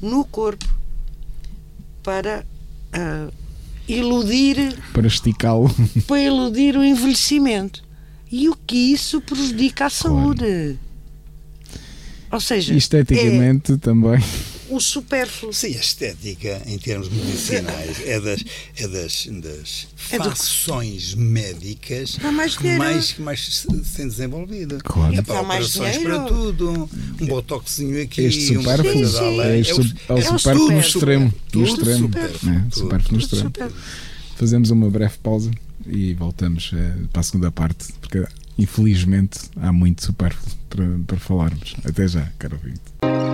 no 0.00 0.24
corpo 0.24 0.68
para 2.02 2.46
uh, 2.94 3.32
iludir 3.86 4.76
para 4.92 5.06
esticá-lo. 5.06 5.70
para 6.06 6.20
iludir 6.20 6.76
o 6.76 6.84
envelhecimento. 6.84 7.82
E 8.30 8.48
o 8.48 8.54
que 8.54 8.92
isso 8.92 9.20
prejudica 9.20 9.90
saúde 9.90 10.44
claro. 10.44 11.80
ou 12.30 12.40
seja 12.40 12.74
esteticamente 12.74 13.72
é, 13.72 13.76
também 13.76 14.22
o 14.70 14.80
supérfluo. 14.80 15.52
Sim, 15.52 15.76
a 15.76 15.80
estética, 15.80 16.62
em 16.66 16.78
termos 16.78 17.08
medicinais, 17.08 18.00
é 18.06 18.20
das, 18.20 18.44
é 18.76 18.88
das, 18.88 19.26
das 19.26 19.88
é 20.10 20.16
facções 20.16 21.14
do... 21.14 21.20
médicas 21.20 22.18
mais 22.40 22.56
que 22.56 22.76
mais, 22.76 23.12
que 23.12 23.22
mais 23.22 23.40
se 23.40 23.66
tem 23.96 24.08
desenvolvido. 24.08 24.78
Claro. 24.82 25.14
É 25.14 25.22
para 25.22 25.40
operações 25.40 25.98
para 25.98 26.20
tudo, 26.20 26.88
um 27.20 27.26
botoxinho 27.26 28.02
aqui, 28.02 28.22
este 28.22 28.54
supérfluo, 28.54 29.02
um 29.02 29.08
sim, 29.08 29.40
é, 29.40 29.58
este, 29.58 29.72
é, 30.08 30.12
o, 30.12 30.18
é 30.18 30.20
o 30.20 30.38
supérfluo 30.38 30.72
no 30.72 30.80
extremo. 30.80 31.34
No 31.52 31.64
extremo. 31.64 31.98
Supérfluo, 32.08 32.52
é, 32.52 32.64
supérfluo 32.70 33.12
no 33.12 33.18
extremo. 33.18 33.52
Fazemos 34.36 34.70
uma 34.70 34.88
breve 34.88 35.18
pausa 35.22 35.50
e 35.86 36.14
voltamos 36.14 36.72
uh, 36.72 37.08
para 37.08 37.20
a 37.20 37.22
segunda 37.22 37.50
parte, 37.50 37.92
porque 38.00 38.24
infelizmente 38.58 39.38
há 39.56 39.72
muito 39.72 40.04
supérfluo 40.04 40.56
para, 40.68 40.86
para 41.06 41.18
falarmos. 41.18 41.74
Até 41.84 42.08
já, 42.08 42.30
caro 42.38 42.56
ouvinte. 42.56 43.29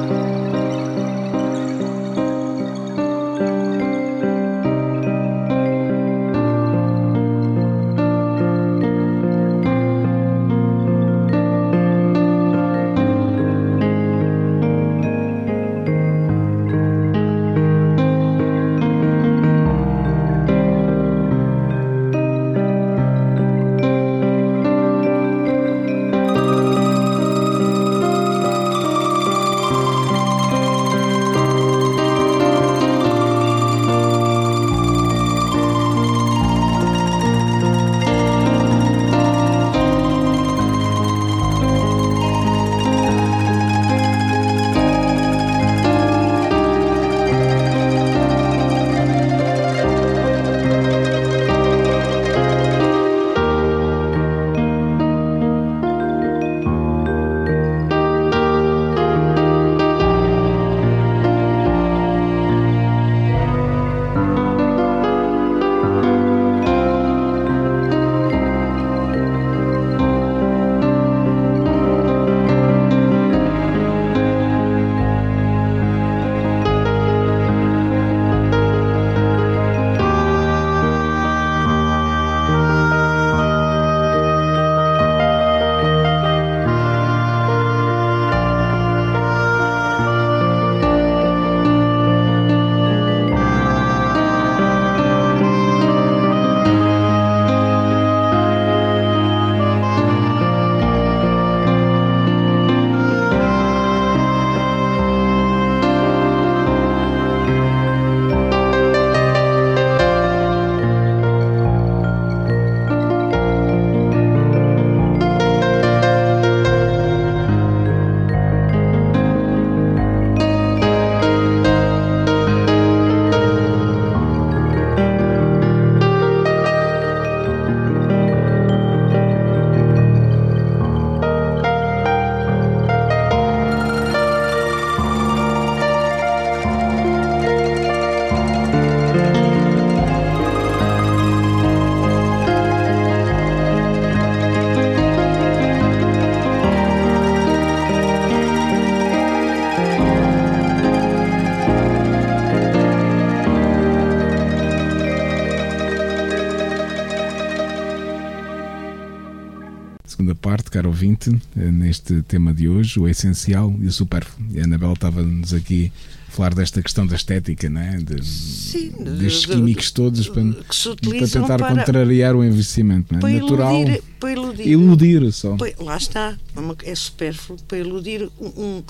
Ouvinte 160.86 161.30
eh, 161.56 161.70
neste 161.70 162.22
tema 162.22 162.52
de 162.52 162.68
hoje, 162.68 162.98
o 162.98 163.08
essencial 163.08 163.74
e 163.80 163.86
o 163.86 163.92
supérfluo. 163.92 164.48
E 164.52 164.60
a 164.60 164.64
Anabela 164.64 164.92
estava-nos 164.92 165.52
aqui 165.52 165.92
a 166.28 166.30
falar 166.30 166.54
desta 166.54 166.82
questão 166.82 167.06
da 167.06 167.14
estética, 167.14 167.68
não 167.68 167.80
é? 167.80 167.96
De, 167.96 168.24
Sim, 168.24 168.90
destes 169.18 169.42
de, 169.42 169.48
químicos 169.48 169.90
todos 169.90 170.28
para, 170.28 170.42
para 170.44 171.28
tentar 171.28 171.58
para, 171.58 171.74
contrariar 171.74 172.34
o 172.34 172.44
envelhecimento. 172.44 173.12
Não 173.12 173.18
é? 173.18 173.20
Para 173.20 173.30
Natural. 173.30 173.74
Iludir, 173.74 174.02
para 174.20 174.32
iludir. 174.32 174.68
Iludir 174.68 175.32
só. 175.32 175.56
Para, 175.56 175.72
lá 175.78 175.96
está, 175.96 176.36
é 176.84 176.94
supérfluo 176.94 177.58
para 177.68 177.78
iludir 177.78 178.28
um, 178.40 178.46
um, 178.46 178.82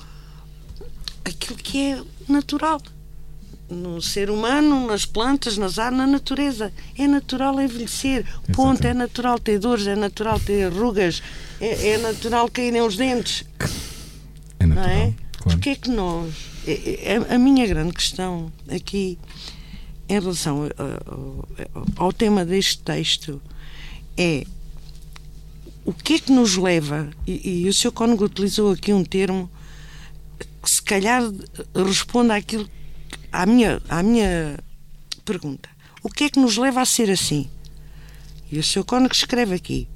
aquilo 1.25 1.57
que 1.57 1.77
é 1.77 2.01
natural 2.27 2.81
no 3.69 4.01
ser 4.01 4.29
humano, 4.29 4.87
nas 4.87 5.05
plantas, 5.05 5.57
nas 5.57 5.77
árvores, 5.77 5.97
na 5.97 6.07
natureza. 6.07 6.73
É 6.97 7.07
natural 7.07 7.59
envelhecer. 7.61 8.25
Ponto. 8.53 8.85
É 8.85 8.93
natural 8.93 9.39
ter 9.39 9.59
dores, 9.59 9.87
é 9.87 9.95
natural 9.95 10.39
ter 10.39 10.71
rugas, 10.71 11.21
é, 11.59 11.89
é 11.89 11.97
natural 11.97 12.49
caírem 12.49 12.81
os 12.81 12.95
dentes. 12.95 13.43
É 14.59 14.65
natural. 14.65 14.87
Não 14.87 14.93
é? 14.93 15.13
Claro. 15.37 15.57
Porque 15.57 15.69
é 15.69 15.75
que 15.75 15.89
nós. 15.89 16.33
É, 16.65 17.13
é, 17.13 17.35
a 17.35 17.37
minha 17.37 17.65
grande 17.65 17.93
questão 17.93 18.51
aqui, 18.69 19.17
em 20.09 20.19
relação 20.19 20.69
ao, 20.77 22.05
ao 22.05 22.13
tema 22.13 22.43
deste 22.43 22.79
texto, 22.79 23.41
é 24.17 24.45
o 25.85 25.93
que 25.93 26.15
é 26.15 26.19
que 26.19 26.33
nos 26.33 26.57
leva, 26.57 27.09
e, 27.25 27.63
e 27.63 27.69
o 27.69 27.73
Sr. 27.73 27.91
Cónigo 27.91 28.25
utilizou 28.25 28.73
aqui 28.73 28.91
um 28.91 29.05
termo 29.05 29.49
que 30.61 30.69
se 30.69 30.81
calhar 30.81 31.23
responde 31.73 32.33
àquilo 32.33 32.69
à 33.37 33.45
minha, 33.45 33.79
à 33.87 34.01
minha 34.01 34.57
pergunta: 35.23 35.69
o 36.01 36.09
que 36.09 36.23
é 36.23 36.29
que 36.29 36.39
nos 36.39 36.57
leva 36.57 36.81
a 36.81 36.85
ser 36.85 37.11
assim? 37.11 37.47
E 38.51 38.57
o 38.57 38.63
Sr. 38.63 38.83
Cónigo 38.83 39.13
escreve 39.13 39.53
aqui: 39.53 39.87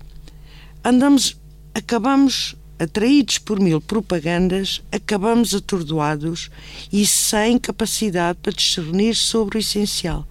andamos, 0.83 1.35
acabamos 1.73 2.55
atraídos 2.77 3.39
por 3.39 3.59
mil 3.59 3.81
propagandas, 3.81 4.83
acabamos 4.91 5.55
atordoados 5.55 6.51
e 6.93 7.05
sem 7.07 7.57
capacidade 7.57 8.37
para 8.43 8.53
discernir 8.53 9.15
sobre 9.15 9.57
o 9.57 9.59
essencial. 9.59 10.27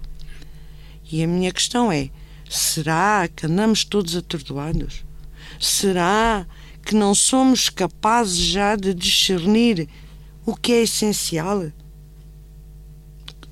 E 1.10 1.24
a 1.24 1.26
minha 1.26 1.52
questão 1.52 1.90
é: 1.90 2.10
Será 2.48 3.28
que 3.34 3.46
andamos 3.46 3.84
todos 3.84 4.14
atordoados? 4.14 5.04
Será 5.58 6.46
que 6.84 6.94
não 6.94 7.12
somos 7.12 7.68
capazes 7.68 8.38
já 8.38 8.76
de 8.76 8.94
discernir 8.94 9.88
o 10.46 10.54
que 10.54 10.72
é 10.72 10.82
essencial? 10.82 11.72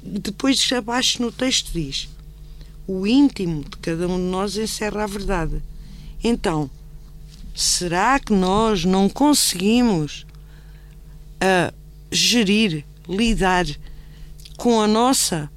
Depois, 0.02 0.70
abaixo 0.72 1.22
no 1.22 1.30
texto 1.32 1.72
diz: 1.72 2.08
o 2.86 3.06
íntimo 3.06 3.64
de 3.64 3.76
cada 3.78 4.08
um 4.08 4.16
de 4.16 4.22
nós 4.30 4.56
encerra 4.56 5.04
a 5.04 5.06
verdade. 5.06 5.62
Então, 6.22 6.70
será 7.54 8.18
que 8.18 8.32
nós 8.32 8.84
não 8.84 9.08
conseguimos 9.08 10.26
a 11.40 11.72
gerir, 12.10 12.84
lidar 13.08 13.66
com 14.56 14.80
a 14.80 14.86
nossa 14.86 15.50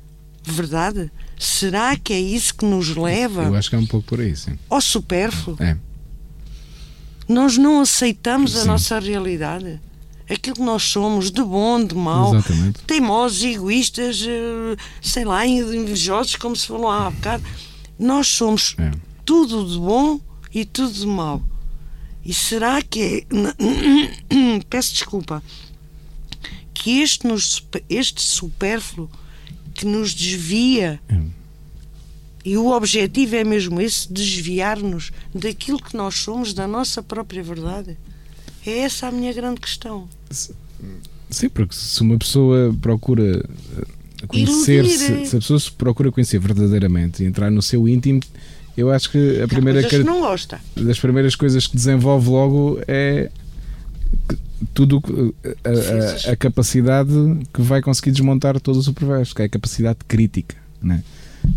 verdade? 0.44 1.12
Será 1.40 1.96
que 1.96 2.14
é 2.14 2.20
isso 2.20 2.54
que 2.54 2.66
nos 2.66 2.96
leva 2.96 3.44
Eu 3.44 3.56
acho 3.56 3.70
que 3.70 3.76
é 3.76 3.80
um 3.80 3.86
pouco 3.88 4.08
por 4.08 4.20
aí, 4.20 4.36
sim. 4.36 4.60
ao 4.70 4.80
supérfluo? 4.80 5.58
É. 5.60 5.76
Nós 7.28 7.58
não 7.58 7.82
aceitamos 7.82 8.56
a 8.58 8.62
Sim. 8.62 8.68
nossa 8.68 9.00
realidade. 9.00 9.80
Aquilo 10.32 10.56
que 10.56 10.62
nós 10.62 10.84
somos, 10.84 11.30
de 11.32 11.44
bom, 11.44 11.84
de 11.84 11.94
mau, 11.96 12.36
Exatamente. 12.36 12.82
teimosos, 12.88 13.44
egoístas, 13.44 14.22
eh, 14.26 14.78
sei 15.02 15.26
lá, 15.26 15.46
invejosos, 15.46 16.36
como 16.38 16.56
se 16.56 16.68
falou 16.68 16.90
há 16.90 17.10
bocado. 17.10 17.44
Nós 18.00 18.28
somos 18.28 18.76
É. 18.80 18.92
tudo 19.26 19.66
de 19.66 19.78
bom 19.78 20.20
e 20.54 20.64
tudo 20.64 20.94
de 20.94 21.06
mau. 21.06 21.42
E 22.24 22.34
será 22.34 22.82
que 22.82 23.26
é. 23.30 24.62
Peço 24.70 24.94
desculpa. 24.94 25.44
Que 26.74 27.02
este, 27.02 27.28
nos, 27.28 27.66
este 27.90 28.22
supérfluo 28.22 29.10
que 29.74 29.86
nos 29.86 30.14
desvia 30.14 31.00
É. 31.10 31.20
e 32.46 32.58
o 32.58 32.68
objetivo 32.72 33.36
é 33.36 33.44
mesmo 33.44 33.80
esse, 33.82 34.12
desviar-nos 34.12 35.12
daquilo 35.34 35.82
que 35.82 35.96
nós 35.96 36.16
somos, 36.16 36.54
da 36.54 36.68
nossa 36.68 37.04
própria 37.04 37.44
verdade. 37.44 37.98
É 38.66 38.80
essa 38.80 39.08
a 39.08 39.12
minha 39.12 39.34
grande 39.34 39.60
questão. 39.60 40.08
Sim, 41.30 41.50
porque 41.50 41.74
se 41.76 42.02
uma 42.02 42.18
pessoa 42.18 42.76
procura 42.82 43.24
eh, 43.78 44.26
conhecer-se, 44.28 45.06
Iludir. 45.12 45.28
se 45.30 45.36
a 45.36 45.40
pessoa 45.40 45.60
se 45.60 45.72
procura 45.72 46.12
conhecer 46.12 46.40
verdadeiramente 46.40 47.24
e 47.24 47.26
entrar 47.26 47.50
no 47.50 47.62
seu 47.62 47.88
íntimo, 47.88 48.20
eu 48.76 48.92
acho 48.92 49.10
que 49.12 49.42
a 49.42 49.48
primeira 49.48 49.82
que 49.84 50.00
não 50.00 50.20
gosta. 50.22 50.60
das 50.76 51.00
primeiras 51.00 51.36
coisas 51.36 51.68
que 51.68 51.76
desenvolve 51.76 52.30
logo 52.30 52.80
é 52.88 53.30
tudo 54.74 55.02
que- 55.02 55.34
a, 55.64 56.30
a- 56.30 56.32
a 56.34 56.36
capacidade 56.36 57.12
que 57.54 57.62
vai 57.62 57.82
conseguir 57.82 58.12
desmontar 58.12 58.60
todo 58.60 58.78
o 58.78 58.84
superverso, 58.84 59.34
que 59.36 59.42
é 59.42 59.46
a 59.46 59.50
capacidade 59.50 60.00
crítica, 60.08 60.56
né? 60.82 61.04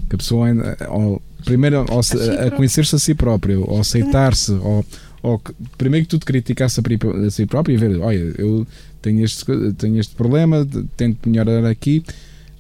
Que 0.09 0.15
a 0.15 0.19
pessoa 0.19 0.47
ainda- 0.49 0.77
ao- 0.89 1.21
primeiro 1.45 1.85
se- 2.03 2.17
A 2.31 2.47
a, 2.47 2.51
conhecer-se 2.51 2.95
a 2.95 2.99
si 2.99 3.15
próprio, 3.15 3.65
ao 3.69 3.81
aceitar-se, 3.81 4.53
ao, 4.53 4.85
ao 5.25 5.39
que- 5.39 5.53
primeiro 5.79 6.05
que 6.07 6.11
tudo 6.11 6.27
criticar-se 6.27 6.81
a, 6.81 7.31
si 7.31 7.47
próprio 7.47 7.75
e 7.75 7.77
ver, 7.77 7.99
olha, 8.01 8.35
eu 8.39 8.67
tenho 9.01 9.25
este, 9.25 9.45
tenho 9.79 9.99
este 9.99 10.15
problema, 10.15 10.67
tento 10.97 11.29
melhorar 11.29 11.65
aqui. 11.69 12.03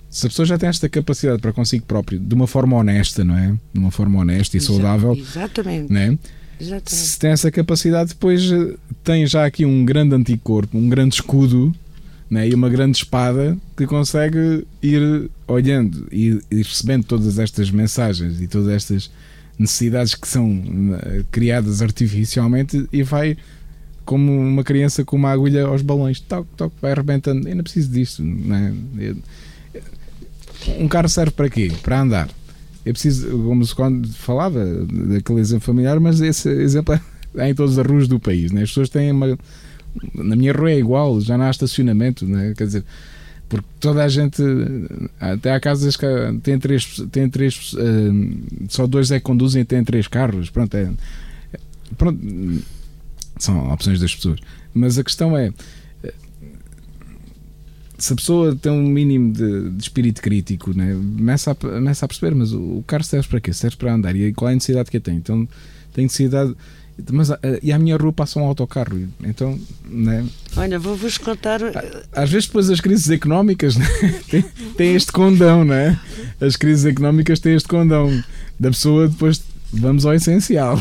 Se 0.08 0.26
a 0.26 0.30
pessoa 0.30 0.46
já 0.46 0.56
tem 0.56 0.68
esta 0.68 0.88
capacidade 0.88 1.40
para 1.42 1.52
consigo 1.52 1.84
próprio, 1.86 2.18
de 2.18 2.34
uma 2.34 2.46
forma 2.46 2.76
honesta, 2.76 3.24
não 3.24 3.36
é? 3.36 3.52
De 3.72 3.78
uma 3.80 3.90
forma 3.90 4.18
honesta 4.20 4.56
e 4.56 4.60
saudável, 4.60 5.12
Exatamente. 5.14 5.92
não 5.92 6.00
é? 6.00 6.18
exatamente. 6.60 6.94
se 6.94 7.18
tem 7.18 7.30
essa 7.30 7.50
capacidade, 7.50 8.10
depois 8.10 8.50
eh, 8.50 8.74
tem 9.02 9.26
já 9.26 9.44
aqui 9.44 9.64
um 9.66 9.84
grande 9.84 10.14
anticorpo, 10.14 10.78
um 10.78 10.88
grande 10.88 11.16
escudo 11.16 11.74
né, 12.30 12.48
e 12.48 12.54
uma 12.54 12.68
grande 12.68 12.96
espada 12.96 13.58
que 13.76 13.86
consegue 13.86 14.64
ir 14.82 15.28
olhando 15.48 16.06
e, 16.12 16.40
e 16.50 16.56
recebendo 16.62 17.04
todas 17.04 17.38
estas 17.38 17.70
mensagens 17.70 18.40
e 18.40 18.46
todas 18.46 18.68
estas 18.68 19.10
necessidades 19.58 20.14
que 20.14 20.26
são 20.26 20.62
eh, 21.02 21.22
criadas 21.30 21.80
artificialmente 21.80 22.88
e 22.92 23.02
vai 23.02 23.36
como 24.04 24.30
uma 24.32 24.62
criança 24.62 25.04
com 25.04 25.16
uma 25.16 25.30
agulha 25.30 25.64
aos 25.64 25.82
balões, 25.82 26.20
toque, 26.20 26.48
toque, 26.56 26.76
vai 26.80 26.92
arrebentando. 26.92 27.48
Não 27.48 27.62
preciso 27.62 27.90
disto. 27.90 28.22
Né? 28.22 28.74
Um 30.78 30.88
carro 30.88 31.08
serve 31.08 31.32
para 31.32 31.48
quê? 31.48 31.72
Para 31.82 32.00
andar. 32.00 32.28
Eu 32.84 32.92
preciso, 32.92 33.30
como 33.30 33.64
se 33.64 33.74
quando 33.74 34.06
falava 34.12 34.62
daquele 34.84 35.40
exemplo 35.40 35.64
familiar, 35.64 35.98
mas 36.00 36.20
esse 36.20 36.48
exemplo 36.50 37.00
é 37.36 37.48
em 37.48 37.54
todas 37.54 37.78
as 37.78 37.86
ruas 37.86 38.06
do 38.06 38.20
país. 38.20 38.52
Né? 38.52 38.62
As 38.62 38.70
pessoas 38.70 38.90
têm 38.90 39.10
uma. 39.10 39.38
Na 40.12 40.36
minha 40.36 40.52
rua 40.52 40.72
é 40.72 40.78
igual, 40.78 41.20
já 41.20 41.38
não 41.38 41.46
há 41.46 41.50
estacionamento, 41.50 42.26
né? 42.26 42.52
quer 42.56 42.66
dizer, 42.66 42.84
porque 43.48 43.66
toda 43.78 44.02
a 44.02 44.08
gente. 44.08 44.42
Até 45.20 45.52
há 45.52 45.60
casas 45.60 45.96
que 45.96 46.06
têm 46.42 46.58
três. 46.58 46.96
Têm 47.10 47.28
três 47.28 47.74
eh, 47.78 48.66
só 48.68 48.86
dois 48.86 49.10
é 49.10 49.18
que 49.18 49.24
conduzem 49.24 49.62
e 49.62 49.64
têm 49.64 49.84
três 49.84 50.08
carros. 50.08 50.50
Pronto, 50.50 50.74
é. 50.74 50.90
Pronto, 51.96 52.18
são 53.38 53.72
opções 53.72 54.00
das 54.00 54.14
pessoas. 54.14 54.40
Mas 54.72 54.98
a 54.98 55.04
questão 55.04 55.36
é. 55.36 55.52
Se 57.96 58.12
a 58.12 58.16
pessoa 58.16 58.56
tem 58.56 58.72
um 58.72 58.88
mínimo 58.88 59.32
de, 59.32 59.70
de 59.70 59.82
espírito 59.82 60.20
crítico, 60.20 60.76
né, 60.76 60.92
começa, 60.94 61.52
a, 61.52 61.54
começa 61.54 62.04
a 62.04 62.08
perceber, 62.08 62.34
mas 62.34 62.52
o, 62.52 62.78
o 62.78 62.84
carro 62.86 63.04
serve 63.04 63.28
para 63.28 63.40
quê? 63.40 63.52
Serve 63.52 63.76
para 63.76 63.94
andar. 63.94 64.16
E 64.16 64.32
qual 64.32 64.48
é 64.48 64.52
a 64.52 64.54
necessidade 64.54 64.90
que 64.90 64.96
eu 64.96 65.00
tenho? 65.00 65.18
Então, 65.18 65.48
tem 65.92 66.04
necessidade. 66.04 66.54
Mas, 67.10 67.30
ah, 67.30 67.38
e 67.62 67.72
à 67.72 67.78
minha 67.78 67.96
rua 67.96 68.12
passa 68.12 68.38
um 68.38 68.44
autocarro. 68.44 69.08
Então, 69.22 69.58
né, 69.84 70.24
Olha, 70.56 70.78
vou-vos 70.78 71.18
contar. 71.18 71.60
às 72.12 72.30
vezes 72.30 72.46
depois 72.46 72.70
as 72.70 72.80
crises 72.80 73.10
económicas 73.10 73.74
né, 73.76 73.86
têm, 74.30 74.42
têm 74.76 74.94
este 74.94 75.10
condão, 75.10 75.64
né? 75.64 75.98
As 76.40 76.56
crises 76.56 76.84
económicas 76.84 77.40
têm 77.40 77.54
este 77.56 77.68
condão 77.68 78.22
da 78.60 78.70
pessoa 78.70 79.08
depois 79.08 79.42
vamos 79.72 80.06
ao 80.06 80.14
essencial. 80.14 80.80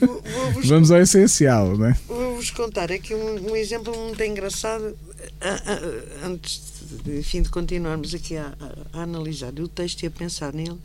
vou- 0.00 0.22
Vamos 0.64 0.90
ao 0.90 1.00
essencial, 1.00 1.76
né? 1.78 1.96
Vou-vos 2.06 2.50
contar 2.50 2.92
aqui 2.92 3.14
um, 3.14 3.52
um 3.52 3.56
exemplo 3.56 3.96
muito 3.96 4.22
engraçado 4.22 4.94
ah, 5.40 5.62
ah, 5.66 6.26
antes 6.26 6.60
de, 7.04 7.18
enfim, 7.20 7.40
de 7.42 7.48
continuarmos 7.48 8.14
aqui 8.14 8.36
a, 8.36 8.52
a- 8.60 8.98
a 8.98 9.02
analisar 9.04 9.52
o 9.60 9.66
texto 9.68 10.02
e 10.02 10.06
a 10.06 10.10
pensar 10.10 10.52
nele. 10.52 10.76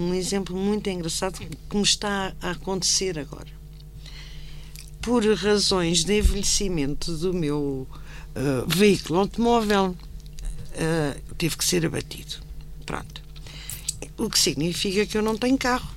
Um 0.00 0.14
exemplo 0.14 0.56
muito 0.56 0.88
engraçado 0.88 1.38
que 1.40 1.76
me 1.76 1.82
está 1.82 2.32
a 2.40 2.52
acontecer 2.52 3.18
agora. 3.18 3.57
Por 5.08 5.24
razões 5.24 6.04
de 6.04 6.18
envelhecimento 6.18 7.16
do 7.16 7.32
meu 7.32 7.88
ah, 8.36 8.64
veículo 8.66 9.20
automóvel, 9.20 9.96
ah, 10.74 11.16
teve 11.38 11.56
que 11.56 11.64
ser 11.64 11.86
abatido. 11.86 12.36
Pronto. 12.84 13.22
O 14.18 14.28
que 14.28 14.38
significa 14.38 15.06
que 15.06 15.16
eu 15.16 15.22
não 15.22 15.34
tenho 15.38 15.56
carro 15.56 15.96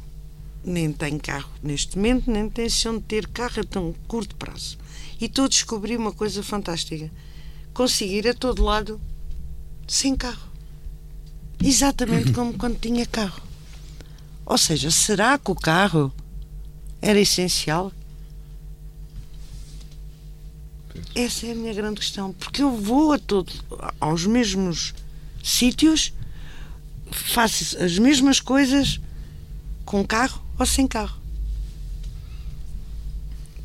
nem 0.64 0.94
tenho 0.94 1.20
carro 1.20 1.50
neste 1.62 1.98
momento, 1.98 2.32
nem 2.32 2.46
intenção 2.46 2.98
de 2.98 3.02
ter 3.02 3.28
carro 3.28 3.60
a 3.60 3.64
tão 3.64 3.94
curto 4.08 4.36
prazo. 4.36 4.78
E 5.20 5.26
estou 5.26 5.46
a 5.46 5.50
descobrir 5.50 5.98
uma 5.98 6.14
coisa 6.14 6.42
fantástica: 6.42 7.12
conseguir 7.74 8.28
a 8.30 8.34
todo 8.34 8.64
lado 8.64 9.02
sem 9.88 10.16
carro. 10.16 10.50
Exatamente 11.62 12.32
como 12.32 12.54
quando 12.54 12.80
tinha 12.80 13.06
carro. 13.06 13.42
Ou 14.46 14.58
seja, 14.58 14.90
será 14.90 15.38
que 15.38 15.52
o 15.52 15.56
carro 15.56 16.14
era 17.02 17.20
essencial? 17.20 17.92
Essa 21.16 21.48
é 21.48 21.52
a 21.52 21.56
minha 21.56 21.74
grande 21.74 22.00
questão. 22.00 22.34
Porque 22.34 22.62
eu 22.62 22.76
vou 22.76 23.14
a 23.14 23.20
todo, 23.20 23.52
aos 24.00 24.26
mesmos 24.26 24.94
sítios, 25.44 26.14
faço 27.12 27.78
as 27.84 27.98
mesmas 27.98 28.40
coisas 28.40 29.00
com 29.86 30.06
carro 30.06 30.42
ou 30.58 30.66
sem 30.66 30.88
carro. 30.88 31.20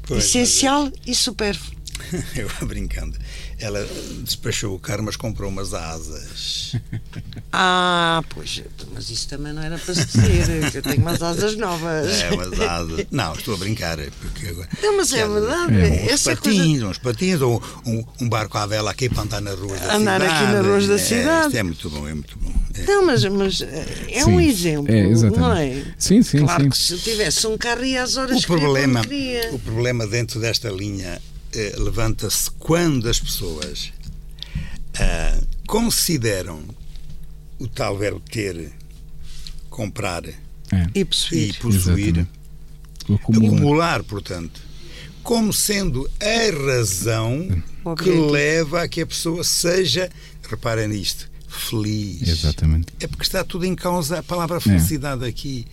Pois, 0.03 0.25
Essencial 0.25 0.91
e 1.07 1.15
supérfluo. 1.15 1.77
Eu 2.35 2.49
brincando. 2.67 3.19
Ela 3.59 3.87
despachou 4.23 4.75
o 4.75 4.79
carro, 4.79 5.03
mas 5.05 5.17
comprou 5.17 5.49
umas 5.49 5.73
asas. 5.75 6.75
Ah, 7.59 8.23
pois, 8.35 8.63
mas 8.93 9.09
isso 9.09 9.29
também 9.29 9.51
não 9.51 9.63
era 9.63 9.79
para 9.79 9.95
se 9.95 10.05
dizer, 10.19 10.71
que 10.71 10.77
eu 10.79 10.83
tenho 10.83 10.99
umas 11.01 11.23
asas 11.23 11.57
novas. 11.57 12.21
É, 12.21 12.31
umas 12.33 12.61
asas. 12.61 13.07
Não, 13.11 13.33
estou 13.35 13.55
a 13.55 13.57
brincar. 13.57 13.99
é 13.99 14.11
Porque 14.21 14.49
agora, 14.49 14.69
Não, 14.83 14.97
mas 14.99 15.11
é 15.15 15.27
verdade. 15.27 15.75
É, 15.75 16.05
uns 16.05 16.11
Essa 16.13 16.37
coisa. 16.37 16.59
patins, 16.61 16.83
uns 16.83 16.99
patins, 16.99 17.41
ou 17.41 17.63
um, 17.87 18.05
um 18.21 18.29
barco 18.29 18.59
à 18.59 18.67
vela 18.67 18.91
aqui 18.91 19.09
para 19.09 19.23
andar 19.23 19.41
nas 19.41 19.59
ruas 19.59 19.81
da 19.81 19.95
Andar 19.95 20.21
cidade. 20.21 20.35
aqui 20.45 20.53
nas 20.53 20.67
ruas 20.67 20.87
da 20.87 20.95
É, 20.95 20.99
cidade. 20.99 21.47
isto 21.47 21.57
é 21.57 21.63
muito 21.63 21.89
bom, 21.91 22.09
é 22.09 22.15
muito 22.15 22.39
bom. 22.39 22.53
É. 22.75 22.83
Não, 22.85 23.07
mas, 23.07 23.25
mas 23.25 23.61
é 23.63 24.21
Sim, 24.23 24.31
um 24.33 24.41
exemplo, 24.41 24.93
é, 24.93 25.07
exatamente. 25.09 25.41
não 25.41 25.57
é? 25.57 25.83
Sim, 25.97 26.23
sim, 26.23 26.39
claro 26.45 26.65
sim. 26.65 26.69
que 26.71 26.77
se 26.79 26.93
eu 26.93 26.99
tivesse 26.99 27.47
um 27.47 27.57
carro 27.57 27.85
ia 27.87 28.03
às 28.03 28.19
horas 28.19 28.37
O 28.37 28.41
que 28.41 28.47
problema, 28.49 29.01
quando 29.01 29.09
queria. 29.09 29.49
o 29.55 29.59
problema 29.59 30.07
dentro 30.07 30.39
desta 30.41 30.69
linha 30.69 31.23
levanta-se 31.79 32.51
quando 32.53 33.09
as 33.09 33.19
pessoas 33.19 33.93
ah, 34.99 35.39
consideram 35.67 36.63
o 37.59 37.67
tal 37.67 37.97
verbo 37.97 38.21
ter, 38.21 38.73
comprar 39.71 40.25
É, 40.27 40.35
E 40.95 41.01
e 41.01 41.05
possuir. 41.05 41.59
possuir, 41.61 42.27
o 43.09 43.15
acumulo. 43.15 43.47
acumular, 43.57 44.03
portanto, 44.03 44.61
como 45.23 45.53
sendo 45.53 46.09
a 46.21 46.67
razão 46.73 47.63
O 47.85 47.95
que 47.95 48.11
leva 48.11 48.83
a 48.83 48.89
que 48.89 49.01
a 49.01 49.07
pessoa 49.07 49.43
seja, 49.45 50.11
reparem 50.49 50.89
nisto, 50.89 51.31
feliz. 51.49 52.29
Exatamente. 52.29 52.89
É 53.01 53.07
porque 53.07 53.23
está 53.23 53.45
tudo 53.45 53.65
em 53.65 53.75
causa 53.75 54.19
a 54.19 54.23
palavra 54.23 54.61
felicidade 54.61 55.25
é. 55.25 55.29
aqui. 55.29 55.67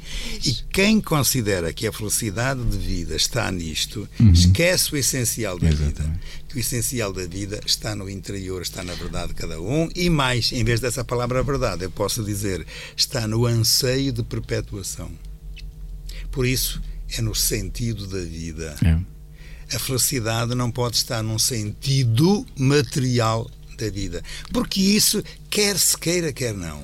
E 0.44 0.54
quem 0.72 1.02
considera 1.02 1.74
que 1.74 1.88
a 1.88 1.92
felicidade 1.92 2.64
de 2.64 2.78
vida 2.78 3.16
está 3.16 3.52
nisto, 3.52 4.08
uhum. 4.20 4.32
esquece 4.32 4.94
o 4.94 4.98
essencial 4.98 5.60
da 5.60 5.68
Exatamente. 5.68 6.02
vida. 6.02 6.20
Que 6.48 6.58
o 6.58 6.60
essencial 6.60 7.12
da 7.12 7.26
vida 7.26 7.60
está 7.66 7.96
no 7.96 8.10
interior, 8.10 8.62
está 8.62 8.84
na 8.84 8.94
verdade 8.94 9.30
de 9.30 9.34
cada 9.34 9.60
um 9.60 9.90
e 9.96 10.10
mais, 10.10 10.52
em 10.52 10.64
vez 10.64 10.80
dessa 10.80 11.04
palavra 11.04 11.42
verdade, 11.44 11.84
eu 11.84 11.92
posso 11.92 12.24
dizer, 12.24 12.66
está 12.96 13.28
no 13.28 13.46
anseio 13.46 14.12
de 14.12 14.24
perpetuação. 14.24 15.12
Por 16.32 16.46
isso, 16.46 16.82
é 17.18 17.22
no 17.22 17.36
sentido 17.36 18.08
da 18.08 18.20
vida. 18.20 18.76
É. 18.84 19.76
A 19.76 19.80
felicidade 19.80 20.54
não 20.54 20.70
pode 20.70 20.98
estar 20.98 21.24
num 21.24 21.40
sentido 21.40 22.46
material 22.56 23.50
da 23.78 23.90
vida. 23.90 24.22
Porque 24.52 24.82
isso, 24.82 25.24
quer 25.50 25.78
se 25.78 25.98
queira, 25.98 26.32
quer 26.32 26.54
não. 26.54 26.84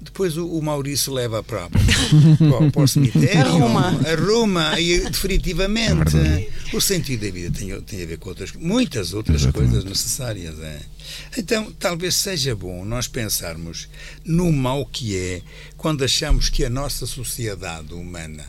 Depois 0.00 0.36
o, 0.36 0.46
o 0.46 0.62
Maurício 0.62 1.12
leva 1.12 1.42
para, 1.42 1.68
para, 1.70 1.80
para 2.70 2.82
o 2.82 2.86
cemitério, 2.86 3.40
arruma, 3.40 4.00
arruma 4.06 4.78
e 4.78 5.00
definitivamente 5.00 6.16
é 6.16 6.48
o 6.76 6.80
sentido 6.80 7.24
da 7.24 7.32
vida 7.32 7.56
tem, 7.56 7.80
tem 7.82 8.02
a 8.02 8.06
ver 8.06 8.18
com 8.18 8.28
outras, 8.28 8.52
muitas 8.52 9.14
outras 9.14 9.42
Exatamente. 9.42 9.70
coisas 9.70 9.84
necessárias. 9.88 10.58
É? 10.60 10.80
Então, 11.38 11.72
talvez 11.78 12.16
seja 12.16 12.54
bom 12.54 12.84
nós 12.84 13.08
pensarmos 13.08 13.88
no 14.24 14.52
mal 14.52 14.84
que 14.86 15.16
é 15.16 15.42
quando 15.76 16.04
achamos 16.04 16.48
que 16.48 16.64
a 16.64 16.70
nossa 16.70 17.06
sociedade 17.06 17.94
humana 17.94 18.44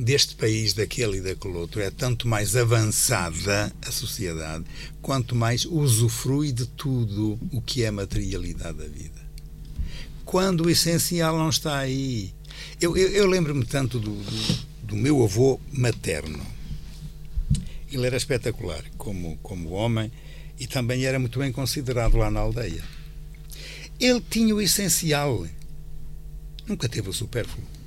deste 0.00 0.34
país, 0.34 0.72
daquele 0.72 1.18
e 1.18 1.20
daquele 1.20 1.54
outro, 1.54 1.80
é 1.80 1.90
tanto 1.90 2.26
mais 2.26 2.56
avançada 2.56 3.70
a 3.86 3.92
sociedade, 3.92 4.64
quanto 5.02 5.36
mais 5.36 5.66
usufrui 5.66 6.52
de 6.52 6.66
tudo 6.66 7.38
o 7.52 7.60
que 7.60 7.84
é 7.84 7.88
a 7.88 7.92
materialidade 7.92 8.78
da 8.78 8.86
vida. 8.86 9.20
Quando 10.24 10.64
o 10.64 10.70
essencial 10.70 11.36
não 11.36 11.50
está 11.50 11.78
aí. 11.78 12.32
Eu, 12.80 12.96
eu, 12.96 13.08
eu 13.10 13.26
lembro-me 13.26 13.64
tanto 13.64 13.98
do, 13.98 14.10
do, 14.10 14.66
do, 14.84 14.96
meu 14.96 15.22
avô 15.22 15.60
materno. 15.72 16.44
Ele 17.92 18.06
era 18.06 18.16
espetacular 18.16 18.82
como, 18.96 19.36
como 19.42 19.70
homem 19.70 20.10
e 20.58 20.66
também 20.66 21.04
era 21.04 21.18
muito 21.18 21.38
bem 21.38 21.52
considerado 21.52 22.16
lá 22.16 22.30
na 22.30 22.40
aldeia. 22.40 22.82
Ele 23.98 24.22
tinha 24.30 24.54
o 24.54 24.62
essencial, 24.62 25.46
nunca 26.66 26.88
teve 26.88 27.08
o 27.10 27.12
supérfluo. 27.12 27.79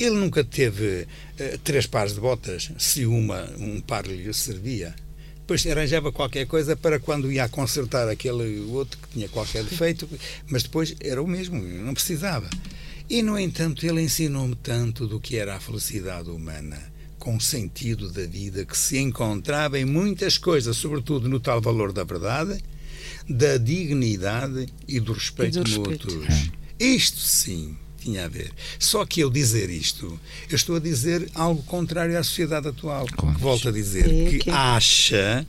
Ele 0.00 0.16
nunca 0.16 0.42
teve 0.42 1.02
uh, 1.02 1.58
três 1.62 1.86
pares 1.86 2.14
de 2.14 2.20
botas, 2.20 2.70
se 2.78 3.04
uma, 3.04 3.44
um 3.58 3.82
par 3.82 4.06
lhe 4.06 4.32
servia. 4.32 4.94
Depois 5.36 5.66
arranjava 5.66 6.10
qualquer 6.10 6.46
coisa 6.46 6.74
para 6.74 6.98
quando 6.98 7.30
ia 7.30 7.44
a 7.44 7.48
consertar 7.50 8.08
aquele 8.08 8.60
outro 8.60 8.98
que 8.98 9.08
tinha 9.08 9.28
qualquer 9.28 9.62
defeito, 9.62 10.08
mas 10.48 10.62
depois 10.62 10.96
era 11.00 11.22
o 11.22 11.26
mesmo, 11.26 11.60
não 11.60 11.92
precisava. 11.92 12.48
E, 13.10 13.20
no 13.20 13.38
entanto, 13.38 13.84
ele 13.84 14.00
ensinou-me 14.00 14.54
tanto 14.54 15.06
do 15.06 15.20
que 15.20 15.36
era 15.36 15.56
a 15.56 15.60
felicidade 15.60 16.30
humana, 16.30 16.80
com 17.18 17.36
o 17.36 17.40
sentido 17.40 18.10
da 18.10 18.24
vida 18.24 18.64
que 18.64 18.78
se 18.78 18.96
encontrava 18.96 19.78
em 19.78 19.84
muitas 19.84 20.38
coisas, 20.38 20.76
sobretudo 20.78 21.28
no 21.28 21.40
tal 21.40 21.60
valor 21.60 21.92
da 21.92 22.04
verdade, 22.04 22.62
da 23.28 23.58
dignidade 23.58 24.66
e 24.88 24.98
do 24.98 25.12
respeito, 25.12 25.58
e 25.58 25.62
do 25.62 25.66
respeito. 25.66 26.14
mútuos. 26.14 26.50
Isto 26.78 27.20
sim 27.20 27.76
tinha 28.00 28.24
a 28.24 28.28
ver. 28.28 28.50
Só 28.78 29.04
que 29.04 29.20
eu 29.20 29.30
dizer 29.30 29.70
isto, 29.70 30.18
eu 30.48 30.56
estou 30.56 30.76
a 30.76 30.80
dizer 30.80 31.28
algo 31.34 31.62
contrário 31.64 32.18
à 32.18 32.22
sociedade 32.22 32.68
atual. 32.68 33.06
Claro. 33.06 33.36
Que 33.36 33.42
volto 33.42 33.68
a 33.68 33.72
dizer 33.72 34.06
é, 34.06 34.38
que, 34.38 34.50
acha 34.50 35.46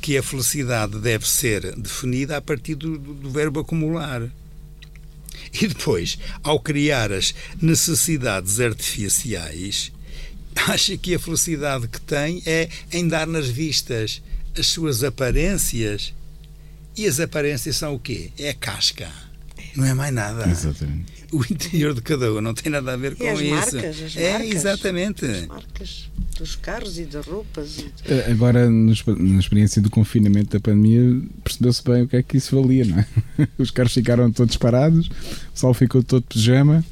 que 0.00 0.16
a 0.16 0.22
felicidade 0.22 0.98
deve 0.98 1.28
ser 1.28 1.74
definida 1.76 2.36
a 2.36 2.40
partir 2.40 2.74
do, 2.74 2.98
do, 2.98 3.14
do 3.14 3.30
verbo 3.30 3.60
acumular. 3.60 4.30
E 5.52 5.66
depois, 5.66 6.18
ao 6.42 6.60
criar 6.60 7.12
as 7.12 7.34
necessidades 7.60 8.60
artificiais, 8.60 9.92
acha 10.54 10.96
que 10.96 11.14
a 11.14 11.18
felicidade 11.18 11.88
que 11.88 12.00
tem 12.00 12.42
é 12.46 12.68
em 12.92 13.08
dar 13.08 13.26
nas 13.26 13.48
vistas 13.48 14.22
as 14.56 14.66
suas 14.66 15.02
aparências. 15.02 16.14
E 16.96 17.06
as 17.06 17.20
aparências 17.20 17.76
são 17.76 17.94
o 17.94 17.98
quê? 17.98 18.30
É 18.38 18.50
a 18.50 18.54
casca. 18.54 19.29
Não 19.76 19.84
é 19.84 19.94
mais 19.94 20.12
nada. 20.12 20.48
Exatamente 20.48 21.20
o 21.32 21.44
interior 21.44 21.94
de 21.94 22.02
cada 22.02 22.32
um, 22.32 22.40
não 22.40 22.52
tem 22.52 22.70
nada 22.70 22.92
a 22.92 22.96
ver 22.96 23.14
com 23.14 23.28
as 23.28 23.40
isso. 23.40 23.54
Marcas, 23.54 24.02
as 24.02 24.16
é, 24.16 24.32
marcas, 24.32 24.50
exatamente. 24.50 25.24
As 25.24 25.46
marcas 25.46 26.10
dos 26.36 26.56
carros 26.56 26.98
e 26.98 27.04
das 27.04 27.26
roupas. 27.26 27.78
E... 27.78 27.92
Eh, 28.06 28.30
agora, 28.30 28.68
na 28.68 28.92
experiência 29.38 29.80
do 29.80 29.90
confinamento 29.90 30.50
da 30.50 30.60
pandemia, 30.60 31.22
percebeu-se 31.44 31.84
bem 31.84 32.02
o 32.02 32.08
que 32.08 32.16
é 32.16 32.22
que 32.22 32.36
isso 32.36 32.60
valia, 32.60 32.84
não 32.84 32.98
é? 32.98 33.06
Os 33.58 33.70
carros 33.70 33.92
ficaram 33.92 34.30
todos 34.32 34.56
parados, 34.56 35.08
o 35.08 35.58
sol 35.58 35.74
ficou 35.74 36.02
todo 36.02 36.22
de 36.22 36.28
pijama. 36.28 36.84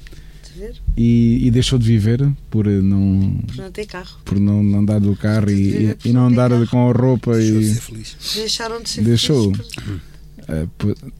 E, 0.96 1.46
e, 1.46 1.50
deixou 1.52 1.78
de 1.78 1.86
viver 1.86 2.28
por 2.50 2.66
não 2.66 3.40
por 3.46 3.56
não 3.56 3.70
ter 3.70 3.86
carro 3.86 4.18
por 4.24 4.40
não, 4.40 4.60
não 4.60 4.80
andar 4.80 4.98
do 4.98 5.14
carro 5.14 5.48
e, 5.48 5.96
e, 6.04 6.12
não 6.12 6.26
andar 6.26 6.50
com 6.66 6.90
a 6.90 6.92
roupa 6.92 7.36
deixou 7.36 7.60
e 7.60 7.60
de 7.60 7.74
ser 7.74 7.80
feliz. 7.80 8.16
deixaram 8.34 8.82
de 8.82 8.88
ser 8.88 9.02
deixou 9.02 9.54
felizes 9.54 10.00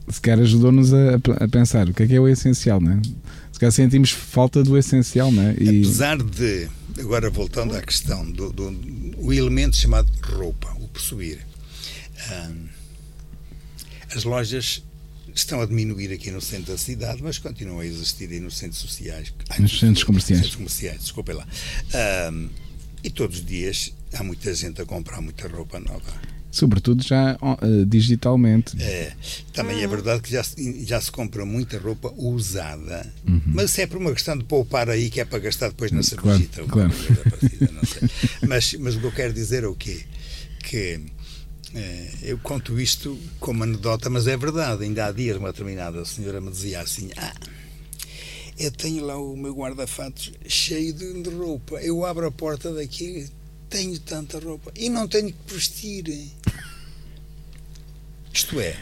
se 0.09 0.21
calhar 0.21 0.39
ajudou-nos 0.39 0.93
a, 0.93 1.15
a, 1.39 1.47
pensar 1.47 1.87
o 1.87 1.93
que 1.93 2.03
é 2.03 2.07
que 2.07 2.15
é 2.15 2.19
o 2.19 2.27
essencial, 2.27 2.81
não 2.81 2.93
é? 2.93 3.01
Se 3.51 3.59
calhar 3.59 3.71
sentimos 3.71 4.11
falta 4.11 4.63
do 4.63 4.77
essencial, 4.77 5.31
não 5.31 5.43
é? 5.43 5.55
E... 5.59 5.81
Apesar 5.81 6.17
de, 6.17 6.67
agora 6.99 7.29
voltando 7.29 7.75
à 7.75 7.81
questão 7.81 8.29
do, 8.31 8.51
do 8.51 8.73
o 9.17 9.31
elemento 9.31 9.75
chamado 9.75 10.09
roupa, 10.23 10.73
o 10.79 10.87
possuir, 10.87 11.39
as 14.15 14.23
lojas 14.23 14.83
estão 15.33 15.61
a 15.61 15.65
diminuir 15.65 16.11
aqui 16.11 16.31
no 16.31 16.41
centro 16.41 16.71
da 16.71 16.77
cidade, 16.77 17.21
mas 17.21 17.37
continuam 17.37 17.79
a 17.79 17.85
existir 17.85 18.29
aí 18.31 18.39
nos 18.39 18.57
centros 18.57 18.81
sociais. 18.81 19.31
Nos 19.59 19.79
centros 19.79 20.03
comerciais. 20.03 20.41
Centros 20.41 20.55
comerciais, 20.55 21.01
desculpe 21.01 21.33
lá. 21.33 21.47
e 23.03 23.09
todos 23.09 23.37
os 23.37 23.45
dias 23.45 23.93
há 24.13 24.23
muita 24.23 24.53
gente 24.53 24.81
a 24.81 24.85
comprar 24.85 25.21
muita 25.21 25.47
roupa 25.47 25.79
nova. 25.79 26.38
Sobretudo 26.51 27.03
já 27.03 27.35
uh, 27.35 27.85
digitalmente. 27.85 28.75
É, 28.81 29.13
também 29.53 29.83
é 29.83 29.87
verdade 29.87 30.21
que 30.21 30.31
já, 30.31 30.43
já 30.83 30.99
se 30.99 31.11
compra 31.11 31.45
muita 31.45 31.77
roupa 31.77 32.11
usada, 32.17 33.05
uhum. 33.27 33.41
mas 33.45 33.77
é 33.77 33.85
por 33.85 33.97
uma 33.97 34.11
questão 34.11 34.35
de 34.35 34.43
poupar 34.43 34.89
aí 34.89 35.11
que 35.11 35.21
é 35.21 35.25
para 35.25 35.39
gastar 35.39 35.69
depois 35.69 35.91
na 35.91 36.01
cervejita. 36.01 36.63
Claro, 36.63 36.91
partida, 37.29 37.71
mas, 38.47 38.73
mas 38.73 38.95
o 38.95 38.99
que 38.99 39.05
eu 39.05 39.11
quero 39.11 39.33
dizer 39.33 39.63
é 39.63 39.67
o 39.67 39.75
quê? 39.75 40.01
Que 40.63 40.99
é, 41.75 42.09
eu 42.23 42.39
conto 42.39 42.79
isto 42.79 43.17
como 43.39 43.63
anedota, 43.63 44.09
mas 44.09 44.25
é 44.25 44.35
verdade. 44.35 44.83
Ainda 44.83 45.05
há 45.05 45.11
dias 45.11 45.37
uma 45.37 45.51
determinada 45.51 46.03
senhora 46.03 46.41
me 46.41 46.49
dizia 46.49 46.81
assim: 46.81 47.11
Ah, 47.15 47.35
eu 48.57 48.71
tenho 48.71 49.05
lá 49.05 49.17
o 49.17 49.37
meu 49.37 49.53
guarda-fatos 49.53 50.31
cheio 50.47 50.93
de, 50.93 51.21
de 51.21 51.29
roupa. 51.29 51.75
Eu 51.75 52.03
abro 52.05 52.25
a 52.25 52.31
porta 52.31 52.73
daqui 52.73 53.29
tenho 53.69 53.99
tanta 53.99 54.39
roupa 54.39 54.71
e 54.75 54.89
não 54.89 55.07
tenho 55.07 55.31
que 55.31 55.53
vestir. 55.53 56.31
Isto 58.33 58.59
é, 58.59 58.75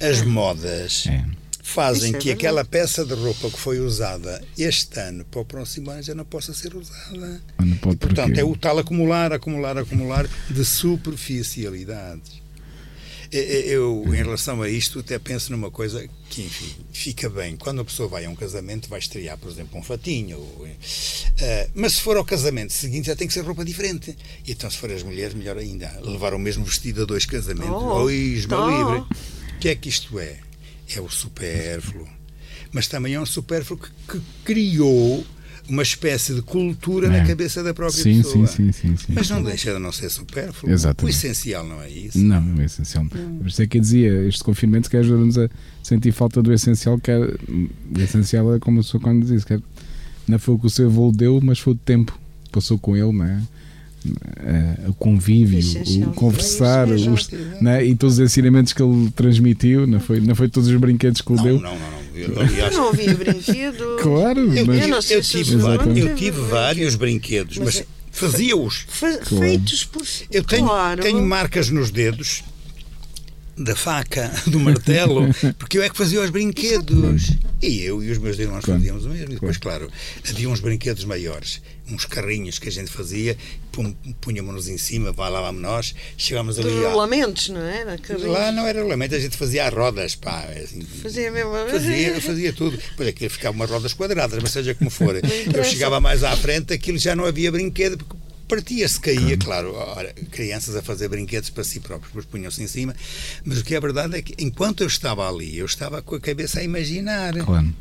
as 0.00 0.20
é. 0.20 0.24
modas 0.24 1.06
é. 1.06 1.24
fazem 1.62 2.14
é 2.14 2.18
que 2.18 2.30
aquela 2.30 2.64
peça 2.64 3.04
de 3.04 3.14
roupa 3.14 3.50
que 3.50 3.58
foi 3.58 3.80
usada 3.80 4.42
este 4.58 4.98
ano 5.00 5.24
para 5.24 5.40
o 5.40 5.44
próximo 5.44 5.90
ano 5.90 6.02
já 6.02 6.14
não 6.14 6.24
possa 6.24 6.52
ser 6.52 6.74
usada. 6.74 7.42
E, 7.64 7.74
portanto, 7.96 8.38
é 8.38 8.44
o 8.44 8.56
tal 8.56 8.78
acumular, 8.78 9.32
acumular, 9.32 9.78
acumular 9.78 10.28
de 10.50 10.64
superficialidades. 10.64 12.42
Eu, 13.32 14.04
em 14.06 14.22
relação 14.22 14.62
a 14.62 14.68
isto, 14.68 15.00
até 15.00 15.18
penso 15.18 15.50
numa 15.50 15.68
coisa 15.68 16.06
que, 16.30 16.42
enfim, 16.42 16.72
fica 16.92 17.28
bem. 17.28 17.56
Quando 17.56 17.80
a 17.80 17.84
pessoa 17.84 18.08
vai 18.08 18.26
a 18.26 18.30
um 18.30 18.36
casamento, 18.36 18.88
vai 18.88 19.00
estrear, 19.00 19.36
por 19.36 19.50
exemplo, 19.50 19.76
um 19.76 19.82
fatinho. 19.82 20.38
Uh, 21.40 21.70
mas 21.74 21.94
se 21.94 22.00
for 22.00 22.16
ao 22.16 22.24
casamento 22.24 22.72
seguinte, 22.72 23.06
já 23.06 23.16
tem 23.16 23.26
que 23.26 23.34
ser 23.34 23.42
roupa 23.42 23.64
diferente. 23.64 24.16
E 24.46 24.52
então, 24.52 24.70
se 24.70 24.76
for 24.76 24.90
as 24.90 25.02
mulheres, 25.02 25.34
melhor 25.34 25.56
ainda. 25.56 25.90
Levar 26.02 26.34
o 26.34 26.38
mesmo 26.38 26.64
vestido 26.64 27.02
a 27.02 27.04
dois 27.04 27.24
casamentos. 27.26 27.70
Oh, 27.70 28.04
Ois, 28.04 28.46
meu 28.46 28.68
livre. 28.68 28.98
O 29.56 29.58
que 29.60 29.68
é 29.68 29.74
que 29.74 29.88
isto 29.88 30.18
é? 30.18 30.38
É 30.94 31.00
o 31.00 31.08
supérfluo. 31.08 32.08
Mas 32.72 32.88
também 32.88 33.14
é 33.14 33.20
um 33.20 33.26
supérfluo 33.26 33.78
que, 33.78 33.90
que 34.08 34.20
criou 34.44 35.24
uma 35.68 35.82
espécie 35.82 36.34
de 36.34 36.42
cultura 36.42 37.06
é. 37.06 37.20
na 37.20 37.26
cabeça 37.26 37.62
da 37.62 37.72
própria 37.72 38.02
sim, 38.02 38.22
pessoa. 38.22 38.46
Sim, 38.46 38.70
sim, 38.72 38.96
sim, 38.96 39.12
Mas 39.14 39.30
não 39.30 39.42
deixa 39.42 39.72
de 39.72 39.78
não 39.78 39.92
ser 39.92 40.10
supérfluo. 40.10 40.70
Exatamente. 40.70 41.04
O 41.04 41.08
essencial 41.08 41.66
não 41.66 41.80
é 41.80 41.88
isso. 41.88 42.18
Não, 42.18 42.54
o 42.54 42.62
essencial. 42.62 43.04
Por 43.06 43.46
isso 43.46 43.62
é 43.62 43.66
que 43.66 43.78
eu 43.78 43.80
dizia, 43.80 44.26
este 44.26 44.44
confinamento 44.44 44.90
que 44.90 44.96
ajuda-nos 44.96 45.38
a 45.38 45.48
sentir 45.82 46.12
falta 46.12 46.42
do 46.42 46.52
essencial, 46.52 46.98
que 46.98 47.10
é, 47.10 47.18
o 47.18 47.98
essencial 47.98 48.54
é 48.54 48.58
como 48.58 48.80
o 48.80 48.84
senhor 48.84 49.02
quando 49.02 49.24
diz, 49.24 49.44
que 49.44 49.54
é, 49.54 49.60
não 50.26 50.38
foi 50.38 50.54
o 50.54 50.58
que 50.58 50.66
o 50.66 50.70
seu 50.70 50.86
avô 50.86 51.12
deu, 51.12 51.40
mas 51.42 51.58
foi 51.58 51.74
o 51.74 51.76
tempo 51.76 52.18
que 52.44 52.50
passou 52.50 52.78
com 52.78 52.96
ele, 52.96 53.12
não 53.12 53.24
é? 53.24 53.42
Uh, 54.06 54.90
o 54.90 54.94
convívio, 54.94 55.60
o 56.08 56.12
conversar, 56.12 56.88
os, 56.88 57.30
né, 57.62 57.86
e 57.86 57.94
todos 57.96 58.18
os 58.18 58.20
ensinamentos 58.20 58.74
que 58.74 58.82
ele 58.82 59.10
transmitiu, 59.12 59.86
não 59.86 59.98
foi, 59.98 60.20
não 60.20 60.34
foi 60.34 60.46
todos 60.46 60.68
os 60.68 60.76
brinquedos 60.76 61.22
que 61.22 61.32
ele 61.32 61.36
não, 61.38 61.44
deu. 61.44 61.60
Não, 61.60 61.70
não, 61.70 61.90
não. 61.90 62.04
Eu, 62.14 62.40
aliás, 62.40 62.76
não 62.76 62.86
ouvi 62.86 63.14
brinquedo. 63.14 63.96
Claro, 64.04 64.54
eu, 64.54 64.66
mas... 64.66 65.10
eu, 65.10 65.16
eu, 65.16 65.22
tive, 65.22 65.56
vários, 65.56 65.96
eu 65.96 66.14
tive 66.14 66.40
vários 66.42 66.94
brinquedos, 66.94 67.56
mas, 67.56 67.76
mas 67.76 67.86
fazia-os. 68.10 68.84
Fe, 68.86 69.18
claro. 69.18 69.38
Feitos 69.38 69.84
por. 69.84 70.02
Eu 70.30 70.44
tenho, 70.44 70.66
claro. 70.66 71.02
tenho 71.02 71.22
marcas 71.22 71.70
nos 71.70 71.90
dedos 71.90 72.44
da 73.56 73.76
faca, 73.76 74.32
do 74.46 74.58
martelo, 74.58 75.28
porque 75.58 75.78
eu 75.78 75.82
é 75.82 75.88
que 75.88 75.96
fazia 75.96 76.20
os 76.20 76.30
brinquedos. 76.30 77.32
E 77.62 77.80
eu 77.82 78.02
e 78.02 78.10
os 78.10 78.18
meus 78.18 78.38
irmãos 78.38 78.64
Claro. 78.64 78.80
fazíamos 78.80 79.04
o 79.06 79.08
mesmo. 79.08 79.30
E 79.30 79.34
depois, 79.34 79.56
claro, 79.56 79.90
havia 80.28 80.48
uns 80.50 80.60
brinquedos 80.60 81.04
maiores, 81.04 81.62
uns 81.90 82.04
carrinhos 82.04 82.58
que 82.58 82.68
a 82.68 82.72
gente 82.72 82.90
fazia, 82.90 83.36
punhamos-nos 84.20 84.68
em 84.68 84.76
cima, 84.76 85.12
vá 85.12 85.28
lá 85.28 85.40
vamos 85.40 85.62
nós, 85.62 85.94
chegámos 86.16 86.58
ali. 86.58 86.84
à- 86.84 86.90
rolamentos, 86.90 87.48
não 87.48 87.62
é? 87.62 87.84
Na 87.84 87.96
cabeça. 87.98 88.26
Lá 88.28 88.52
não 88.52 88.66
era 88.66 88.78
regulamento, 88.78 89.14
a 89.14 89.18
gente 89.18 89.36
fazia 89.36 89.66
as 89.66 89.72
rodas, 89.72 90.14
pá. 90.14 90.44
Assim, 90.62 90.82
Fazia 91.02 91.30
mesmo. 91.30 91.52
Fazia, 91.70 92.20
fazia 92.20 92.52
tudo. 92.52 92.76
Depois 92.76 93.08
aquilo 93.08 93.30
ficava 93.30 93.56
umas 93.56 93.70
rodas 93.70 93.92
quadradas, 93.94 94.38
mas 94.42 94.50
seja 94.50 94.74
como 94.74 94.90
for. 94.90 95.14
Eu 95.54 95.64
chegava 95.64 96.00
mais 96.00 96.22
à 96.22 96.36
frente, 96.36 96.72
aquilo 96.74 96.98
já 96.98 97.14
não 97.16 97.24
havia 97.24 97.50
brinquedo, 97.50 97.96
porque 97.98 98.14
partia-se, 98.48 99.00
caía, 99.00 99.36
claro. 99.36 99.74
Ora, 99.74 100.12
crianças 100.30 100.76
a 100.76 100.82
fazer 100.82 101.08
brinquedos 101.08 101.50
para 101.50 101.64
si 101.64 101.80
próprios, 101.80 102.08
depois 102.08 102.26
punham-se 102.26 102.62
em 102.62 102.66
cima. 102.66 102.94
Mas 103.44 103.58
o 103.58 103.64
que 103.64 103.74
é 103.74 103.80
verdade 103.80 104.16
é 104.16 104.22
que, 104.22 104.34
enquanto 104.38 104.82
eu 104.82 104.86
estava 104.86 105.28
ali, 105.28 105.58
eu 105.58 105.66
estava 105.66 106.02
com 106.02 106.14
a 106.14 106.20
cabeça 106.20 106.60
a 106.60 106.62
imaginar. 106.62 107.34
Claro. 107.44 107.74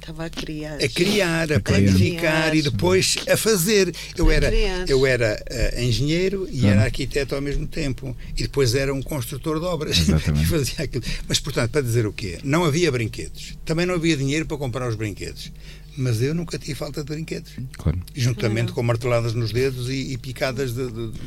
Estava 0.00 0.24
a 0.24 0.30
criar. 0.30 0.76
A 0.82 0.88
criar, 0.88 1.42
a 1.52 1.60
criar. 1.60 1.60
planificar 1.60 2.56
e 2.56 2.62
depois 2.62 3.16
a 3.28 3.36
fazer. 3.36 3.94
Eu 4.16 4.30
A 4.30 4.34
era, 4.34 4.48
criar. 4.48 4.88
eu 4.88 5.04
era 5.06 5.42
eh, 5.50 5.84
engenheiro 5.84 6.48
e 6.50 6.66
era 6.66 6.84
arquiteto 6.84 7.34
ao 7.34 7.42
mesmo 7.42 7.66
tempo. 7.66 8.16
E 8.34 8.42
depois 8.44 8.74
era 8.74 8.94
um 8.94 9.02
construtor 9.02 9.58
de 9.60 9.66
obras. 9.66 9.98
Exatamente. 10.00 10.44
E 10.44 10.46
fazia 10.46 10.84
aquilo. 10.84 11.04
Mas, 11.28 11.38
portanto, 11.40 11.70
para 11.72 11.82
dizer 11.82 12.06
o 12.06 12.12
quê? 12.12 12.38
Não 12.42 12.64
havia 12.64 12.90
brinquedos. 12.90 13.58
Também 13.66 13.84
não 13.84 13.94
havia 13.96 14.16
dinheiro 14.16 14.46
para 14.46 14.56
comprar 14.56 14.88
os 14.88 14.94
brinquedos. 14.94 15.52
Mas 15.98 16.22
eu 16.22 16.34
nunca 16.34 16.58
tive 16.58 16.74
falta 16.74 17.02
de 17.02 17.12
brinquedos. 17.12 17.52
claro. 17.76 17.98
Juntamente 18.14 18.72
com 18.72 18.82
marteladas 18.82 19.34
nos 19.34 19.52
dedos 19.52 19.88
e, 19.90 20.12
e 20.12 20.16
picadas 20.18 20.72
de, 20.72 20.86
de, 20.90 21.10
de- 21.12 21.20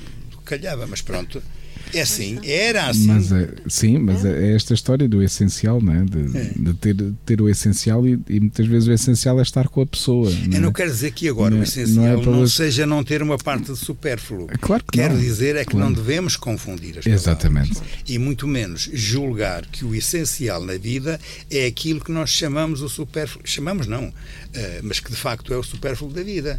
calhava. 0.46 0.88
Mas 0.88 1.02
pronto. 1.02 1.42
É 1.94 2.02
assim. 2.02 2.40
Era 2.44 2.88
assim. 2.90 3.08
Mas 3.08 3.32
é, 3.34 3.50
sim, 3.68 3.98
mas 3.98 4.24
é 4.24 4.56
esta 4.56 4.74
história 4.74 5.10
do 5.10 5.22
essencial, 5.22 5.82
não 5.82 5.94
é? 5.94 6.04
De, 6.06 6.38
É. 6.38 6.52
de 6.56 6.74
ter, 6.76 6.96
ter 7.26 7.42
o 7.42 7.50
essencial 7.50 8.08
e, 8.08 8.18
e 8.30 8.40
muitas 8.40 8.66
vezes 8.66 8.88
o 8.88 8.92
essencial 8.94 9.38
é 9.40 9.42
estar 9.42 9.68
com 9.68 9.82
a 9.82 9.86
pessoa. 9.86 10.30
Não 10.30 10.54
é? 10.54 10.58
Eu 10.58 10.62
não 10.62 10.72
quero 10.72 10.90
dizer 10.90 11.12
que 11.12 11.28
agora 11.28 11.52
Não 11.52 11.58
o 11.58 11.62
é- 11.62 11.64
essencial 11.64 12.06
não 12.06 12.14
não, 12.14 12.22
é 12.22 12.24
pelas- 12.24 12.54
seja 12.54 12.86
não 12.86 13.04
ter 13.04 13.22
uma 13.22 13.38
parte 13.38 13.72
de 13.74 13.78
supérfluo. 13.78 14.48
Claro 14.62 14.84
que 14.86 14.98
Quero 15.00 15.16
não. 15.16 15.22
dizer 15.22 15.56
é 15.58 15.66
que 15.66 15.72
Claro. 15.72 15.86
não 15.88 15.94
devemos 15.94 16.38
confundir 16.38 16.98
as 17.00 17.04
palavras. 17.04 17.22
Exatamente. 17.28 17.82
E 18.08 18.18
muito 18.18 18.48
menos 18.48 18.90
julgar 18.94 19.66
que 19.66 19.84
o 19.84 19.94
essencial 19.94 20.64
na 20.64 20.78
vida 20.78 21.20
é 21.50 21.66
aquilo 21.66 22.00
que 22.00 22.12
nós 22.12 22.30
chamamos 22.30 22.82
o 22.82 22.88
supérfluo. 22.88 23.42
Chamamos 23.46 23.86
não, 23.86 24.14
eh, 24.54 24.80
mas 24.82 25.00
que 25.02 25.10
de 25.10 25.18
facto 25.18 25.54
é 25.54 25.58
o 25.58 25.64
supérfluo 25.64 26.12
da 26.14 26.24
vida. 26.24 26.58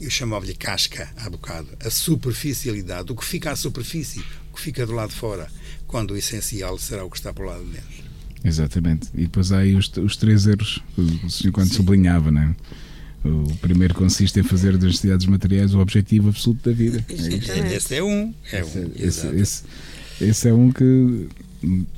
Eu 0.00 0.10
chamava-lhe 0.10 0.54
casca 0.54 1.08
há 1.16 1.28
bocado. 1.28 1.68
A 1.84 1.90
superficialidade, 1.90 3.10
o 3.12 3.16
que 3.16 3.24
fica 3.24 3.50
à 3.50 3.56
superfície, 3.56 4.20
o 4.52 4.56
que 4.56 4.62
fica 4.62 4.86
do 4.86 4.92
lado 4.92 5.10
de 5.10 5.16
fora, 5.16 5.48
quando 5.86 6.12
o 6.12 6.16
essencial 6.16 6.78
será 6.78 7.04
o 7.04 7.10
que 7.10 7.16
está 7.16 7.32
para 7.32 7.44
o 7.44 7.46
lado 7.46 7.64
de 7.64 7.70
dentro. 7.72 8.08
Exatamente. 8.44 9.08
E 9.14 9.22
depois 9.22 9.50
há 9.50 9.58
aí 9.58 9.74
os, 9.74 9.90
os 9.96 10.16
três 10.16 10.46
erros 10.46 10.80
que 10.94 11.00
o 11.00 11.30
senhor 11.30 11.52
quando 11.52 11.72
sublinhava, 11.74 12.30
não 12.30 12.42
é? 12.42 12.54
O 13.24 13.52
primeiro 13.56 13.94
consiste 13.94 14.38
em 14.38 14.44
fazer 14.44 14.72
das 14.74 14.84
necessidades 14.84 15.26
materiais 15.26 15.74
o 15.74 15.80
objetivo 15.80 16.28
absoluto 16.28 16.70
da 16.70 16.74
vida. 16.74 17.04
É. 17.08 17.74
Esse 17.74 17.96
é 17.96 18.02
um. 18.02 18.32
É 18.52 18.62
um. 18.64 18.68
Esse, 18.94 19.02
exato. 19.02 19.34
esse- 19.34 19.62
esse 20.20 20.48
é 20.48 20.54
um 20.54 20.70
que, 20.70 21.28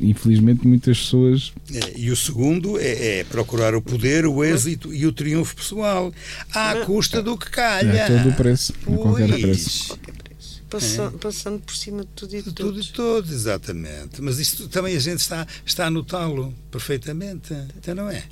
infelizmente, 0.01 0.67
muitas 0.67 0.99
pessoas. 0.99 1.53
É, 1.73 1.99
E 1.99 2.11
o 2.11 2.17
segundo 2.17 2.79
é, 2.79 3.21
é 3.21 3.25
procurar 3.25 3.75
o 3.75 3.83
poder, 3.83 4.27
o 4.27 4.43
êxito 4.45 4.93
e 4.93 5.07
o 5.07 5.13
triunfo 5.13 5.57
pessoal, 5.57 6.13
à 6.53 6.77
custa 6.87 7.23
do 7.23 7.37
que 7.37 7.51
calha. 7.51 7.91
É 7.93 8.07
todo 8.07 8.31
o 8.31 8.35
preço, 8.35 8.73
a 8.83 8.97
qualquer 8.97 9.29
Pois. 9.29 9.41
preço. 9.43 9.89
Qualquer 9.89 10.13
preço. 10.15 10.61
Passando, 10.71 11.19
passando 11.19 11.59
por 11.61 11.75
cima 11.75 12.03
de 12.03 12.09
tudo 12.15 12.35
e 12.37 12.39
de 12.43 12.49
De 12.49 12.55
tudo 12.55 12.71
todos. 12.73 12.87
e 12.89 12.93
todos, 12.93 13.31
exatamente. 13.33 14.21
Mas 14.23 14.39
isto 14.39 14.69
também 14.69 14.95
a 14.97 15.01
gente 15.01 15.19
está, 15.19 15.47
está 15.67 15.87
a 15.87 15.91
notá-lo 15.91 16.55
perfeitamente. 16.71 17.53
Então 17.79 17.95
não 17.95 18.09
é? 18.11 18.23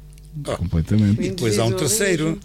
Oh, 0.46 0.56
Completamente. 0.56 1.20
E 1.20 1.30
depois 1.30 1.58
há 1.58 1.64
um 1.64 1.72
terceiro, 1.72 2.38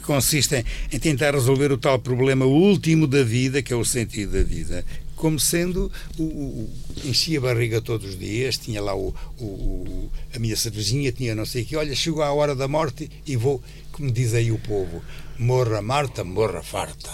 que 0.00 0.04
consiste 0.06 0.54
em, 0.56 0.64
em 0.90 0.98
tentar 0.98 1.34
resolver 1.34 1.70
o 1.70 1.76
tal 1.76 1.98
problema 1.98 2.46
último 2.46 3.06
da 3.06 3.22
vida, 3.22 3.60
que 3.60 3.72
é 3.74 3.76
o 3.76 3.84
sentido 3.84 4.32
da 4.32 4.42
vida, 4.42 4.82
como 5.16 5.40
sendo 5.40 5.90
o, 6.18 6.22
o- 6.22 6.26
o- 6.26 6.70
enchia 7.08 7.38
a 7.38 7.42
barriga 7.42 7.80
todos 7.80 8.10
os 8.10 8.18
dias, 8.18 8.56
tinha 8.58 8.80
lá 8.80 8.94
o, 8.94 9.14
o- 9.38 9.44
o- 9.44 10.10
a 10.34 10.38
minha 10.38 10.54
cervejinha, 10.56 11.10
tinha 11.10 11.34
não 11.34 11.44
sei 11.46 11.62
o 11.62 11.66
que, 11.66 11.74
olha, 11.76 11.94
chegou 11.96 12.22
a 12.22 12.32
hora 12.32 12.54
da 12.54 12.68
morte 12.68 13.10
e 13.26 13.34
vou, 13.36 13.62
como 13.92 14.10
diz 14.12 14.34
aí 14.34 14.52
o 14.52 14.58
povo, 14.58 15.02
morra 15.38 15.80
Marta, 15.82 16.22
morra 16.22 16.62
farta. 16.62 17.10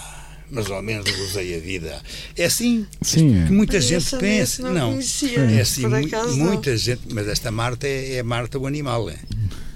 Mas 0.51 0.69
ao 0.69 0.83
menos 0.83 1.09
gozei 1.09 1.55
a 1.55 1.59
vida. 1.59 1.99
É 2.37 2.45
assim 2.45 2.85
Sim, 3.01 3.41
é. 3.41 3.45
que 3.47 3.51
muita 3.51 3.73
Mas 3.77 3.85
gente 3.85 4.17
pensa. 4.17 4.61
não 4.61 4.73
Não, 4.73 4.93
é 5.57 5.61
assim, 5.61 5.87
mu- 5.87 5.95
acaso 5.95 6.37
não. 6.37 6.45
muita 6.45 6.77
gente, 6.77 7.01
mas 7.11 7.27
esta 7.27 7.49
Marta 7.49 7.87
é, 7.87 8.17
é 8.17 8.23
Marta 8.23 8.59
o 8.59 8.67
animal, 8.67 9.09
é? 9.09 9.17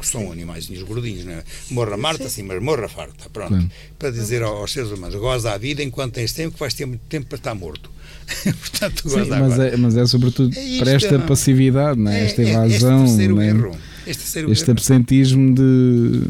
Que 0.07 0.11
são 0.13 0.31
animais 0.31 0.67
gordinhos, 0.81 1.25
não 1.25 1.33
é? 1.33 1.43
Morra 1.71 1.97
Marta, 1.97 2.27
sim, 2.29 2.43
mas 2.43 2.61
morra 2.61 2.87
farta. 2.87 3.29
Pronto. 3.29 3.49
Claro. 3.49 3.69
Para 3.99 4.11
dizer 4.11 4.41
aos 4.43 4.71
seres 4.71 4.89
humanos, 4.91 5.15
goza 5.15 5.51
a 5.51 5.57
vida 5.57 5.83
enquanto 5.83 6.13
tens 6.13 6.33
tempo, 6.33 6.53
que 6.53 6.59
vais 6.59 6.73
ter 6.73 6.85
muito 6.85 7.01
tempo 7.09 7.27
para 7.27 7.37
estar 7.37 7.53
morto. 7.55 7.91
Portanto, 8.43 9.09
Sim, 9.09 9.25
mas 9.29 9.59
é, 9.59 9.77
mas 9.77 9.95
é 9.95 10.05
sobretudo 10.05 10.57
É 10.57 10.61
isto, 10.63 10.79
para 10.83 10.91
esta 10.91 11.17
não. 11.17 11.25
passividade, 11.25 11.99
não 11.99 12.11
é? 12.11 12.25
esta 12.25 12.41
É- 12.41 12.45
é 12.45 12.49
evasão, 12.51 13.03
este 13.05 13.15
terceiro 13.15 13.41
é? 13.41 13.47
erro. 13.47 13.77
Este 14.05 14.23
terceiro 14.23 14.51
este 14.51 14.63
erro. 14.63 14.71
absentismo 14.71 15.53
de 15.55 16.21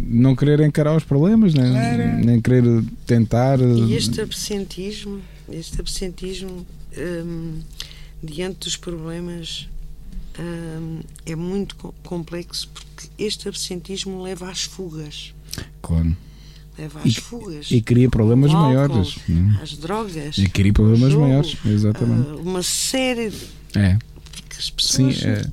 não 0.00 0.34
querer 0.36 0.60
encarar 0.60 0.96
os 0.96 1.04
problemas, 1.04 1.54
né? 1.54 1.70
Claro. 1.70 2.24
nem 2.26 2.40
querer 2.40 2.64
tentar. 3.06 3.58
E 3.60 3.94
este 3.94 4.20
absentismo, 4.20 5.20
este 5.50 5.80
absentismo 5.80 6.66
hum, 6.96 7.60
diante 8.22 8.60
dos 8.60 8.76
problemas 8.76 9.68
hum, 10.38 11.00
é 11.24 11.34
muito 11.36 11.76
co- 11.76 11.94
complexo 12.02 12.68
porque 12.72 13.08
este 13.18 13.48
absentismo 13.48 14.22
leva 14.22 14.50
às 14.50 14.62
fugas. 14.64 15.34
Claro. 15.82 16.16
Leva 16.78 17.00
às 17.04 17.16
fugas. 17.16 17.70
E 17.70 17.80
cria 17.80 18.08
problemas 18.10 18.50
álcool, 18.50 18.64
maiores. 18.94 19.16
né? 19.28 19.58
Às 19.62 19.76
drogas. 19.76 20.36
E 20.38 20.48
cria 20.48 20.72
problemas 20.72 21.10
jogo, 21.12 21.24
maiores, 21.26 21.56
exatamente. 21.64 22.28
ah, 22.28 22.34
uma 22.36 22.62
série 22.62 23.30
de 23.30 23.38
É, 23.74 23.98
que 24.48 24.58
as 24.58 24.66
sim, 24.78 25.06
pessoas 25.08 25.22
é, 25.24 25.50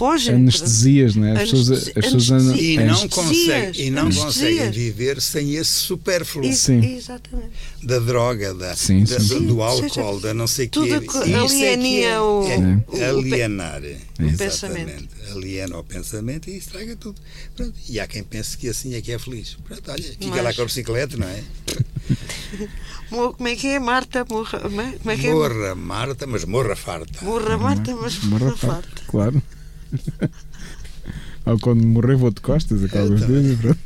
fogem. 0.00 0.34
anestesias, 0.34 1.14
não 1.14 1.26
é? 1.26 1.42
As 1.42 1.50
pessoas, 1.50 1.92
as 1.94 2.30
andam- 2.30 2.56
E 2.56 2.76
não, 2.78 3.08
conseguem, 3.08 3.86
e 3.86 3.90
não 3.90 4.02
anestesias. 4.02 4.24
conseguem 4.34 4.70
viver 4.70 5.20
sem 5.20 5.54
esse 5.56 5.70
supérfluo 5.72 6.44
Ex- 6.46 6.58
Sim. 6.58 6.96
Exatamente. 6.96 7.50
da 7.82 7.98
droga, 7.98 8.54
da, 8.54 8.74
Sim, 8.74 9.04
da- 9.04 9.20
sim. 9.20 9.26
do, 9.28 9.40
do 9.40 9.80
seja, 9.88 10.00
álcool, 10.00 10.20
da 10.20 10.32
não 10.32 10.46
sei 10.46 10.68
tudo 10.68 10.86
quê. 10.88 10.94
é 10.94 11.00
que 11.00 11.34
alienia 11.34 12.08
é- 12.08 12.20
o- 12.20 12.46
é 12.48 12.58
o- 12.58 12.84
o 13.14 13.18
alienar. 13.18 13.82
Exatamente. 13.84 14.36
pensamento. 14.38 15.08
Aliena 15.32 15.78
o 15.78 15.84
pensamento 15.84 16.48
e 16.50 16.56
estraga 16.56 16.96
tudo. 16.96 17.20
Pronto. 17.54 17.74
E 17.88 18.00
há 18.00 18.06
quem 18.06 18.22
pense 18.22 18.56
que 18.56 18.68
assim 18.68 18.94
é 18.94 19.00
que 19.02 19.12
é 19.12 19.18
feliz. 19.18 19.56
Pronto, 19.64 19.90
olha, 19.90 20.02
fica 20.02 20.26
Mas- 20.28 20.42
lá 20.44 20.52
com 20.54 20.62
a 20.62 20.64
bicicleta, 20.64 21.16
não 21.16 21.28
é? 21.28 21.42
Mo- 23.10 23.34
Como 23.34 23.48
é 23.48 23.54
que 23.56 23.66
é, 23.68 23.78
Marta? 23.78 24.24
Morra, 24.28 24.60
como 24.60 24.80
é 24.80 25.16
que 25.16 25.26
é? 25.26 25.32
Morra 25.32 25.74
Marta, 25.74 26.26
mas 26.26 26.44
morra 26.44 26.74
farta. 26.76 27.24
Morra, 27.24 27.58
Marta, 27.58 27.94
mas 27.96 28.18
Morra 28.24 28.44
morra 28.46 28.56
farta, 28.56 28.76
farta. 28.88 29.02
Claro. 29.08 29.42
Ou 31.46 31.58
quando 31.58 31.82
morrer 31.84 32.16
vou 32.16 32.30
de 32.30 32.40
costas, 32.40 32.84
aquelas 32.84 33.24
coisas. 33.24 33.58
pronto. 33.58 33.78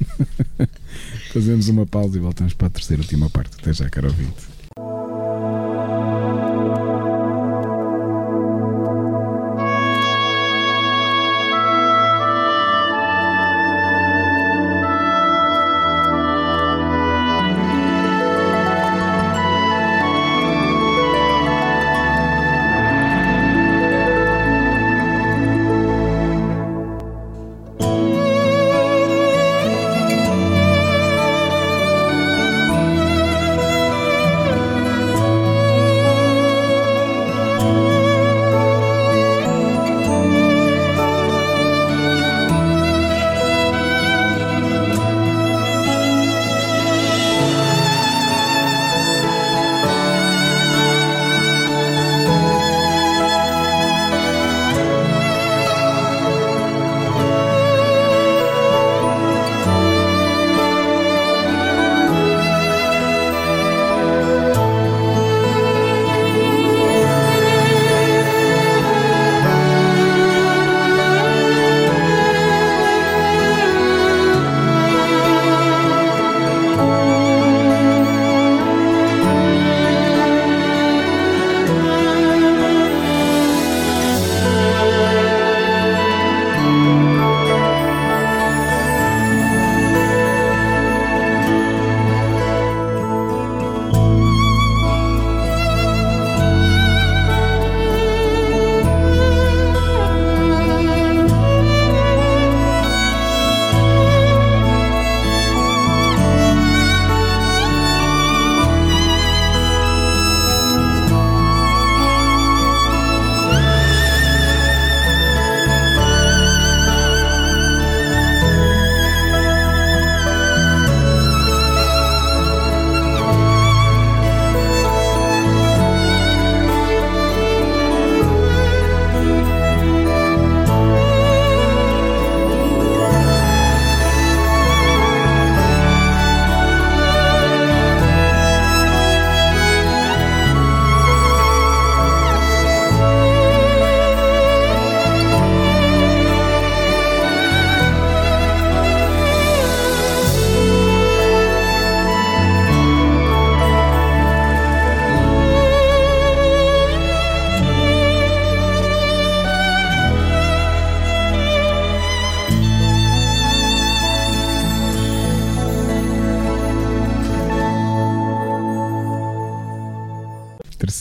Fazemos 1.32 1.68
uma 1.68 1.86
pausa 1.86 2.16
e 2.16 2.20
voltamos 2.20 2.52
para 2.52 2.66
a 2.66 2.70
terceira 2.70 3.02
e 3.02 3.04
última 3.04 3.30
parte. 3.30 3.56
Até 3.60 3.72
já, 3.72 3.88
caro 3.88 4.08
ouvinte. 4.08 4.53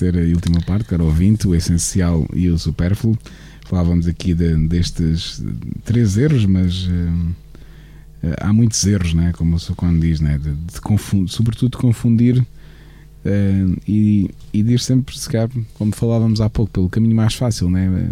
Terceira 0.03 0.21
e 0.23 0.33
última 0.33 0.59
parte, 0.61 0.85
caro 0.85 1.05
ouvinte, 1.05 1.47
o 1.47 1.55
essencial 1.55 2.27
e 2.33 2.49
o 2.49 2.57
supérfluo. 2.57 3.17
Falávamos 3.65 4.07
aqui 4.07 4.33
de, 4.33 4.55
destes 4.67 5.41
três 5.85 6.17
erros, 6.17 6.45
mas 6.45 6.85
uh, 6.87 7.35
há 8.41 8.51
muitos 8.51 8.85
erros, 8.85 9.13
né? 9.13 9.31
como 9.33 9.55
o 9.55 9.59
Socorro 9.59 9.97
diz, 9.97 10.19
né? 10.19 10.37
de, 10.37 10.53
de 10.53 10.81
confundir, 10.81 11.29
sobretudo 11.29 11.71
de 11.71 11.77
confundir 11.77 12.39
uh, 12.39 13.81
e, 13.87 14.29
e 14.51 14.61
de 14.61 14.73
ir 14.73 14.79
sempre, 14.79 15.17
se 15.17 15.29
calhar, 15.29 15.49
como 15.75 15.93
falávamos 15.93 16.41
há 16.41 16.49
pouco, 16.49 16.71
pelo 16.73 16.89
caminho 16.89 17.15
mais 17.15 17.33
fácil. 17.35 17.69
Né? 17.69 18.11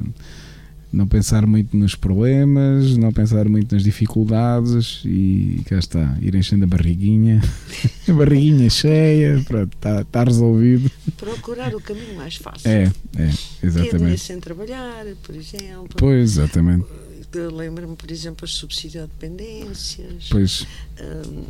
Não 0.91 1.07
pensar 1.07 1.45
muito 1.45 1.75
nos 1.77 1.95
problemas, 1.95 2.97
não 2.97 3.13
pensar 3.13 3.47
muito 3.47 3.73
nas 3.73 3.83
dificuldades 3.83 5.01
e 5.05 5.61
cá 5.65 5.79
está, 5.79 6.17
ir 6.21 6.35
enchendo 6.35 6.65
a 6.65 6.67
barriguinha, 6.67 7.41
a 8.07 8.13
barriguinha 8.13 8.69
cheia, 8.69 9.41
pronto, 9.47 9.73
está, 9.73 10.01
está 10.01 10.23
resolvido. 10.23 10.91
Procurar 11.17 11.73
o 11.73 11.81
caminho 11.81 12.15
mais 12.15 12.35
fácil. 12.35 12.69
É, 12.69 12.91
é, 13.17 13.29
exatamente. 13.63 14.19
sem 14.19 14.39
trabalhar, 14.39 15.05
por 15.23 15.35
exemplo. 15.35 15.89
Pois, 15.95 16.31
exatamente. 16.31 16.85
Lembro-me, 17.33 17.95
por 17.95 18.11
exemplo, 18.11 18.43
as 18.43 18.51
subsidiodependências. 18.51 20.27
Pois. 20.29 20.67
Hum, 20.99 21.45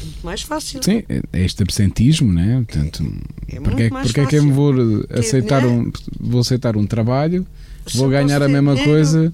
é 0.00 0.04
muito 0.04 0.24
mais 0.24 0.40
fácil. 0.40 0.82
Sim, 0.82 1.02
é, 1.08 1.20
é 1.32 1.44
este 1.44 1.62
absentismo, 1.62 2.32
né? 2.32 2.64
Portanto, 2.66 3.04
é, 3.46 3.56
é 3.56 3.60
porque, 3.60 3.88
porque 3.90 4.20
é 4.20 4.26
que 4.26 4.36
eu 4.36 4.44
me 4.44 4.52
vou 4.52 4.72
aceitar, 5.10 5.66
um, 5.66 5.92
vou 6.18 6.40
aceitar 6.40 6.74
um 6.76 6.86
trabalho 6.86 7.46
vou 7.94 8.08
ganhar 8.08 8.42
a 8.42 8.48
mesma 8.48 8.76
coisa 8.82 9.32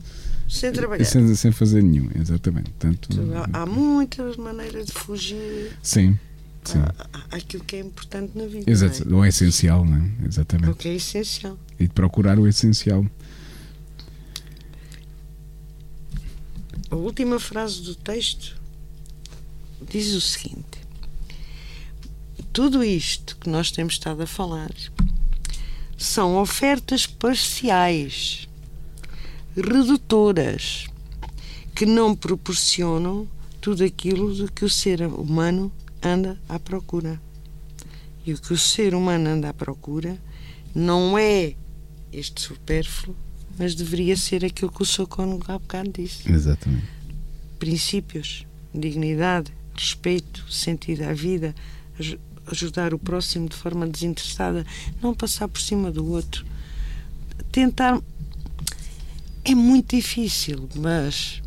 sem 0.48 0.72
trabalhar. 0.72 1.04
Sem, 1.04 1.34
sem 1.34 1.52
fazer 1.52 1.82
nenhum, 1.82 2.08
exatamente. 2.14 2.70
Tanto, 2.78 3.08
há, 3.52 3.66
muitas 3.66 4.36
maneiras 4.36 4.86
de 4.86 4.92
fugir. 4.92 5.76
Sim. 5.82 6.18
Sim. 6.64 6.78
Aquilo 7.30 7.64
que 7.64 7.76
é 7.76 7.80
importante 7.80 8.36
na 8.36 8.46
vida. 8.46 8.70
Exato, 8.70 9.08
não 9.08 9.18
é? 9.18 9.26
o 9.26 9.28
essencial, 9.28 9.84
não 9.84 9.96
é? 9.96 10.26
Exatamente. 10.26 10.70
O 10.70 10.74
que 10.74 10.88
é 10.88 10.94
essencial. 10.94 11.58
E 11.78 11.86
de 11.86 11.92
procurar 11.92 12.38
o 12.38 12.46
essencial. 12.46 13.04
A 16.90 16.96
última 16.96 17.38
frase 17.38 17.82
do 17.82 17.94
texto 17.94 18.56
diz 19.88 20.12
o 20.14 20.20
seguinte: 20.20 20.78
Tudo 22.52 22.82
isto 22.82 23.36
que 23.36 23.48
nós 23.48 23.70
temos 23.70 23.94
estado 23.94 24.22
a 24.22 24.26
falar 24.26 24.70
são 25.96 26.36
ofertas 26.36 27.06
parciais, 27.06 28.48
redutoras, 29.56 30.86
que 31.74 31.86
não 31.86 32.14
proporcionam 32.14 33.28
tudo 33.60 33.84
aquilo 33.84 34.34
de 34.34 34.50
que 34.50 34.64
o 34.64 34.70
ser 34.70 35.02
humano 35.02 35.72
anda 36.02 36.38
à 36.48 36.58
procura. 36.58 37.20
E 38.24 38.32
o 38.32 38.38
que 38.38 38.52
o 38.52 38.58
ser 38.58 38.94
humano 38.94 39.28
anda 39.28 39.50
à 39.50 39.54
procura 39.54 40.18
não 40.74 41.18
é 41.18 41.54
este 42.12 42.40
supérfluo, 42.40 43.16
mas 43.58 43.74
deveria 43.74 44.16
ser 44.16 44.44
aquilo 44.44 44.70
que 44.70 44.82
o 44.82 44.86
Socorro 44.86 45.40
há 45.48 45.58
bocado 45.58 45.90
disse. 45.90 46.30
Exatamente. 46.30 46.86
Princípios, 47.58 48.46
dignidade, 48.74 49.52
respeito, 49.74 50.50
sentido 50.52 51.02
à 51.02 51.12
vida, 51.12 51.54
ajudar 52.46 52.94
o 52.94 52.98
próximo 52.98 53.48
de 53.48 53.56
forma 53.56 53.86
desinteressada, 53.86 54.64
não 55.02 55.14
passar 55.14 55.48
por 55.48 55.60
cima 55.60 55.90
do 55.90 56.10
outro. 56.10 56.44
Tentar. 57.50 58.00
É 59.44 59.54
muito 59.54 59.94
difícil, 59.94 60.68
mas 60.74 61.40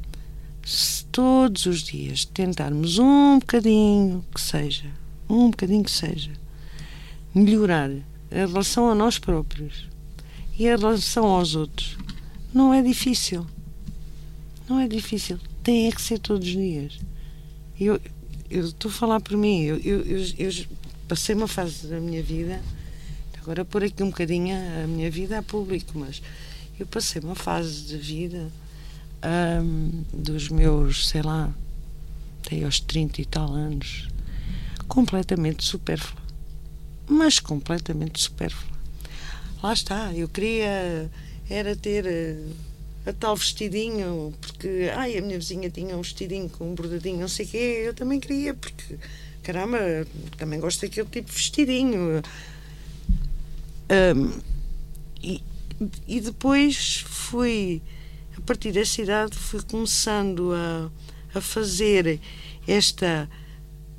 se 0.65 1.03
todos 1.05 1.65
os 1.65 1.81
dias 1.81 2.25
tentarmos 2.25 2.97
um 2.99 3.39
bocadinho 3.39 4.23
que 4.33 4.39
seja, 4.39 4.85
um 5.29 5.49
bocadinho 5.49 5.83
que 5.83 5.91
seja, 5.91 6.31
melhorar 7.33 7.89
a 8.31 8.35
relação 8.35 8.89
a 8.89 8.95
nós 8.95 9.19
próprios 9.19 9.87
e 10.57 10.67
a 10.67 10.75
relação 10.75 11.25
aos 11.25 11.55
outros, 11.55 11.97
não 12.53 12.73
é 12.73 12.81
difícil. 12.81 13.45
Não 14.67 14.79
é 14.79 14.87
difícil. 14.87 15.39
Tem 15.63 15.87
é 15.87 15.91
que 15.91 16.01
ser 16.01 16.19
todos 16.19 16.47
os 16.47 16.53
dias. 16.53 16.99
Eu, 17.79 17.99
eu 18.49 18.65
estou 18.65 18.89
a 18.89 18.93
falar 18.93 19.19
por 19.19 19.35
mim. 19.35 19.61
Eu, 19.63 19.77
eu, 19.77 20.01
eu, 20.01 20.25
eu 20.37 20.51
passei 21.09 21.33
uma 21.33 21.47
fase 21.47 21.87
da 21.87 21.99
minha 21.99 22.21
vida, 22.21 22.61
agora 23.41 23.65
por 23.65 23.83
aqui 23.83 24.03
um 24.03 24.09
bocadinho 24.09 24.55
a 24.55 24.85
minha 24.85 25.09
vida 25.09 25.39
a 25.39 25.43
público, 25.43 25.97
mas 25.97 26.21
eu 26.79 26.85
passei 26.85 27.19
uma 27.19 27.33
fase 27.33 27.81
de 27.81 27.97
vida 27.97 28.51
um, 29.63 30.03
dos 30.13 30.49
meus, 30.49 31.09
sei 31.09 31.23
lá, 31.23 31.51
até 32.45 32.63
aos 32.63 32.79
30 32.79 33.21
e 33.21 33.25
tal 33.25 33.51
anos, 33.51 34.07
completamente 34.87 35.65
supérflua. 35.65 36.21
Mas 37.07 37.39
completamente 37.39 38.21
supérflua. 38.21 38.77
Lá 39.63 39.73
está, 39.73 40.13
eu 40.13 40.29
queria 40.29 41.09
era 41.49 41.75
ter 41.75 42.05
eh, 42.05 42.37
a 43.07 43.13
tal 43.13 43.35
vestidinho, 43.35 44.31
porque 44.39 44.91
ai, 44.95 45.17
a 45.17 45.21
minha 45.23 45.39
vizinha 45.39 45.71
tinha 45.71 45.97
um 45.97 46.01
vestidinho 46.03 46.47
com 46.47 46.69
um 46.71 46.75
bordadinho, 46.75 47.19
não 47.19 47.27
sei 47.27 47.47
o 47.47 47.49
quê, 47.49 47.83
eu 47.87 47.93
também 47.95 48.19
queria, 48.19 48.53
porque 48.53 48.99
caramba, 49.51 49.79
também 50.37 50.59
gosto 50.59 50.81
daquele 50.81 51.07
tipo 51.09 51.27
de 51.27 51.35
vestidinho. 51.35 52.21
Um, 54.15 54.31
e, 55.23 55.41
e 56.07 56.21
depois 56.21 57.03
fui, 57.07 57.81
a 58.37 58.41
partir 58.41 58.71
dessa 58.71 59.01
idade, 59.01 59.35
fui 59.35 59.61
começando 59.63 60.53
a, 60.53 60.91
a 61.37 61.41
fazer 61.41 62.19
esta 62.67 63.27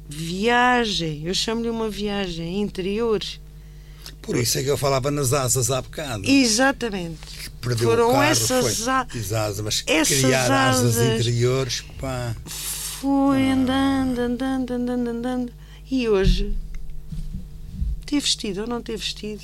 viagem, 0.08 1.26
eu 1.26 1.34
chamo-lhe 1.34 1.68
uma 1.68 1.90
viagem 1.90 2.60
interior. 2.60 3.20
Por 4.22 4.36
isso 4.36 4.58
é 4.58 4.62
que 4.62 4.70
eu 4.70 4.78
falava 4.78 5.10
nas 5.10 5.32
asas 5.32 5.70
há 5.70 5.82
bocado. 5.82 6.28
Exatamente. 6.28 7.50
Perdeu 7.60 7.90
Foram 7.90 8.12
carro, 8.12 8.22
essas, 8.22 8.78
foi, 8.78 9.36
asas, 9.36 9.60
mas 9.60 9.82
essas 9.86 10.20
criar 10.20 10.50
asas, 10.50 10.96
asas 10.96 11.20
interiores, 11.20 11.80
pá 12.00 12.36
foi 13.00 13.48
andando, 13.48 14.18
andando, 14.18 14.72
andando, 14.74 15.08
andando. 15.08 15.52
E 15.90 16.06
hoje, 16.06 16.54
ter 18.04 18.20
vestido 18.20 18.60
ou 18.60 18.66
não 18.66 18.82
ter 18.82 18.98
vestido, 18.98 19.42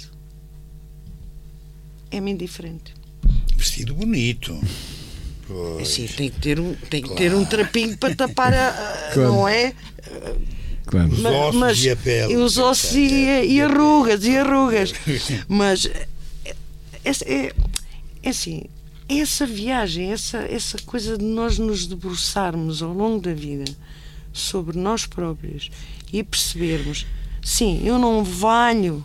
é-me 2.11 2.32
indiferente. 2.32 2.92
Vestido 3.57 3.94
bonito. 3.94 4.61
Pois. 5.46 5.88
Assim, 5.88 6.07
tem 6.07 6.28
que 6.28 6.38
ter 6.38 6.61
um, 6.61 6.74
tem 6.74 7.00
claro. 7.00 7.16
que 7.16 7.22
ter 7.22 7.34
um 7.34 7.44
trapinho 7.46 7.96
para 7.96 8.14
tapar 8.14 8.52
a. 8.52 9.11
claro. 9.14 9.32
Não 9.32 9.48
é? 9.48 9.72
Claro. 10.84 11.09
Os 11.12 11.24
ossos 11.24 11.61
mas, 11.61 11.84
e 11.84 11.90
a 11.90 11.96
pele. 11.96 12.32
E 12.34 12.36
os 12.36 12.59
ossos 12.59 12.92
e, 12.92 13.46
e 13.46 13.62
arrugas, 13.62 14.22
e 14.22 14.36
arrugas. 14.36 14.92
mas 15.48 15.86
é, 15.86 16.07
é, 17.04 17.52
é 18.22 18.28
assim, 18.28 18.64
essa 19.09 19.46
viagem, 19.46 20.11
essa, 20.11 20.38
essa 20.38 20.78
coisa 20.78 21.16
de 21.16 21.24
nós 21.24 21.59
nos 21.59 21.86
debruçarmos 21.86 22.82
ao 22.82 22.92
longo 22.92 23.20
da 23.20 23.32
vida 23.32 23.64
sobre 24.32 24.78
nós 24.78 25.07
próprios 25.07 25.70
e 26.12 26.22
percebermos: 26.22 27.07
sim, 27.42 27.80
eu 27.84 27.98
não 27.98 28.24
valho 28.24 29.04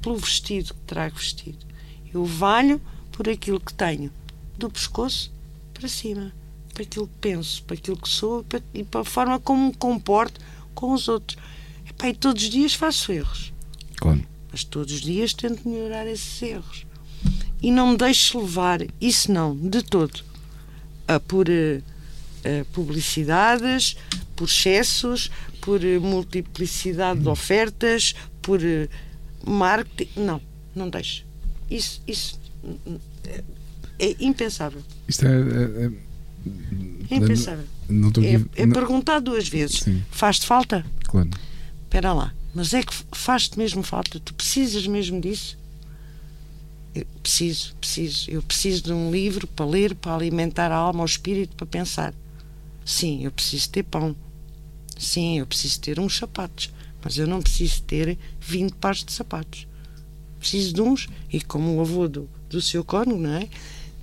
pelo 0.00 0.16
vestido 0.16 0.74
que 0.74 0.80
trago 0.80 1.16
vestido, 1.16 1.64
eu 2.12 2.24
valho 2.24 2.80
por 3.12 3.28
aquilo 3.28 3.60
que 3.60 3.74
tenho, 3.74 4.10
do 4.56 4.70
pescoço 4.70 5.30
para 5.74 5.88
cima, 5.88 6.32
para 6.72 6.82
aquilo 6.82 7.06
que 7.06 7.18
penso, 7.20 7.62
para 7.64 7.74
aquilo 7.74 7.96
que 7.96 8.08
sou 8.08 8.44
e 8.72 8.82
para 8.82 9.02
a 9.02 9.04
forma 9.04 9.38
como 9.38 9.68
me 9.68 9.74
comporto 9.74 10.40
com 10.74 10.92
os 10.92 11.06
outros. 11.06 11.36
Epá, 11.88 12.08
e 12.08 12.14
todos 12.14 12.42
os 12.42 12.48
dias 12.48 12.72
faço 12.72 13.12
erros. 13.12 13.52
Claro. 13.96 14.26
Mas 14.50 14.64
todos 14.64 14.94
os 14.94 15.00
dias 15.00 15.34
tento 15.34 15.68
melhorar 15.68 16.06
esses 16.06 16.40
erros 16.42 16.86
e 17.62 17.70
não 17.70 17.92
me 17.92 17.96
deixe 17.96 18.36
levar, 18.36 18.80
isso 19.00 19.30
não, 19.30 19.56
de 19.56 19.82
todo, 19.82 20.24
por 21.28 21.46
uh, 21.48 22.64
publicidades, 22.72 23.96
por 24.34 24.48
excessos, 24.48 25.30
por 25.60 25.80
multiplicidade 26.00 27.20
de 27.20 27.28
ofertas, 27.28 28.14
por 28.40 28.60
marketing. 29.46 30.20
Não, 30.20 30.40
não 30.74 30.90
deixe. 30.90 31.24
Isso, 31.70 32.02
isso 32.06 32.38
é, 33.24 33.42
é 33.98 34.16
impensável. 34.18 34.82
Isto 35.06 35.26
é, 35.26 35.30
é, 35.30 35.90
é 37.10 37.16
impensável. 37.16 37.64
Não, 37.88 38.10
não 38.10 38.22
é, 38.24 38.44
é 38.56 38.66
perguntar 38.66 39.20
duas 39.20 39.48
vezes: 39.48 39.84
faz-te 40.10 40.46
falta? 40.46 40.84
Claro. 41.04 41.30
Espera 41.84 42.12
lá, 42.12 42.34
mas 42.54 42.74
é 42.74 42.82
que 42.82 42.92
faz-te 43.12 43.58
mesmo 43.58 43.82
falta? 43.82 44.18
Tu 44.18 44.34
precisas 44.34 44.86
mesmo 44.86 45.20
disso? 45.20 45.58
Eu 46.94 47.06
preciso, 47.22 47.74
preciso. 47.76 48.30
Eu 48.30 48.42
preciso 48.42 48.82
de 48.84 48.92
um 48.92 49.10
livro 49.10 49.46
para 49.46 49.64
ler, 49.64 49.94
para 49.94 50.14
alimentar 50.14 50.70
a 50.70 50.76
alma, 50.76 51.02
o 51.02 51.06
espírito, 51.06 51.56
para 51.56 51.66
pensar. 51.66 52.14
Sim, 52.84 53.24
eu 53.24 53.32
preciso 53.32 53.70
ter 53.70 53.82
pão. 53.82 54.14
Sim, 54.98 55.38
eu 55.38 55.46
preciso 55.46 55.80
ter 55.80 55.98
uns 55.98 56.16
sapatos. 56.16 56.70
Mas 57.02 57.16
eu 57.16 57.26
não 57.26 57.40
preciso 57.40 57.82
ter 57.82 58.18
20 58.40 58.74
pares 58.74 59.04
de 59.04 59.12
sapatos. 59.12 59.66
Preciso 60.38 60.74
de 60.74 60.82
uns, 60.82 61.08
e 61.32 61.40
como 61.40 61.76
o 61.76 61.80
avô 61.80 62.08
do, 62.08 62.28
do 62.48 62.60
seu 62.60 62.84
cônego, 62.84 63.20
não 63.20 63.34
é? 63.34 63.48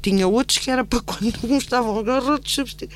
Tinha 0.01 0.27
outros 0.27 0.57
que 0.57 0.71
era 0.71 0.83
para 0.83 1.01
quando 1.03 1.37
uns 1.43 1.63
estavam 1.63 1.97
agarrados, 1.99 2.51
substituir. 2.51 2.89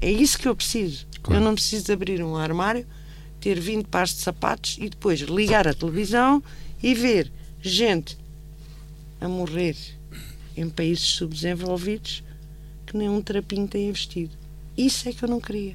É 0.00 0.10
isso 0.10 0.38
que 0.38 0.48
eu 0.48 0.56
preciso. 0.56 1.06
Claro. 1.22 1.40
Eu 1.40 1.44
não 1.44 1.54
preciso 1.54 1.92
abrir 1.92 2.22
um 2.22 2.36
armário, 2.36 2.86
ter 3.40 3.60
20 3.60 3.86
pares 3.86 4.14
de 4.14 4.20
sapatos 4.20 4.76
e 4.80 4.88
depois 4.88 5.20
ligar 5.20 5.68
a 5.68 5.74
televisão 5.74 6.42
e 6.82 6.94
ver 6.94 7.30
gente 7.60 8.16
a 9.22 9.28
morrer 9.28 9.76
em 10.56 10.68
países 10.68 11.04
subdesenvolvidos 11.04 12.22
que 12.86 12.96
nem 12.96 13.08
um 13.08 13.22
trapinho 13.22 13.66
tem 13.68 13.88
investido. 13.88 14.36
Isso 14.76 15.08
é 15.08 15.12
que 15.12 15.22
eu 15.24 15.28
não 15.28 15.40
queria. 15.40 15.74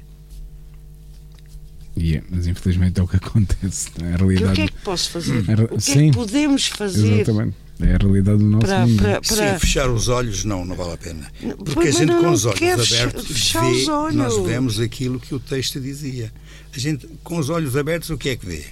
Yeah, 1.96 2.24
mas 2.30 2.46
infelizmente 2.46 3.00
é 3.00 3.02
o 3.02 3.08
que 3.08 3.16
acontece. 3.18 3.88
É 4.00 4.04
a 4.06 4.10
E 4.10 4.16
realidade. 4.16 4.52
o 4.52 4.54
que 4.54 4.60
é 4.62 4.66
que 4.68 4.80
posso 4.84 5.10
fazer? 5.10 5.38
O 5.40 5.68
que 5.68 5.74
é 5.74 5.80
sim. 5.80 6.10
que 6.10 6.16
podemos 6.16 6.66
fazer 6.66 7.12
Exatamente. 7.20 7.56
É 7.80 7.94
a 7.94 7.96
realidade 7.96 8.38
do 8.38 8.44
nosso 8.44 8.66
para, 8.66 8.86
mundo. 8.86 9.02
para, 9.02 9.22
Sim, 9.22 9.58
fechar 9.60 9.88
os 9.88 10.08
olhos 10.08 10.44
não, 10.44 10.64
não 10.64 10.74
vale 10.74 10.94
a 10.94 10.96
pena. 10.96 11.30
Porque 11.58 11.74
Pois, 11.74 11.78
a 11.78 11.84
mas 11.90 11.96
gente 11.98 12.08
não, 12.08 12.16
com 12.18 12.22
não 12.24 12.32
os 12.32 12.44
olhos 12.44 12.92
abertos 12.92 13.26
fechar 13.28 13.60
vê, 13.64 13.70
os 13.70 13.88
olhos. 13.88 14.14
nós 14.16 14.36
vemos 14.46 14.80
aquilo 14.80 15.20
que 15.20 15.32
o 15.32 15.38
texto 15.38 15.80
dizia. 15.80 16.32
A 16.74 16.78
gente 16.78 17.06
com 17.22 17.38
os 17.38 17.48
olhos 17.48 17.76
abertos 17.76 18.10
o 18.10 18.18
que 18.18 18.30
é 18.30 18.36
que 18.36 18.44
vê? 18.44 18.64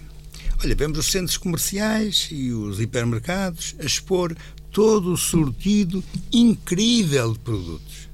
Olha, 0.62 0.74
vemos 0.74 0.98
os 0.98 1.06
centros 1.06 1.36
comerciais 1.36 2.28
e 2.32 2.50
os 2.50 2.80
hipermercados 2.80 3.76
a 3.78 3.84
expor 3.84 4.34
todo 4.76 5.14
o 5.14 5.16
sortido 5.16 6.04
incrível 6.30 7.32
de 7.32 7.38
produtos. 7.38 8.10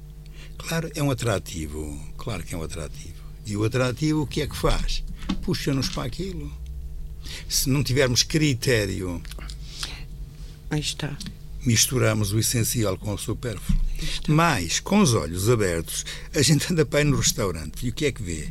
Claro, 0.57 0.89
é 0.95 1.03
um 1.03 1.11
atrativo. 1.11 1.99
Claro 2.17 2.41
que 2.41 2.55
é 2.55 2.57
um 2.57 2.63
atrativo. 2.63 3.21
E 3.45 3.57
o 3.57 3.65
atrativo 3.65 4.21
o 4.21 4.25
que 4.25 4.41
é 4.41 4.47
que 4.47 4.55
faz? 4.55 5.03
Puxa-nos 5.41 5.89
para 5.89 6.05
aquilo. 6.05 6.49
Se 7.49 7.69
não 7.69 7.83
tivermos 7.83 8.23
critério 8.23 9.21
Aí 10.69 10.79
está. 10.79 11.17
misturamos 11.65 12.31
o 12.31 12.39
essencial 12.39 12.97
com 12.97 13.13
o 13.13 13.17
supérfluo. 13.17 13.77
Mas, 14.29 14.79
com 14.79 15.01
os 15.01 15.13
olhos 15.13 15.49
abertos, 15.49 16.05
a 16.33 16.41
gente 16.41 16.71
anda 16.71 16.85
para 16.85 16.99
aí 16.99 17.05
no 17.05 17.17
restaurante 17.17 17.85
e 17.85 17.89
o 17.89 17.93
que 17.93 18.05
é 18.05 18.11
que 18.13 18.23
vê? 18.23 18.47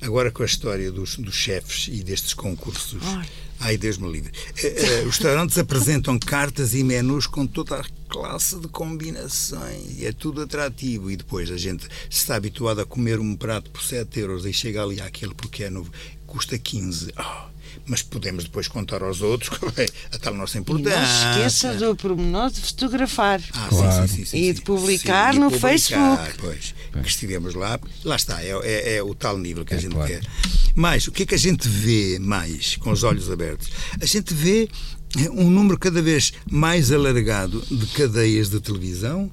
Agora 0.00 0.30
com 0.30 0.42
a 0.42 0.46
história 0.46 0.90
dos, 0.92 1.16
dos 1.16 1.34
chefes 1.34 1.88
e 1.88 2.02
destes 2.02 2.34
concursos. 2.34 3.02
Ai. 3.02 3.26
Ai, 3.60 3.76
Deus 3.76 3.98
me 3.98 4.10
livre. 4.10 4.32
Eh, 4.62 4.66
eh, 4.66 5.00
os 5.00 5.16
restaurantes 5.16 5.58
apresentam 5.58 6.18
cartas 6.18 6.74
e 6.74 6.84
menus 6.84 7.26
com 7.26 7.44
toda 7.46 7.80
a 7.80 7.84
classe 8.08 8.56
de 8.56 8.68
combinações. 8.68 9.98
E 9.98 10.06
é 10.06 10.12
tudo 10.12 10.42
atrativo. 10.42 11.10
E 11.10 11.16
depois 11.16 11.50
a 11.50 11.56
gente 11.56 11.86
está 12.08 12.36
habituado 12.36 12.80
a 12.80 12.86
comer 12.86 13.18
um 13.18 13.34
prato 13.34 13.70
por 13.70 13.82
7 13.82 14.20
euros 14.20 14.46
e 14.46 14.52
chega 14.52 14.82
ali 14.82 15.00
àquele 15.00 15.34
porque 15.34 15.64
é 15.64 15.70
novo, 15.70 15.90
custa 16.26 16.56
15. 16.56 17.12
Oh, 17.18 17.48
mas 17.86 18.02
podemos 18.02 18.44
depois 18.44 18.68
contar 18.68 19.02
aos 19.02 19.20
outros 19.20 19.48
qual 19.58 19.72
é 19.76 19.86
a 20.12 20.18
tal 20.18 20.34
nossa 20.34 20.58
E 20.58 20.60
importância. 20.60 20.98
não 21.00 21.06
se 21.06 21.28
esqueça 21.56 21.74
do 21.74 21.96
pormenor 21.96 22.50
de 22.50 22.60
fotografar. 22.60 23.40
Ah, 23.52 23.66
Claro. 23.68 24.08
sim, 24.08 24.16
sim, 24.16 24.24
sim, 24.24 24.36
E 24.38 24.46
sim, 24.48 24.52
de 24.54 24.62
publicar 24.62 25.32
Sim, 25.32 25.36
e 25.38 25.40
no 25.40 25.46
publicar, 25.50 25.68
Facebook. 25.70 26.32
Pois, 26.38 26.74
que 27.02 27.08
estivemos 27.08 27.54
lá. 27.54 27.78
Lá 28.04 28.16
está, 28.16 28.42
é, 28.42 28.50
é- 28.64 28.96
é 28.96 29.02
o 29.02 29.14
tal 29.14 29.38
nível 29.38 29.64
que 29.64 29.74
a 29.74 29.76
É, 29.76 29.80
gente 29.80 29.92
claro. 29.94 30.10
quer. 30.10 30.20
Mas 30.74 31.06
o 31.08 31.12
que 31.12 31.22
é 31.22 31.26
que 31.26 31.34
a 31.34 31.38
gente 31.38 31.68
vê 31.68 32.18
mais 32.20 32.76
com 32.76 32.90
os 32.90 33.02
olhos 33.02 33.30
abertos? 33.30 33.68
A 34.00 34.06
gente 34.06 34.32
vê 34.34 34.68
eh, 35.18 35.30
um 35.30 35.50
número 35.50 35.78
cada 35.78 36.00
vez 36.02 36.32
mais 36.50 36.92
alargado 36.92 37.62
de 37.70 37.86
cadeias 37.88 38.48
de 38.50 38.60
televisão. 38.60 39.30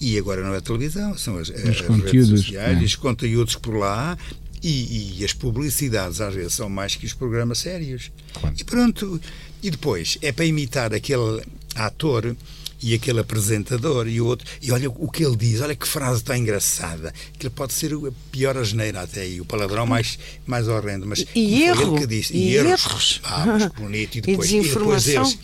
E 0.00 0.16
agora 0.16 0.44
não 0.44 0.54
é 0.54 0.60
televisão, 0.60 1.18
são 1.18 1.36
as, 1.38 1.50
as 1.50 1.80
redes 1.80 2.28
sociais 2.28 2.78
é. 2.78 2.80
e 2.80 2.84
os 2.84 2.94
conteúdos 2.94 3.56
por 3.56 3.74
lá. 3.76 4.16
E, 4.62 5.18
e 5.20 5.24
as 5.24 5.32
publicidades 5.32 6.20
às 6.20 6.34
vezes 6.34 6.54
são 6.54 6.68
mais 6.68 6.96
que 6.96 7.06
os 7.06 7.12
programas 7.12 7.58
sérios. 7.58 8.10
Claro. 8.32 8.54
E 8.58 8.64
pronto. 8.64 9.20
E 9.62 9.70
depois 9.70 10.18
é 10.22 10.30
para 10.32 10.44
imitar 10.44 10.92
aquele 10.94 11.42
ator 11.74 12.36
e 12.80 12.94
aquele 12.94 13.18
apresentador 13.20 14.06
e 14.08 14.20
o 14.20 14.26
outro. 14.26 14.46
E 14.62 14.70
olha 14.70 14.88
o 14.88 15.10
que 15.10 15.24
ele 15.24 15.36
diz, 15.36 15.60
olha 15.60 15.74
que 15.74 15.86
frase 15.86 16.22
tão 16.22 16.36
engraçada. 16.36 17.12
Que 17.38 17.46
ele 17.46 17.54
pode 17.54 17.72
ser 17.72 17.92
a 17.92 18.12
pior 18.30 18.56
asneira 18.56 19.02
até 19.02 19.22
aí, 19.22 19.40
o 19.40 19.44
palavrão 19.44 19.86
mais, 19.86 20.18
mais 20.46 20.68
horrendo. 20.68 21.06
Mas 21.06 21.24
E 21.34 21.62
erro, 21.64 21.92
ele 21.96 22.00
que 22.00 22.06
disse. 22.06 22.36
e 22.36 22.54
erros. 22.54 22.70
erros. 22.70 23.20
Ah, 23.24 23.70
bonito. 23.76 24.16
E 24.16 24.18
E 24.18 24.22
depois, 24.22 24.50
e 24.52 24.60
depois 24.62 25.08
eles, 25.08 25.38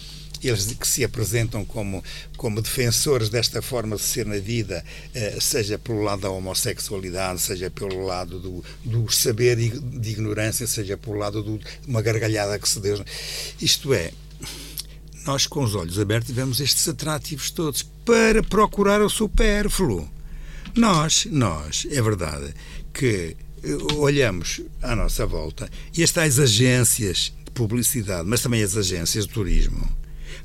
eles 0.49 0.67
que 0.67 0.87
se 0.87 1.03
apresentam 1.05 1.65
como, 1.65 2.03
como 2.37 2.61
defensores 2.63 3.29
desta 3.29 3.61
forma 3.63 3.97
de 3.97 4.03
ser 4.03 4.27
na 4.27 4.39
vida, 4.39 4.85
eh, 5.15 5.39
seja 5.41 5.79
pelo 5.79 6.03
lado 6.03 6.23
da 6.23 6.31
homossexualidade, 6.31 7.41
seja 7.41 7.71
pelo 7.71 8.05
lado 8.05 8.39
do, 8.39 8.65
do 8.85 9.11
saber 9.13 9.59
e 9.59 9.71
de 9.71 10.11
ignorância, 10.11 10.67
seja 10.67 10.97
pelo 10.97 11.17
lado 11.17 11.43
do- 11.43 11.59
de 11.59 11.65
uma 11.89 12.03
gargalhada 12.03 12.59
que 12.59 12.69
se 12.69 12.81
deu. 12.81 13.03
Isto 13.61 13.93
é, 13.95 14.13
nós 15.27 15.47
com 15.47 15.63
os 15.65 15.75
olhos 15.75 15.99
abertos 15.99 16.29
tivemos 16.29 16.61
estes 16.61 16.87
atrativos 16.89 17.51
todos 17.51 17.83
para 18.05 18.43
procurar 18.43 19.01
o 19.01 19.09
supérfluo. 19.09 20.09
Nós, 20.77 21.27
nós, 21.31 21.87
é 21.91 22.03
verdade 22.03 22.53
que 22.93 23.37
eh, 23.63 23.69
olhamos 23.95 24.61
à 24.83 24.95
nossa 24.95 25.25
volta 25.25 25.71
e 25.97 26.03
as 26.03 26.11
tais 26.11 26.39
agências 26.39 27.33
de 27.45 27.51
publicidade, 27.53 28.29
mas 28.29 28.43
também 28.43 28.63
as 28.63 28.77
agências 28.77 29.27
de 29.27 29.33
turismo, 29.33 29.89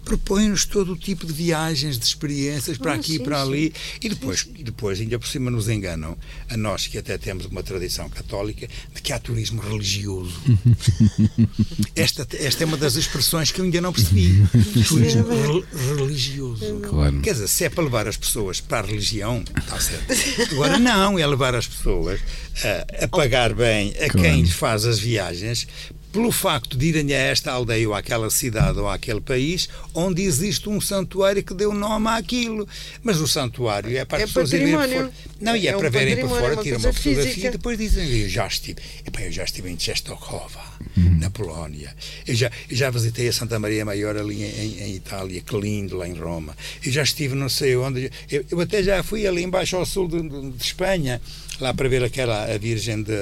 propõem-nos 0.06 0.66
todo 0.66 0.94
o 0.94 0.98
tipo 0.98 1.26
de 1.26 1.34
viagens, 1.34 1.98
de 2.00 2.06
experiências 2.06 2.78
para 2.78 2.94
Ah, 2.94 2.96
aqui 2.96 3.16
e 3.16 3.18
sim, 3.18 3.24
para 3.24 3.38
sim. 3.44 3.48
ali 3.50 3.74
e 4.02 4.10
depois, 4.10 4.48
e 4.58 4.64
depois, 4.64 5.00
ainda 5.00 5.20
por 5.20 5.28
cima, 5.28 5.52
nos 5.52 5.70
enganam 5.70 6.18
a 6.50 6.58
nós 6.58 6.88
que 6.88 6.98
até 6.98 7.18
temos 7.18 7.46
uma 7.46 7.62
tradição 7.62 8.10
católica 8.10 8.68
de 8.96 9.02
que 9.02 9.14
há 9.14 9.20
turismo 9.20 9.62
religioso. 9.62 10.40
Esta, 11.96 12.28
esta 12.38 12.64
é 12.64 12.66
uma 12.66 12.78
das 12.78 12.96
expressões 12.96 13.52
que 13.52 13.60
eu 13.60 13.66
ainda 13.66 13.82
não 13.82 13.92
percebi. 13.94 14.44
Turismo 14.88 15.28
rel- 15.28 15.66
religioso. 15.98 16.80
Claro. 16.82 17.20
Quer 17.22 17.34
dizer, 17.34 17.48
se 17.48 17.66
é 17.66 17.70
para 17.70 17.84
levar 17.84 18.08
as 18.08 18.18
pessoas 18.18 18.60
para 18.62 18.80
a 18.80 18.90
religião, 18.90 19.44
está 19.58 19.80
certo. 19.80 20.14
Agora, 20.54 20.80
não, 20.80 21.18
é 21.20 21.26
levar 21.28 21.56
as 21.56 21.68
pessoas 21.68 22.20
a, 22.64 23.06
a 23.06 23.08
pagar 23.08 23.54
bem 23.54 23.90
a 23.96 24.10
Claro. 24.10 24.22
quem 24.22 24.42
lhes 24.42 24.54
faz 24.54 24.86
as 24.86 25.00
viagens 25.00 25.68
pelo 26.12 26.32
facto 26.32 26.78
de 26.78 26.88
irem 26.88 27.14
a 27.14 27.18
esta 27.18 27.52
aldeia 27.52 27.88
ou 27.88 27.94
àquela 27.94 28.30
cidade 28.30 28.80
ou 28.80 28.90
àquele 28.90 29.22
país 29.22 29.70
onde 29.94 30.24
existe 30.24 30.68
um 30.68 30.82
santuário 30.82 31.44
que 31.44 31.54
deu 31.54 31.74
nome 31.74 32.08
àquilo. 32.08 32.68
Mas 33.04 33.20
o 33.22 33.28
santuário 33.28 33.96
é 33.98 34.04
para 34.06 34.20
É 34.20 34.24
as 34.24 34.30
pessoas 34.30 34.52
irem 34.54 34.72
por 34.72 34.80
património. 34.80 35.12
fora. 35.12 35.30
Não, 35.40 35.56
e 35.56 35.68
é, 35.68 35.72
É 35.72 35.76
um 35.78 35.80
para 35.80 35.90
verem 35.90 36.16
por 36.18 36.30
património, 36.30 36.46
é 36.46 36.50
fora, 36.56 36.64
tiram 36.64 36.76
coisa 36.80 36.88
uma 36.88 36.94
fotografia 36.94 37.32
física. 37.34 37.48
e 37.48 37.52
depois 37.52 37.78
dizem, 37.78 38.22
eu 38.22 38.30
já 38.30 38.48
estive, 38.48 38.82
epá, 39.06 39.22
eu 39.22 39.32
já 39.32 39.44
estive 39.44 39.70
em 39.70 39.76
Czestochowa, 39.76 40.80
Uhum. 40.98 41.20
na 41.20 41.30
Polónia. 41.30 41.94
Eu 42.26 42.34
já, 42.36 42.50
eu 42.70 42.76
já 42.76 42.90
visitei 42.90 43.28
a 43.28 43.34
Santa 43.34 43.60
Maria 43.60 43.86
Maior 43.86 44.18
ali 44.18 44.44
em, 44.44 44.80
em- 44.84 44.96
Itália, 44.96 45.42
que 45.42 45.56
lindo, 45.58 45.98
lá 45.98 46.08
em 46.08 46.14
Roma. 46.14 46.56
Eu 46.84 46.92
já 46.92 47.04
estive 47.04 47.36
não 47.36 47.48
sei 47.50 47.76
onde. 47.76 48.10
Eu, 48.32 48.44
eu 48.50 48.60
até 48.62 48.82
já 48.82 49.04
fui 49.04 49.28
ali 49.28 49.44
embaixo 49.44 49.76
ao 49.76 49.86
sul 49.86 50.08
de, 50.08 50.22
de- 50.22 50.52
de 50.52 50.64
Espanha, 50.64 51.22
lá 51.60 51.74
para 51.74 51.88
ver 51.88 52.04
aquela 52.04 52.46
a 52.54 52.58
Virgem 52.58 53.04
de, 53.04 53.14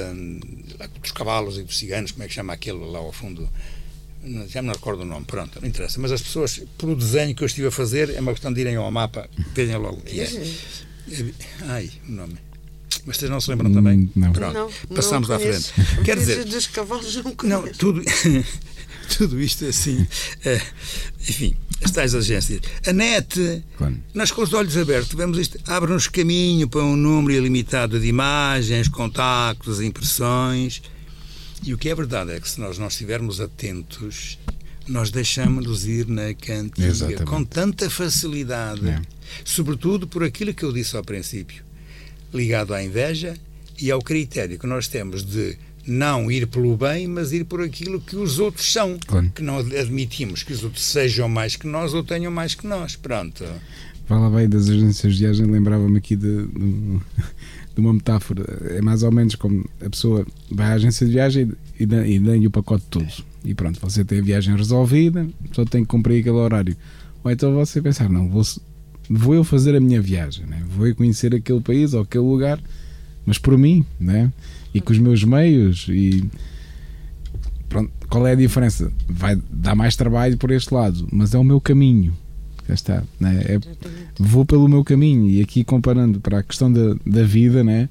dos 1.02 1.12
cavalos 1.12 1.58
e 1.58 1.64
dos 1.64 1.78
ciganos, 1.78 2.12
como 2.12 2.24
é 2.24 2.28
que 2.28 2.34
chama 2.34 2.54
lá 2.86 3.00
ao 3.00 3.12
fundo. 3.12 3.50
Já 4.50 4.62
me 4.62 4.68
não 4.68 4.74
recordo 4.74 5.02
o 5.04 5.06
nome, 5.06 5.26
pronto, 5.26 5.60
não 5.62 5.68
interessa. 5.68 6.00
Mas 6.02 6.12
as 6.12 6.22
pessoas, 6.22 6.62
por 6.78 6.90
o 6.90 6.96
desenho 6.96 7.34
que 7.36 7.44
eu 7.44 7.46
estive 7.46 7.68
a 7.68 7.72
fazer, 7.72 8.10
é 8.10 8.20
uma 8.20 8.32
questão 8.32 8.52
de 8.52 8.60
irem 8.60 8.76
ao 8.76 8.92
mapa, 8.92 9.30
vejam 9.54 9.80
logo 9.82 9.98
o 9.98 10.02
que 10.02 10.20
é. 10.20 10.30
Ai, 11.68 11.90
o 12.08 12.12
nome. 12.12 12.36
Mas 13.06 13.18
vocês 13.18 13.32
não 13.32 13.40
se 13.40 13.50
lembram 13.50 13.72
também? 13.72 14.00
Hum, 14.00 14.10
não. 14.16 14.32
Pronto, 14.34 14.54
Não, 14.90 14.96
passamos 14.96 15.30
não 15.30 15.36
à 15.36 15.40
frente. 15.40 15.72
Quer 16.04 16.14
A 16.14 16.16
dizer, 16.16 16.44
dos 16.46 16.68
cavalos 16.68 17.16
não 17.16 17.36
não, 17.44 17.68
tudo, 17.74 18.02
tudo 19.18 19.40
isto 19.42 19.64
é 19.66 19.70
assim. 19.70 20.06
eh, 20.44 20.62
enfim, 21.22 21.56
as 21.84 21.92
tais 21.92 22.14
agências. 22.14 22.60
A 22.86 22.92
net, 22.92 23.64
Claro. 23.78 23.96
nós 24.14 24.32
com 24.32 24.42
os 24.42 24.52
olhos 24.54 24.76
abertos, 24.76 25.14
vemos 25.14 25.38
isto, 25.38 25.58
abre-nos 25.68 26.08
caminho 26.10 26.68
para 26.68 26.84
um 26.84 26.98
número 26.98 27.34
ilimitado 27.38 27.98
de 28.00 28.08
imagens, 28.08 28.90
contactos, 28.90 29.80
impressões. 29.80 30.82
E 31.64 31.74
o 31.74 31.78
que 31.78 31.90
é 31.90 31.96
verdade 31.96 32.32
é 32.32 32.40
que 32.40 32.50
se 32.50 32.60
nós 32.60 32.78
não 32.78 32.88
estivermos 32.88 33.42
atentos, 33.42 34.38
nós 34.88 35.12
deixamos-nos 35.12 35.86
ir 35.86 36.08
na 36.08 36.34
cantiga 36.34 36.88
Exatamente. 36.88 37.24
com 37.26 37.44
tanta 37.44 37.90
facilidade. 37.90 38.88
É. 38.88 39.02
Sobretudo 39.44 40.08
por 40.08 40.24
aquilo 40.24 40.54
que 40.54 40.64
eu 40.64 40.72
disse 40.72 40.96
ao 40.96 41.04
princípio, 41.04 41.64
ligado 42.34 42.74
à 42.74 42.84
inveja 42.84 43.36
e 43.80 43.92
ao 43.92 44.02
critério 44.02 44.58
que 44.58 44.68
nós 44.68 44.88
temos 44.88 45.24
de 45.26 45.58
não 45.86 46.30
ir 46.32 46.48
pelo 46.48 46.76
bem, 46.78 47.08
mas 47.08 47.32
ir 47.32 47.46
por 47.46 47.62
aquilo 47.62 48.00
que 48.02 48.16
os 48.16 48.40
outros 48.40 48.72
são. 48.72 48.98
Claro. 49.06 49.32
Que 49.34 49.42
não 49.42 49.58
admitimos 49.58 50.44
que 50.44 50.54
os 50.54 50.64
outros 50.64 50.84
sejam 50.84 51.28
mais 51.30 51.56
que 51.56 51.66
nós 51.68 51.94
ou 51.94 52.04
tenham 52.04 52.32
mais 52.32 52.54
que 52.56 52.68
nós. 52.68 52.96
Pronto. 52.96 53.44
Fala 54.06 54.30
bem 54.30 54.48
das 54.48 54.70
agências 54.70 55.16
de 55.16 55.20
viagem, 55.24 55.46
lembrava-me 55.48 55.98
aqui 55.98 56.16
de, 56.16 56.48
de- 56.48 57.00
de 57.78 57.82
uma 57.82 57.94
metáfora. 57.94 58.44
É 58.72 58.82
mais 58.82 59.04
ou 59.04 59.12
menos 59.12 59.36
como 59.36 59.64
a 59.80 59.90
pessoa 59.90 60.26
vai 60.52 60.68
à 60.68 60.74
agência 60.74 61.06
de 61.06 61.14
viagem 61.14 61.52
e 61.80 61.84
e 61.84 62.20
dá-lhe 62.20 62.48
o 62.48 62.52
pacote 62.52 62.86
todo. 62.90 63.08
E 63.46 63.54
pronto, 63.54 63.80
você 63.80 64.04
tem 64.04 64.20
a 64.20 64.22
viagem 64.22 64.56
resolvida, 64.56 65.28
só 65.54 65.64
tem 65.64 65.84
que 65.84 65.88
cumprir 65.88 66.20
aquele 66.20 66.36
horário. 66.36 66.76
Ou 67.24 67.32
então 67.32 67.54
você 67.54 67.82
pensar, 67.82 68.10
não, 68.10 68.28
vou, 68.28 68.44
vou 69.10 69.36
eu 69.36 69.44
fazer 69.44 69.76
a 69.76 69.80
minha 69.80 70.02
viagem, 70.02 70.46
né? 70.46 70.64
vou 70.68 70.88
eu 70.88 70.96
conhecer 70.96 71.34
aquele 71.34 71.62
país 71.62 71.94
ou 71.94 72.02
aquele 72.02 72.24
lugar, 72.24 72.60
mas 73.26 73.38
por 73.38 73.58
mim, 73.58 73.86
né? 74.00 74.32
e 74.74 74.82
com 74.82 74.92
os 74.92 75.00
meus 75.00 75.24
meios. 75.24 75.88
E 75.90 76.28
pronto, 77.70 77.92
qual 78.10 78.26
é 78.26 78.32
a 78.32 78.36
diferença? 78.36 78.92
Vai 79.08 79.40
dar 79.52 79.76
mais 79.76 79.96
trabalho 79.96 80.38
por 80.38 80.50
este 80.52 80.74
lado, 80.74 81.08
mas 81.12 81.34
é 81.34 81.38
o 81.38 81.44
meu 81.44 81.62
caminho. 81.62 82.14
Já 82.68 82.74
está. 82.74 83.04
Né? 83.20 83.42
É, 83.46 83.60
vou 84.20 84.46
pelo 84.46 84.68
meu 84.68 84.84
caminho 84.84 85.30
e 85.30 85.42
aqui 85.42 85.64
comparando 85.64 86.20
para 86.20 86.40
a 86.40 86.44
questão 86.44 86.72
da, 86.72 86.96
da 87.06 87.24
vida, 87.24 87.64
né? 87.64 87.90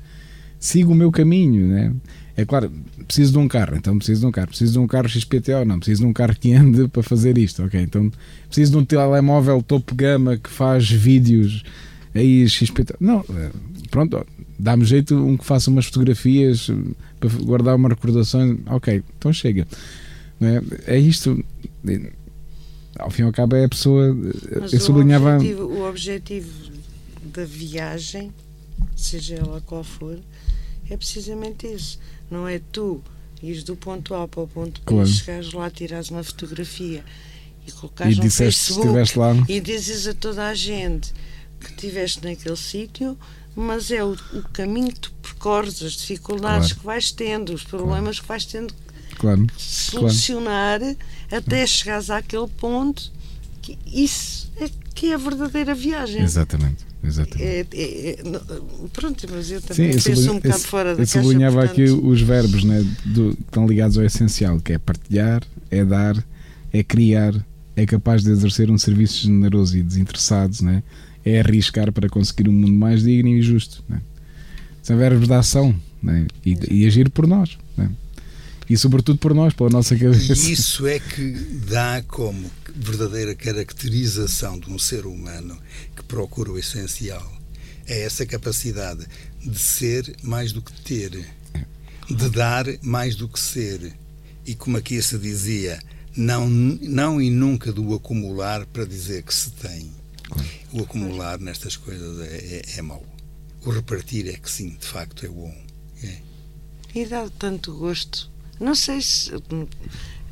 sigo 0.59 0.93
o 0.93 0.95
meu 0.95 1.11
caminho, 1.11 1.69
né? 1.69 1.93
É 2.37 2.45
claro, 2.45 2.71
preciso 3.07 3.33
de 3.33 3.39
um 3.39 3.49
carro, 3.49 3.77
então 3.77 3.97
preciso 3.97 4.21
de 4.21 4.27
um 4.27 4.31
carro. 4.31 4.49
Preciso 4.49 4.73
de 4.73 4.79
um 4.79 4.87
carro 4.87 5.09
XPTO, 5.09 5.65
não. 5.67 5.79
Preciso 5.79 6.03
de 6.03 6.07
um 6.07 6.13
carro 6.13 6.37
que 6.39 6.53
ande 6.53 6.87
para 6.89 7.03
fazer 7.03 7.39
isto, 7.39 7.65
ok? 7.65 7.81
Então 7.81 8.13
preciso 8.47 8.73
de 8.73 8.79
um 8.79 8.85
telemóvel 8.85 9.63
topo 9.63 9.95
gama 9.95 10.37
que 10.37 10.51
faz 10.51 10.91
vídeos 10.91 11.65
aí 12.15 12.47
XPTO. 12.49 12.97
Não, 13.01 13.25
eh, 13.31 13.51
pronto, 13.91 14.27
dá-me 14.59 14.85
jeito 14.85 15.15
um 15.17 15.37
que 15.37 15.45
faça 15.45 15.71
umas 15.71 15.87
fotografias 15.87 16.69
eh, 16.69 16.75
para 17.19 17.31
guardar 17.43 17.75
uma 17.75 17.89
recordação. 17.89 18.59
Ok, 18.67 19.03
então 19.19 19.33
chega. 19.33 19.67
É, 20.41 20.95
é 20.97 20.99
isto. 20.99 21.43
Ao 22.99 23.11
fim 23.11 23.23
e 23.23 23.25
ao 23.25 23.33
cabo 23.33 23.57
é 23.57 23.65
a 23.65 23.69
pessoa. 23.69 24.15
Mas 24.61 24.73
eu 24.73 24.81
sublinhava. 24.81 25.33
O 25.33 25.37
objetivo, 25.37 25.63
o 25.65 25.89
objetivo 25.89 26.73
da 27.25 27.45
viagem, 27.45 28.33
seja 28.95 29.37
ela 29.37 29.61
qual 29.61 29.85
for, 29.85 30.19
é 30.91 30.97
precisamente 30.97 31.67
isso. 31.67 31.99
Não 32.31 32.47
é 32.47 32.61
tu 32.73 33.03
ires 33.43 33.63
do 33.63 33.77
ponto 33.77 34.15
A 34.15 34.27
para 34.27 34.41
o 34.41 34.49
ponto 34.49 34.81
B, 34.81 34.87
claro. 34.87 35.07
chegares 35.07 35.53
lá, 35.53 35.71
tirares 35.71 36.11
uma 36.11 36.25
fotografia 36.25 37.05
e 37.67 37.73
colocares 37.73 38.17
e 38.17 38.21
no 38.21 38.31
Facebook 38.31 39.19
lá... 39.19 39.35
e 39.49 39.61
dizes 39.61 40.07
a 40.07 40.15
toda 40.15 40.49
a 40.49 40.55
gente 40.55 41.13
que 41.61 41.71
estiveste 41.71 42.25
naquele 42.25 42.57
sítio, 42.57 43.19
mas 43.55 43.91
é 43.91 44.05
o, 44.05 44.13
o, 44.13 44.43
caminho 44.53 44.93
que 44.93 45.01
tu 45.01 45.13
percorres, 45.23 45.83
as 45.83 45.93
dificuldades 45.93 46.69
claro. 46.69 46.81
que 46.81 46.87
vais 46.87 47.11
tendo, 47.11 47.53
os 47.53 47.65
problemas 47.65 48.21
claro. 48.21 48.23
que 48.23 48.29
vais 48.29 48.45
tendo 48.45 48.75
claro. 49.19 49.47
solucionar 49.57 50.81
até 51.31 51.67
chegares 51.67 52.11
àquele 52.11 52.47
ponto 52.47 53.11
que 53.63 53.79
isso 53.87 54.51
é 54.61 54.71
que 54.95 55.11
é 55.11 55.15
a 55.15 55.19
verdadeira 55.19 55.75
viagem. 55.75 56.23
Exatamente. 56.23 56.87
Exatamente. 57.05 57.43
É, 57.43 57.67
é, 57.73 58.11
é, 58.11 58.25
pronto, 58.93 59.27
mas 59.31 59.51
eu 59.51 59.61
também 59.61 59.93
Sim, 59.99 60.11
penso 60.11 60.33
um 60.33 60.37
bocado 60.37 60.59
fora 60.61 60.85
da 60.85 60.91
eu 60.93 60.97
caixa. 60.97 61.19
Eu 61.19 61.23
sublinhava 61.23 61.57
portanto... 61.59 61.73
aqui 61.73 61.91
os 61.91 62.21
verbos 62.21 62.65
né, 62.65 62.85
do, 63.05 63.37
que 63.37 63.43
estão 63.43 63.67
ligados 63.67 63.99
ao 63.99 64.05
essencial, 64.05 64.59
que 64.61 64.73
é 64.73 64.79
partilhar, 64.79 65.43
é 65.71 65.85
dar, 65.85 66.17
é 66.73 66.83
criar, 66.83 67.35
é 67.77 67.87
capaz 67.87 68.23
de 68.23 68.31
exercer 68.31 68.71
um 68.71 68.79
serviço 68.79 69.23
generoso 69.23 69.77
e 69.77 69.83
desinteressado, 69.83 70.57
né? 70.63 70.83
é 71.25 71.41
arriscar 71.41 71.93
para 71.93 72.09
conseguir 72.09 72.49
um 72.49 72.53
mundo 72.53 72.73
mais 72.73 73.03
digno 73.03 73.29
e 73.29 73.43
justo. 73.43 73.85
Né? 73.89 74.01
São 74.83 74.97
verbos 74.97 75.27
de 75.29 75.35
ação 75.35 75.75
né? 76.03 76.27
e, 76.45 76.57
e 76.71 76.87
agir 76.87 77.11
por 77.11 77.27
nós. 77.27 77.59
Né? 77.77 77.91
E 78.69 78.77
sobretudo 78.77 79.19
por 79.19 79.33
nós, 79.33 79.55
pela 79.55 79.71
nossa 79.71 79.97
cabeça. 79.97 80.33
E 80.33 80.53
isso 80.53 80.87
é 80.87 80.99
que 80.99 81.33
dá 81.69 82.03
como 82.07 82.51
verdadeira 82.75 83.35
caracterização 83.35 84.59
de 84.59 84.71
um 84.71 84.79
ser 84.79 85.07
humano 85.07 85.59
que 85.95 86.03
procura 86.03 86.51
o 86.51 86.59
essencial. 86.59 87.33
É 87.87 88.03
essa 88.03 88.27
capacidade 88.27 89.07
de 89.45 89.59
ser 89.59 90.17
mais 90.23 90.53
do 90.53 90.61
que 90.61 90.73
ter, 90.83 91.27
de 92.11 92.29
dar 92.31 92.67
mais 92.83 93.15
do 93.15 93.29
que 93.29 93.39
ser. 93.39 93.95
E 94.45 94.55
como 94.55 94.77
aqui 94.77 95.01
se 95.01 95.17
dizia, 95.19 95.79
não, 96.17 96.49
não 96.49 97.21
e 97.21 97.31
nunca 97.31 97.73
do 97.73 97.95
acumular 97.95 98.67
para 98.67 98.85
dizer 98.85 99.23
que 99.23 99.35
se 99.35 99.51
tem. 99.51 99.91
O 100.73 100.83
acumular 100.83 101.39
nestas 101.39 101.77
coisas 101.77 102.21
é, 102.21 102.37
é, 102.37 102.79
é 102.79 102.83
mau. 102.83 103.05
O 103.65 103.71
repartir 103.71 104.29
é 104.29 104.35
que 104.35 104.51
sim, 104.51 104.71
de 104.71 104.87
facto 104.87 105.25
é 105.25 105.29
bom. 105.29 105.55
É. 106.03 106.19
E 106.95 107.07
dá 107.07 107.29
tanto 107.39 107.75
gosto. 107.75 108.31
Não 108.59 108.75
sei 108.75 109.01
se 109.01 109.31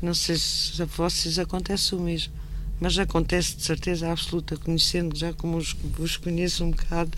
não 0.01 0.13
sei 0.13 0.37
se 0.37 0.81
a 0.81 0.85
vocês 0.85 1.39
acontece 1.39 1.95
o 1.95 1.99
mesmo, 1.99 2.33
mas 2.79 2.97
acontece 2.97 3.55
de 3.55 3.63
certeza 3.63 4.11
absoluta, 4.11 4.57
conhecendo 4.57 5.17
já 5.17 5.33
como 5.33 5.57
os, 5.57 5.75
vos 5.97 6.17
conheço 6.17 6.63
um 6.63 6.71
bocado, 6.71 7.11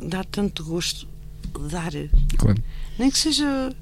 dá 0.00 0.24
tanto 0.24 0.64
gosto 0.64 1.08
dar. 1.70 1.92
Claro. 2.36 2.62
Nem 2.98 3.10
que 3.10 3.18
seja. 3.18 3.74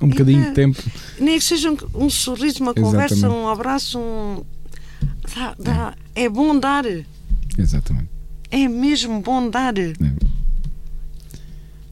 Um 0.00 0.08
bocadinho 0.08 0.44
de 0.44 0.52
tempo. 0.52 0.82
Nem 1.20 1.38
que 1.38 1.44
seja 1.44 1.70
um, 1.70 1.76
um 1.94 2.10
sorriso, 2.10 2.62
uma 2.62 2.72
Exatamente. 2.72 2.80
conversa, 2.80 3.30
um 3.30 3.48
abraço, 3.48 3.98
um. 3.98 4.44
Dá, 5.34 5.54
dá, 5.58 5.94
é. 6.14 6.24
é 6.24 6.28
bom 6.28 6.58
dar. 6.58 6.84
Exatamente. 7.56 8.08
É 8.50 8.66
mesmo 8.66 9.20
bom 9.20 9.48
dar. 9.48 9.76
É. 9.78 9.92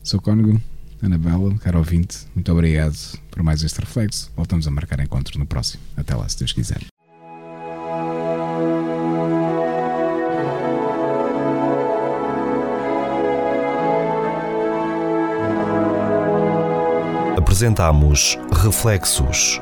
Sou 0.03 0.21
Cónigo. 0.21 0.61
Anabela, 1.03 1.53
caro 1.59 1.79
ouvinte, 1.79 2.19
muito 2.33 2.53
obrigado 2.53 2.97
por 3.29 3.43
mais 3.43 3.63
este 3.65 3.81
reflexo. 3.81 4.31
Voltamos 4.37 4.69
a 4.69 4.71
marcar 4.71 5.01
encontros 5.01 5.37
no 5.37 5.45
próximo. 5.45 5.83
Até 5.97 6.15
lá, 6.15 6.29
se 6.29 6.39
Deus 6.39 6.53
quiser. 6.53 6.81
Apresentamos 17.37 18.39
Reflexos. 18.53 19.61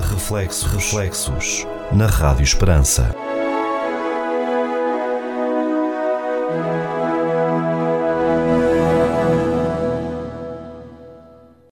Reflexos, 0.00 0.72
reflexos 0.72 1.66
na 1.92 2.06
Rádio 2.06 2.44
Esperança. 2.44 3.14